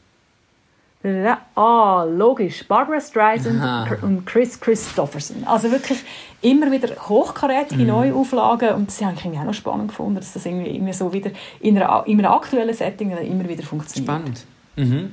Ah, 1.55 2.03
logisch. 2.03 2.67
Barbara 2.67 2.99
Streisand 2.99 3.61
Aha. 3.61 3.87
und 4.01 4.25
Chris 4.25 4.59
Christopherson. 4.59 5.43
Also 5.45 5.69
wirklich 5.71 5.99
immer 6.41 6.71
wieder 6.71 6.89
hochkarätige 7.07 7.83
mm. 7.83 7.87
Neuauflagen 7.87 8.73
und 8.75 8.87
das 8.87 9.01
habe 9.01 9.15
ich 9.15 9.39
auch 9.39 9.43
noch 9.43 9.53
spannend 9.53 9.89
gefunden, 9.89 10.15
dass 10.15 10.33
das 10.33 10.45
irgendwie, 10.45 10.71
irgendwie 10.71 10.93
so 10.93 11.13
wieder 11.13 11.31
in, 11.59 11.77
einer, 11.77 12.03
in 12.07 12.19
einem 12.19 12.31
aktuellen 12.31 12.73
Setting 12.73 13.11
immer 13.11 13.47
wieder 13.47 13.63
funktioniert. 13.63 14.09
Spannend. 14.09 14.45
Mhm. 14.75 15.11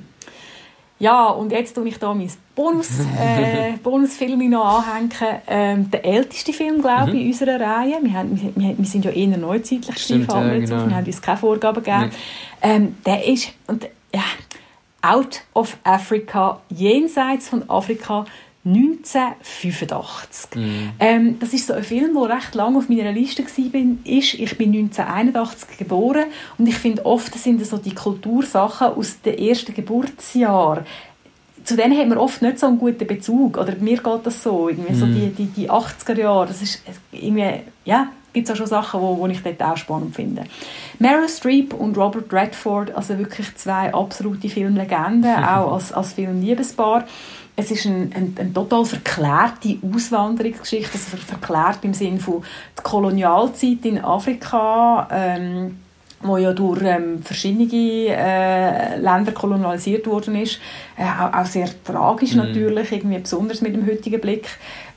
Ja, 0.98 1.26
und 1.30 1.50
jetzt 1.50 1.74
tue 1.74 1.88
ich 1.88 1.98
da 1.98 2.14
mein 2.14 2.30
Bonus, 2.54 3.00
äh, 3.00 3.72
Bonusfilm 3.82 4.48
noch 4.48 4.86
anhängen. 4.86 5.10
Ähm, 5.48 5.90
der 5.90 6.04
älteste 6.04 6.52
Film, 6.52 6.80
glaube 6.80 7.10
ich, 7.10 7.14
mhm. 7.14 7.20
in 7.22 7.26
unserer 7.26 7.60
Reihe. 7.60 7.98
Wir, 8.00 8.12
haben, 8.12 8.52
wir, 8.54 8.78
wir 8.78 8.84
sind 8.84 9.04
ja 9.04 9.10
eher 9.10 9.36
neuzeitlich, 9.36 9.98
Stimmt, 9.98 10.30
ja, 10.30 10.40
genau. 10.40 10.86
wir 10.86 10.94
haben 10.94 11.04
uns 11.04 11.20
keine 11.20 11.38
Vorgaben 11.38 11.82
gegeben. 11.82 12.10
Ähm, 12.62 12.94
der 13.04 13.26
ist, 13.26 13.48
und, 13.66 13.84
ja, 14.14 14.22
Out 15.02 15.42
of 15.54 15.76
Africa, 15.84 16.60
jenseits 16.70 17.48
von 17.48 17.68
Afrika, 17.68 18.24
1985. 18.64 20.54
Mm. 20.54 20.90
Ähm, 21.00 21.38
das 21.40 21.52
ist 21.52 21.66
so 21.66 21.72
ein 21.72 21.82
Film, 21.82 22.14
der 22.14 22.36
recht 22.36 22.54
lange 22.54 22.78
auf 22.78 22.88
meiner 22.88 23.10
Liste 23.10 23.42
war. 23.42 23.50
Ich 23.58 23.72
bin 23.72 23.98
1981 24.04 25.78
geboren 25.78 26.26
und 26.58 26.68
ich 26.68 26.76
finde, 26.76 27.04
oft 27.04 27.34
sind 27.34 27.60
das 27.60 27.70
so 27.70 27.78
die 27.78 27.94
Kultursachen 27.94 28.88
aus 28.88 29.20
dem 29.20 29.36
ersten 29.36 29.74
Geburtsjahr. 29.74 30.84
Zu 31.64 31.76
denen 31.76 31.98
hat 31.98 32.08
man 32.08 32.18
oft 32.18 32.42
nicht 32.42 32.60
so 32.60 32.66
einen 32.66 32.78
guten 32.78 33.06
Bezug. 33.06 33.58
Oder 33.58 33.74
mir 33.76 33.96
geht 33.96 34.20
das 34.26 34.42
so. 34.42 34.68
Irgendwie 34.68 34.92
mm. 34.92 34.96
so 34.96 35.06
die, 35.06 35.30
die, 35.30 35.46
die 35.46 35.70
80er 35.70 36.18
Jahre. 36.18 36.46
Das 36.46 36.62
ist 36.62 36.82
irgendwie, 37.10 37.62
ja, 37.84 38.12
gibt 38.32 38.48
es 38.48 38.52
auch 38.52 38.56
schon 38.56 38.66
Sachen, 38.66 39.00
wo, 39.00 39.18
wo 39.18 39.26
ich 39.26 39.42
dort 39.42 39.62
auch 39.62 39.76
spannend 39.76 40.14
finde. 40.14 40.44
Meryl 40.98 41.28
Streep 41.28 41.74
und 41.74 41.96
Robert 41.96 42.32
Redford, 42.32 42.94
also 42.94 43.18
wirklich 43.18 43.54
zwei 43.56 43.92
absolute 43.92 44.48
Filmlegenden, 44.48 45.44
auch 45.44 45.74
als, 45.74 45.92
als 45.92 46.14
Filmliebespaar. 46.14 47.04
Es 47.54 47.70
ist 47.70 47.86
eine 47.86 48.08
ein, 48.14 48.34
ein 48.38 48.54
total 48.54 48.84
verklärte 48.84 49.76
Auswanderungsgeschichte, 49.82 50.92
also 50.94 51.16
verklärt 51.18 51.84
im 51.84 51.92
Sinne 51.92 52.18
von 52.18 52.42
der 52.76 52.82
Kolonialzeit 52.82 53.84
in 53.84 54.02
Afrika, 54.02 55.06
ähm, 55.10 55.78
wo 56.22 56.38
ja 56.38 56.52
durch 56.52 56.80
ähm, 56.82 57.22
verschiedene 57.22 57.68
äh, 57.70 58.96
Länder 58.96 59.32
kolonialisiert 59.32 60.06
worden 60.06 60.36
ist. 60.36 60.60
Äh, 60.96 61.02
auch, 61.02 61.40
auch, 61.40 61.46
sehr 61.46 61.68
tragisch 61.84 62.34
mm. 62.34 62.38
natürlich, 62.38 62.92
irgendwie 62.92 63.18
besonders 63.18 63.60
mit 63.60 63.74
dem 63.74 63.86
heutigen 63.86 64.20
Blick. 64.20 64.48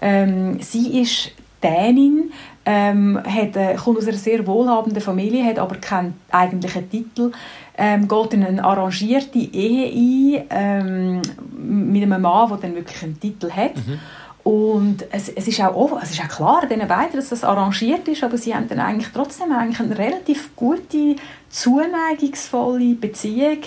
Ähm, 0.01 0.61
sie 0.61 1.01
ist 1.01 1.31
Dänin, 1.65 2.31
ähm, 2.65 3.19
hat, 3.23 3.55
äh, 3.55 3.75
kommt 3.75 3.97
aus 3.97 4.07
einer 4.07 4.17
sehr 4.17 4.45
wohlhabenden 4.45 5.01
Familie, 5.01 5.43
hat 5.45 5.59
aber 5.59 5.75
keinen 5.75 6.19
eigentlichen 6.31 6.89
Titel, 6.89 7.31
ähm, 7.77 8.07
geht 8.07 8.33
in 8.33 8.43
eine 8.43 8.63
arrangierte 8.63 9.39
Ehe 9.39 10.45
ein 10.49 11.21
ähm, 11.29 11.91
mit 11.91 12.03
einem 12.03 12.21
Mann, 12.21 12.49
der 12.49 12.57
dann 12.57 12.75
wirklich 12.75 13.03
einen 13.03 13.19
Titel 13.19 13.51
hat. 13.51 13.75
Mhm. 13.75 13.99
Und 14.43 15.05
es, 15.11 15.29
es, 15.29 15.47
ist 15.47 15.59
auch, 15.59 15.99
es 16.03 16.11
ist 16.11 16.21
auch 16.21 16.27
klar 16.27 16.67
diesen 16.67 16.87
beiden, 16.87 17.15
dass 17.15 17.29
das 17.29 17.43
arrangiert 17.43 18.07
ist, 18.07 18.23
aber 18.23 18.37
sie 18.37 18.53
haben 18.53 18.67
dann 18.67 18.79
eigentlich 18.79 19.11
trotzdem 19.11 19.51
eigentlich 19.51 19.79
eine 19.79 19.97
relativ 19.97 20.55
gute, 20.55 21.15
zuneigungsvolle 21.49 22.93
Beziehung. 22.93 23.57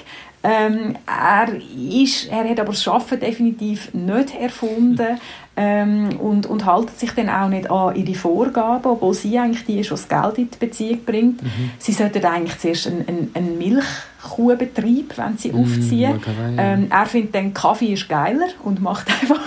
Ähm, 0.45 0.97
er, 1.05 1.49
ist, 1.77 2.31
er 2.31 2.49
hat 2.49 2.61
aber 2.61 2.71
das 2.71 2.87
Arbeiten 2.87 3.19
definitiv 3.19 3.93
nicht 3.93 4.37
erfunden 4.37 5.19
ähm, 5.61 6.21
und, 6.21 6.47
und 6.47 6.65
halten 6.67 6.93
sich 6.97 7.11
dann 7.15 7.29
auch 7.29 7.49
nicht 7.49 7.69
an 7.69 7.97
ihre 7.97 8.15
Vorgaben, 8.15 8.93
obwohl 8.93 9.13
sie 9.13 9.37
eigentlich 9.37 9.65
die 9.65 9.81
ist, 9.81 9.87
die 9.87 9.91
das 9.91 10.09
Geld 10.09 10.39
in 10.39 10.51
die 10.53 10.57
Beziehung 10.57 11.05
bringt. 11.05 11.43
Mhm. 11.43 11.71
Sie 11.79 11.93
sollten 11.93 12.25
eigentlich 12.25 12.57
zuerst 12.59 12.87
einen, 12.87 13.33
einen 13.35 13.59
Milchkuhbetrieb, 13.59 15.19
wenn 15.19 15.37
sie 15.37 15.51
mhm, 15.51 15.61
aufziehen. 15.61 16.21
Ähm, 16.57 16.87
er 16.91 17.07
findet 17.07 17.35
dann, 17.35 17.53
Kaffee 17.53 17.95
ist 17.95 18.09
geiler 18.09 18.47
und 18.63 18.81
macht 18.81 19.09
einfach 19.21 19.41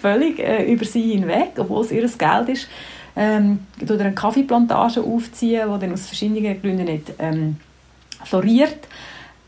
völlig 0.00 0.40
äh, 0.40 0.64
über 0.72 0.84
sie 0.84 1.12
hinweg, 1.12 1.52
obwohl 1.56 1.84
es 1.84 1.92
ihr 1.92 2.08
Geld 2.08 2.48
ist. 2.48 2.68
Ähm, 3.14 3.60
oder 3.80 4.00
eine 4.00 4.12
Kaffeeplantage 4.12 5.02
aufziehen, 5.02 5.72
die 5.72 5.78
dann 5.78 5.92
aus 5.92 6.08
verschiedenen 6.08 6.60
Gründen 6.60 6.86
nicht 6.86 7.12
ähm, 7.20 7.58
floriert. 8.24 8.88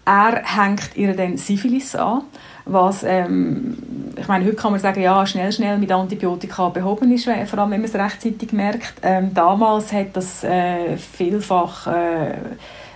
Er 0.05 0.41
hängt 0.45 0.91
ihr 0.95 1.17
dann 1.17 1.37
Syphilis 1.37 1.97
an 1.97 2.23
was, 2.67 3.05
ähm, 3.05 3.79
ich 4.17 4.27
meine, 4.27 4.45
heute 4.45 4.57
kann 4.57 4.73
man 4.73 4.81
sagen, 4.81 5.01
ja, 5.01 5.25
schnell, 5.25 5.53
schnell 5.53 5.79
mit 5.79 5.91
Antibiotika 5.93 6.69
behoben 6.69 7.13
ist, 7.13 7.25
vor 7.25 7.59
allem 7.59 7.71
wenn 7.71 7.81
man 7.81 7.85
es 7.85 7.95
rechtzeitig 7.95 8.53
merkt. 8.53 8.95
Ähm, 9.03 9.33
damals 9.33 9.93
hat 9.93 10.15
das 10.15 10.43
äh, 10.43 10.97
vielfach 10.97 11.87
äh, 11.87 12.35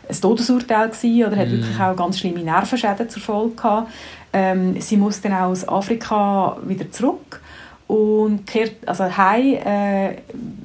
ein 0.09 0.21
Todesurteil 0.21 0.89
gewesen, 0.89 1.25
oder 1.25 1.37
hat 1.37 1.49
mm. 1.49 1.53
wirklich 1.53 1.81
auch 1.81 1.95
ganz 1.95 2.19
schlimme 2.19 2.41
Nervenschäden 2.41 3.09
zur 3.09 3.23
Folge 3.23 3.55
gehabt. 3.55 3.93
Ähm, 4.33 4.81
sie 4.81 4.97
muss 4.97 5.21
dann 5.21 5.33
auch 5.35 5.51
aus 5.51 5.67
Afrika 5.67 6.57
wieder 6.65 6.91
zurück 6.91 7.41
und 7.87 8.47
kehrt, 8.47 8.77
also 8.87 9.05
heim, 9.17 9.55
äh, 9.55 10.17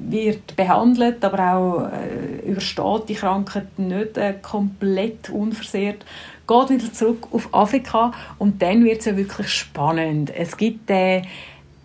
wird 0.08 0.54
behandelt, 0.56 1.24
aber 1.24 1.54
auch 1.54 1.88
äh, 1.92 2.48
übersteht 2.48 3.08
die 3.08 3.14
Krankheit 3.14 3.78
nicht 3.78 4.16
äh, 4.16 4.34
komplett 4.40 5.30
unversehrt 5.30 6.04
geht 6.46 6.70
wieder 6.70 6.92
zurück 6.92 7.28
auf 7.32 7.52
Afrika 7.52 8.12
und 8.38 8.62
dann 8.62 8.84
wird 8.84 9.00
es 9.00 9.06
ja 9.06 9.16
wirklich 9.16 9.48
spannend. 9.48 10.32
Es 10.34 10.56
gibt 10.56 10.88
den 10.88 11.26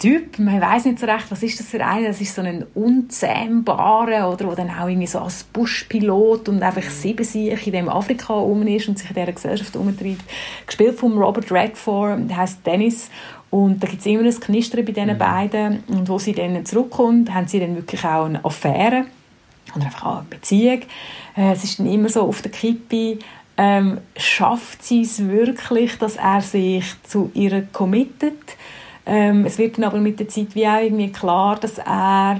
Typ, 0.01 0.39
man 0.39 0.59
weiß 0.59 0.85
nicht 0.85 0.97
so 0.97 1.05
recht, 1.05 1.29
was 1.29 1.43
ist 1.43 1.59
das 1.59 1.67
für 1.67 1.85
einer, 1.85 2.07
das 2.07 2.19
ist 2.21 2.33
so 2.33 2.41
ein 2.41 2.65
unzähmbarer, 2.73 4.31
oder, 4.31 4.47
der 4.47 4.55
dann 4.55 4.71
auch 4.71 4.87
irgendwie 4.87 5.05
so 5.05 5.19
als 5.19 5.43
Buschpilot 5.43 6.49
und 6.49 6.63
einfach 6.63 6.81
sieben 6.89 7.23
sich 7.23 7.67
in 7.67 7.73
dem 7.73 7.87
Afrika 7.87 8.33
um 8.33 8.65
ist 8.65 8.87
und 8.87 8.97
sich 8.97 9.09
in 9.09 9.15
dieser 9.15 9.31
Gesellschaft 9.31 9.75
umtreibt. 9.75 10.23
Gespielt 10.65 10.97
von 10.97 11.15
Robert 11.19 11.51
Redford, 11.51 12.27
der 12.27 12.37
heißt 12.37 12.65
Dennis 12.65 13.11
und 13.51 13.83
da 13.83 13.87
gibt 13.87 13.99
es 13.99 14.07
immer 14.07 14.23
ein 14.23 14.39
Knistern 14.39 14.83
bei 14.85 14.91
diesen 14.91 15.13
mhm. 15.13 15.17
beiden 15.19 15.83
und 15.87 16.09
wo 16.09 16.17
sie 16.17 16.33
dann 16.33 16.65
zurückkommt, 16.65 17.31
haben 17.31 17.47
sie 17.47 17.59
dann 17.59 17.75
wirklich 17.75 18.03
auch 18.03 18.25
eine 18.25 18.43
Affäre 18.43 19.05
oder 19.75 19.85
einfach 19.85 20.05
auch 20.05 20.17
eine 20.17 20.27
Beziehung. 20.31 20.81
Äh, 21.37 21.51
es 21.51 21.63
ist 21.63 21.77
dann 21.77 21.85
immer 21.85 22.09
so 22.09 22.21
auf 22.21 22.41
der 22.41 22.51
Kippe, 22.51 23.19
ähm, 23.57 23.99
schafft 24.15 24.83
sie 24.83 25.01
es 25.01 25.27
wirklich, 25.27 25.97
dass 25.97 26.15
er 26.15 26.41
sich 26.41 26.85
zu 27.03 27.31
ihr 27.33 27.67
committet. 27.71 28.57
Ähm, 29.05 29.45
es 29.45 29.57
wird 29.57 29.77
dann 29.77 29.85
aber 29.85 29.99
mit 29.99 30.19
der 30.19 30.29
Zeit 30.29 30.55
wie 30.55 30.67
auch 30.67 30.81
irgendwie 30.81 31.11
klar, 31.11 31.57
dass 31.57 31.77
er 31.77 32.39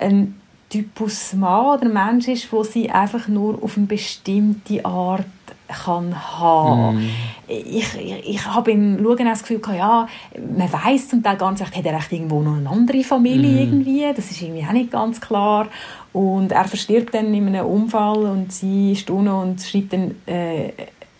ein 0.00 0.40
Typus 0.68 1.32
Mann 1.34 1.78
oder 1.78 1.88
Mensch 1.88 2.28
ist, 2.28 2.52
wo 2.52 2.62
sie 2.62 2.90
einfach 2.90 3.28
nur 3.28 3.62
auf 3.62 3.76
eine 3.76 3.86
bestimmte 3.86 4.84
Art 4.84 5.24
kann 5.68 6.14
haben. 6.38 6.96
Mm. 6.96 7.10
Ich, 7.48 7.94
ich, 7.96 8.28
ich 8.28 8.46
habe 8.46 8.72
beim 8.72 8.98
Schauen 9.02 9.24
das 9.24 9.40
Gefühl 9.40 9.58
gehabt, 9.58 9.78
ja, 9.78 10.08
man 10.56 10.72
weiß 10.72 11.08
zum 11.08 11.22
Teil 11.22 11.36
ganz 11.36 11.60
recht, 11.60 11.76
hat 11.76 11.86
er 11.86 11.96
echt 11.96 12.12
irgendwo 12.12 12.40
noch 12.42 12.56
eine 12.56 12.68
andere 12.68 13.02
Familie 13.02 13.50
mm. 13.50 13.58
irgendwie, 13.58 14.12
das 14.14 14.30
ist 14.30 14.42
irgendwie 14.42 14.64
auch 14.64 14.72
nicht 14.72 14.90
ganz 14.90 15.20
klar. 15.20 15.68
Und 16.16 16.50
er 16.50 16.64
verstirbt 16.64 17.12
dann 17.12 17.34
in 17.34 17.46
einem 17.46 17.66
Unfall 17.66 18.24
und 18.24 18.50
sie 18.50 18.92
ist 18.92 19.10
unten 19.10 19.28
und 19.28 19.60
schreibt 19.60 19.92
dann, 19.92 20.14
äh, 20.24 20.72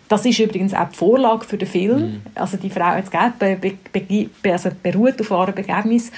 das 0.08 0.24
ist 0.24 0.38
übrigens 0.38 0.72
auch 0.72 0.88
die 0.88 0.96
Vorlage 0.96 1.44
für 1.44 1.58
den 1.58 1.68
Film. 1.68 1.98
Mm. 1.98 2.22
Also 2.34 2.56
die 2.56 2.70
Frau 2.70 2.96
jetzt 2.96 3.10
be, 3.10 3.58
be, 3.60 3.74
be, 3.92 4.52
also 4.52 4.70
beruht 4.82 5.20
auf 5.20 5.30
wahren 5.30 5.54
Begäbnis. 5.54 6.10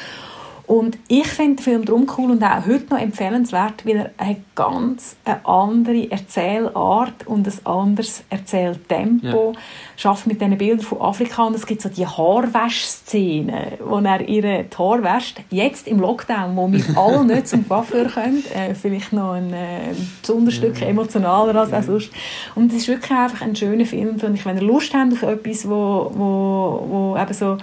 Und 0.69 0.99
ich 1.09 1.27
finde 1.27 1.57
den 1.57 1.63
Film 1.63 1.85
darum 1.87 2.07
cool 2.19 2.31
und 2.31 2.45
auch 2.45 2.67
heute 2.67 2.91
noch 2.91 3.01
empfehlenswert, 3.01 3.87
weil 3.87 3.97
er 3.97 4.11
eine 4.19 4.37
ganz 4.55 5.17
eine 5.25 5.45
andere 5.47 6.11
Erzählart 6.11 7.27
und 7.27 7.47
ein 7.47 7.67
anderes 7.67 8.23
Erzähltempo 8.29 9.53
ja. 9.55 9.61
schafft 9.97 10.27
mit 10.27 10.43
diesen 10.43 10.59
Bildern 10.59 10.81
von 10.81 11.01
Afrika. 11.01 11.45
Und 11.45 11.57
es 11.57 11.65
gibt 11.65 11.81
so 11.81 11.89
die 11.89 12.07
Haarwäschszene, 12.07 13.79
wo 13.83 13.97
er 14.01 14.29
ihre 14.29 14.67
Haare 14.79 15.03
wäscht. 15.05 15.41
Jetzt 15.49 15.89
im 15.89 16.01
Lockdown, 16.01 16.55
wo 16.55 16.71
wir 16.71 16.85
alle 16.99 17.25
nicht 17.25 17.49
zum 17.49 17.67
Coiffeur 17.67 18.05
können. 18.05 18.45
Äh, 18.55 18.75
vielleicht 18.75 19.15
noch 19.15 19.33
ein 19.33 19.55
äh, 19.55 19.95
besonderes 20.21 20.57
Stück 20.57 20.83
emotionaler 20.83 21.59
als 21.59 21.71
ja. 21.71 21.83
sonst. 21.83 22.11
Und 22.55 22.73
es 22.73 22.81
ist 22.81 22.89
wirklich 22.89 23.11
einfach 23.11 23.41
ein 23.41 23.57
schöner 23.57 23.87
Film, 23.87 24.19
finde 24.19 24.35
ich. 24.35 24.45
Wenn 24.45 24.59
ihr 24.59 24.65
Lust 24.65 24.93
habt 24.93 25.15
auf 25.15 25.23
etwas, 25.23 25.67
wo, 25.67 26.13
wo, 26.15 26.87
wo 26.91 27.17
eben 27.19 27.33
so 27.33 27.57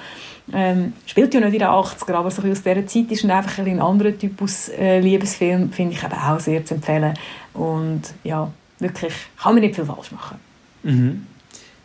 ähm, 0.54 0.93
spielt 1.06 1.34
ja 1.34 1.39
nicht 1.39 1.54
in 1.54 1.60
den 1.60 1.68
80er, 1.68 2.14
aber 2.14 2.30
so 2.32 2.41
aus 2.41 2.62
dieser 2.62 2.86
Zeit 2.86 3.12
ist 3.12 3.24
und 3.24 3.32
einfach 3.32 3.58
ein, 3.58 3.68
ein 3.68 3.82
anderer 3.82 4.18
Typus 4.18 4.70
äh, 4.70 5.00
Liebesfilm, 5.00 5.72
finde 5.72 5.93
ich 5.93 6.04
eben 6.04 6.14
auch 6.14 6.39
sehr 6.39 6.64
zu 6.64 6.76
empfehlen. 6.76 7.14
Und 7.54 8.02
ja, 8.24 8.52
wirklich, 8.80 9.14
kann 9.41 9.56
man 9.56 9.62
nicht 9.62 9.76
viel 9.76 9.86
falsch 9.86 10.12
machen. 10.12 10.38
Mhm. 10.84 11.26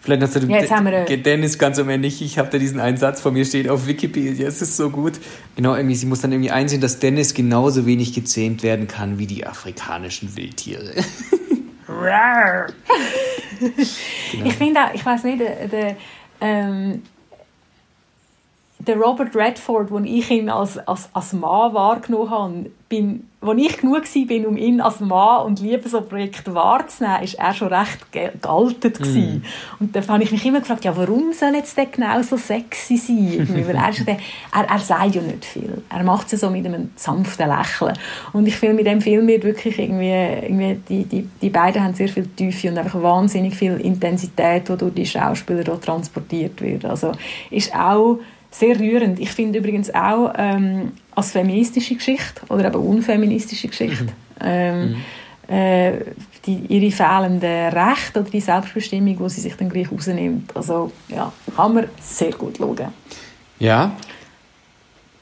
Vielleicht 0.02 0.22
hast 0.22 0.36
du 0.36 0.40
ja, 0.46 0.60
jetzt 0.60 0.70
haben 0.70 0.86
wir, 0.86 1.10
äh, 1.10 1.18
Dennis 1.18 1.58
ganz 1.58 1.78
am 1.78 1.90
Ende 1.90 2.08
nicht. 2.08 2.22
Ich 2.22 2.38
habe 2.38 2.48
da 2.50 2.56
diesen 2.56 2.80
einen 2.80 2.96
Satz 2.96 3.20
von 3.20 3.34
mir 3.34 3.44
steht 3.44 3.68
auf 3.68 3.86
Wikipedia. 3.86 4.48
Es 4.48 4.62
ist 4.62 4.76
so 4.78 4.88
gut. 4.88 5.20
Genau, 5.56 5.74
irgendwie, 5.74 5.94
sie 5.94 6.06
muss 6.06 6.22
dann 6.22 6.32
irgendwie 6.32 6.50
einsehen, 6.50 6.80
dass 6.80 7.00
Dennis 7.00 7.34
genauso 7.34 7.84
wenig 7.84 8.14
gezähmt 8.14 8.62
werden 8.62 8.88
kann 8.88 9.18
wie 9.18 9.26
die 9.26 9.46
afrikanischen 9.46 10.36
Wildtiere. 10.36 10.94
genau. 14.32 14.46
Ich 14.46 14.54
finde 14.54 14.80
auch, 14.80 14.94
ich 14.94 15.04
weiß 15.04 15.24
nicht, 15.24 15.40
der, 15.40 15.68
der 15.68 15.96
ähm, 16.40 17.02
der 18.86 18.96
Robert 18.96 19.36
Redford, 19.36 19.90
den 19.90 20.04
ich 20.04 20.30
ihn 20.30 20.48
als, 20.48 20.78
als, 20.78 21.10
als 21.12 21.32
Mann 21.34 21.74
wahrgenommen 21.74 22.30
habe, 22.30 22.70
bin, 22.88 23.28
als 23.40 23.58
ich 23.58 23.76
genug 23.76 24.02
war, 24.02 24.48
um 24.48 24.56
ihn 24.56 24.80
als 24.80 25.00
Mann 25.00 25.46
und 25.46 25.60
Liebesobjekt 25.60 26.52
wahrzunehmen, 26.52 27.22
ist 27.22 27.34
er 27.34 27.54
schon 27.54 27.68
recht 27.68 28.10
gealtet. 28.10 28.98
Mm. 29.00 29.42
Und 29.78 29.94
da 29.94 30.06
habe 30.08 30.22
ich 30.24 30.32
mich 30.32 30.44
immer 30.44 30.60
gefragt, 30.60 30.84
ja, 30.84 30.96
warum 30.96 31.32
soll 31.32 31.54
jetzt 31.54 31.76
der 31.76 31.86
genau 31.86 32.20
so 32.22 32.36
sexy 32.36 32.96
sein? 32.96 33.48
Weil 33.66 33.76
er, 33.76 33.92
der, 34.04 34.16
er, 34.52 34.68
er 34.68 34.78
sagt 34.78 35.14
ja 35.14 35.22
nicht 35.22 35.44
viel. 35.44 35.82
Er 35.88 36.02
macht 36.02 36.32
es 36.32 36.40
so 36.40 36.50
mit 36.50 36.64
einem 36.66 36.90
sanften 36.96 37.48
Lächeln. 37.48 37.96
Und 38.32 38.48
ich 38.48 38.56
finde, 38.56 38.76
mit 38.76 38.86
dem 38.86 39.00
Film 39.00 39.26
wird 39.28 39.44
wirklich 39.44 39.78
irgendwie, 39.78 40.10
irgendwie 40.10 40.80
die, 40.88 41.04
die, 41.04 41.28
die 41.40 41.50
beiden 41.50 41.84
haben 41.84 41.94
sehr 41.94 42.08
viel 42.08 42.26
Tiefe 42.26 42.70
und 42.70 42.78
einfach 42.78 43.00
wahnsinnig 43.02 43.54
viel 43.54 43.74
Intensität, 43.74 44.68
die 44.68 44.76
durch 44.76 44.94
die 44.94 45.06
Schauspieler 45.06 45.80
transportiert 45.80 46.60
wird. 46.62 46.86
Also 46.86 47.12
ist 47.50 47.74
auch 47.74 48.18
sehr 48.50 48.78
rührend. 48.78 49.20
Ich 49.20 49.30
finde 49.30 49.58
übrigens 49.60 49.94
auch 49.94 50.32
ähm, 50.36 50.92
als 51.14 51.32
feministische 51.32 51.94
Geschichte 51.94 52.42
oder 52.48 52.66
eben 52.66 52.76
unfeministische 52.76 53.68
Geschichte 53.68 54.04
mhm. 54.04 54.10
ähm, 54.40 54.88
mhm. 55.48 55.54
äh, 55.54 55.92
die, 56.46 56.58
ihre 56.68 56.90
fehlenden 56.90 57.68
Rechte 57.72 58.20
oder 58.20 58.30
die 58.30 58.40
Selbstbestimmung, 58.40 59.18
die 59.18 59.28
sie 59.28 59.40
sich 59.40 59.54
dann 59.54 59.68
gleich 59.68 59.90
rausnimmt. 59.92 60.56
Also 60.56 60.90
ja, 61.08 61.32
kann 61.54 61.74
man 61.74 61.88
sehr 62.00 62.32
gut 62.32 62.56
schauen. 62.58 62.88
Ja, 63.58 63.92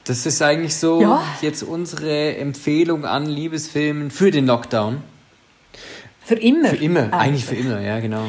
das 0.05 0.25
ist 0.25 0.41
eigentlich 0.41 0.75
so 0.75 1.03
ja. 1.03 1.23
jetzt 1.43 1.63
unsere 1.63 2.37
Empfehlung 2.37 3.05
an 3.05 3.27
Liebesfilmen 3.27 4.11
für 4.11 4.31
den 4.31 4.47
Lockdown. 4.47 5.03
Für 6.25 6.37
immer? 6.37 6.69
Für 6.69 6.77
immer, 6.77 7.09
ah, 7.11 7.19
eigentlich 7.19 7.45
für 7.45 7.57
immer, 7.57 7.81
ja 7.81 8.01
genau. 8.01 8.25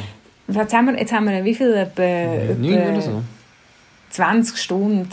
Jetzt 0.48 0.74
haben 0.74 0.88
wir, 0.88 1.00
jetzt 1.00 1.14
haben 1.14 1.30
wir 1.30 1.44
wie 1.46 1.54
viel? 1.54 1.74
Etwa, 1.74 2.02
etwa, 2.02 2.92
oder 2.92 3.02
so. 3.02 3.22
20 4.10 4.58
Stunden 4.58 5.10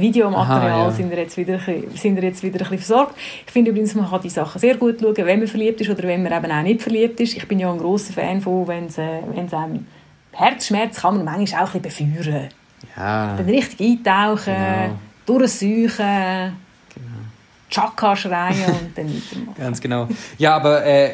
Videomaterial 0.00 0.70
Aha, 0.70 0.84
ja. 0.84 0.90
sind, 0.90 1.10
wir 1.10 1.18
jetzt 1.18 1.36
wieder, 1.36 1.58
sind 1.58 2.16
wir 2.16 2.22
jetzt 2.22 2.42
wieder 2.42 2.56
ein 2.56 2.70
bisschen 2.70 2.78
versorgt. 2.78 3.16
Ich 3.46 3.52
finde 3.52 3.70
übrigens, 3.70 3.94
man 3.94 4.08
kann 4.08 4.22
die 4.22 4.30
Sachen 4.30 4.58
sehr 4.58 4.76
gut 4.76 5.00
schauen, 5.00 5.14
wenn 5.16 5.38
man 5.38 5.48
verliebt 5.48 5.80
ist 5.80 5.90
oder 5.90 6.02
wenn 6.04 6.22
man 6.22 6.32
eben 6.32 6.50
auch 6.50 6.62
nicht 6.62 6.82
verliebt 6.82 7.20
ist. 7.20 7.36
Ich 7.36 7.46
bin 7.46 7.58
ja 7.58 7.70
ein 7.70 7.78
grosser 7.78 8.12
Fan 8.12 8.40
von, 8.40 8.66
wenn 8.66 8.86
es, 8.86 8.98
äh, 8.98 9.20
einem 9.52 9.86
Herzschmerz 10.32 11.00
kann 11.00 11.16
man 11.16 11.24
manchmal 11.24 11.64
auch 11.64 11.74
ein 11.74 11.82
bisschen 11.82 12.14
befeuern. 12.14 12.48
Ja. 12.96 13.36
Dann 13.36 13.46
richtig 13.46 13.80
eintauchen, 13.80 14.54
genau. 14.54 14.98
durchsuchen, 15.26 15.88
genau. 15.98 17.20
Chaka 17.68 18.16
schreien 18.16 18.64
und 18.64 18.96
dann 18.96 19.06
weitermachen. 19.14 19.54
Ganz 19.58 19.80
genau. 19.80 20.08
Ja, 20.38 20.56
aber 20.56 20.84
äh, 20.86 21.12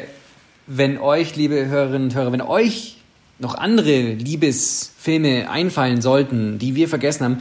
wenn 0.65 0.97
euch, 0.97 1.35
liebe 1.35 1.65
Hörerinnen 1.65 2.09
und 2.09 2.15
Hörer, 2.15 2.31
wenn 2.31 2.41
euch 2.41 2.96
noch 3.39 3.55
andere 3.55 4.13
Liebesfilme 4.13 5.49
einfallen 5.49 6.01
sollten, 6.01 6.59
die 6.59 6.75
wir 6.75 6.87
vergessen 6.89 7.23
haben, 7.25 7.37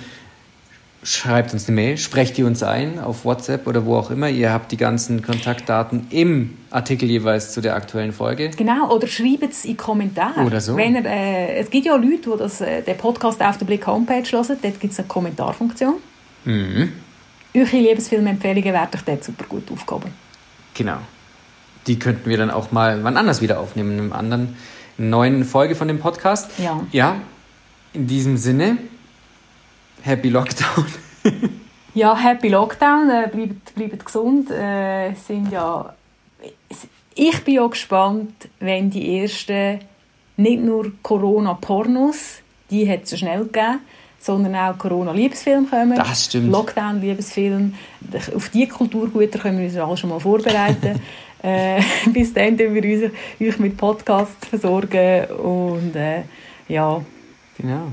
schreibt 1.06 1.52
uns 1.52 1.68
eine 1.68 1.76
Mail, 1.76 1.98
sprecht 1.98 2.36
die 2.36 2.42
uns 2.42 2.62
ein 2.62 2.98
auf 2.98 3.24
WhatsApp 3.24 3.66
oder 3.66 3.86
wo 3.86 3.96
auch 3.96 4.10
immer. 4.10 4.28
Ihr 4.28 4.52
habt 4.52 4.72
die 4.72 4.76
ganzen 4.76 5.22
Kontaktdaten 5.22 6.08
im 6.10 6.56
Artikel 6.70 7.08
jeweils 7.08 7.52
zu 7.52 7.60
der 7.60 7.76
aktuellen 7.76 8.12
Folge. 8.12 8.50
Genau, 8.56 8.92
oder 8.92 9.06
schreibt 9.06 9.52
es 9.52 9.64
in 9.64 9.76
Kommentare. 9.76 10.40
Oder 10.40 10.60
so. 10.60 10.76
Wenn 10.76 10.96
ihr, 10.96 11.04
äh, 11.04 11.58
es 11.58 11.70
gibt 11.70 11.86
ja 11.86 11.94
Leute, 11.94 12.30
die 12.32 12.38
das, 12.38 12.60
äh, 12.60 12.82
den 12.82 12.96
Podcast 12.96 13.40
auf 13.40 13.56
der 13.56 13.66
Blick 13.66 13.86
Homepage 13.86 14.24
hören, 14.30 14.58
dort 14.60 14.80
gibt 14.80 14.92
es 14.92 14.98
eine 14.98 15.08
Kommentarfunktion. 15.08 15.94
Mhm. 16.44 16.92
Eure 17.54 17.76
Liebesfilmempfehlungen 17.76 18.72
werden 18.72 18.90
euch 18.94 19.02
dort 19.02 19.24
super 19.24 19.44
gut 19.48 19.70
aufgehoben. 19.70 20.10
Genau. 20.74 20.98
Die 21.86 21.98
könnten 21.98 22.28
wir 22.28 22.36
dann 22.36 22.50
auch 22.50 22.72
mal 22.72 23.04
wann 23.04 23.16
anders 23.16 23.40
wieder 23.40 23.60
aufnehmen, 23.60 23.92
in 23.92 23.98
einem 24.00 24.12
anderen 24.12 24.56
neuen 24.98 25.44
Folge 25.44 25.74
von 25.74 25.88
dem 25.88 25.98
Podcast. 25.98 26.50
Ja. 26.58 26.84
Ja, 26.92 27.16
in 27.92 28.06
diesem 28.06 28.36
Sinne, 28.36 28.78
Happy 30.02 30.28
Lockdown. 30.28 30.86
ja, 31.94 32.16
Happy 32.16 32.48
Lockdown, 32.48 33.10
äh, 33.10 33.28
bleibt, 33.32 33.74
bleibt 33.74 34.04
gesund. 34.04 34.50
Äh, 34.50 35.14
sind 35.14 35.50
ja, 35.50 35.94
ich 37.14 37.44
bin 37.44 37.54
ja 37.54 37.66
gespannt, 37.66 38.48
wenn 38.60 38.90
die 38.90 39.20
ersten, 39.20 39.80
nicht 40.36 40.62
nur 40.62 40.92
Corona-Pornos, 41.02 42.40
die 42.70 42.88
hat 42.88 43.04
es 43.04 43.10
so 43.10 43.16
schnell 43.16 43.44
gegeben, 43.44 43.80
sondern 44.20 44.54
auch 44.56 44.76
Corona-Liebesfilme 44.78 45.66
kommen. 45.68 45.96
Das 45.96 46.26
stimmt. 46.26 46.50
Lockdown-Liebesfilm. 46.50 47.74
Auf 48.34 48.48
diese 48.50 48.68
Kulturgüter 48.68 49.38
können 49.38 49.58
wir 49.58 49.66
uns 49.66 49.76
alle 49.76 49.96
schon 49.96 50.10
mal 50.10 50.20
vorbereiten. 50.20 51.00
Äh, 51.42 51.80
bis 52.12 52.32
dann 52.32 52.58
wir 52.58 52.82
uns, 52.82 53.12
euch 53.40 53.58
mit 53.58 53.76
Podcasts 53.76 54.46
versorgen 54.48 55.26
und 55.26 55.94
äh, 55.94 56.22
ja. 56.68 57.04
Genau. 57.58 57.92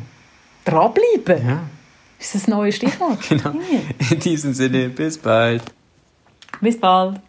Dranbleiben. 0.66 1.48
Ja. 1.48 1.64
Ist 2.20 2.36
das 2.36 2.48
ein 2.48 2.52
neues 2.52 2.76
Stichwort? 2.76 3.20
genau. 3.28 3.54
In 4.10 4.20
diesem 4.20 4.54
Sinne, 4.54 4.90
bis 4.90 5.18
bald. 5.18 5.64
Bis 6.62 6.80
bald. 6.80 7.20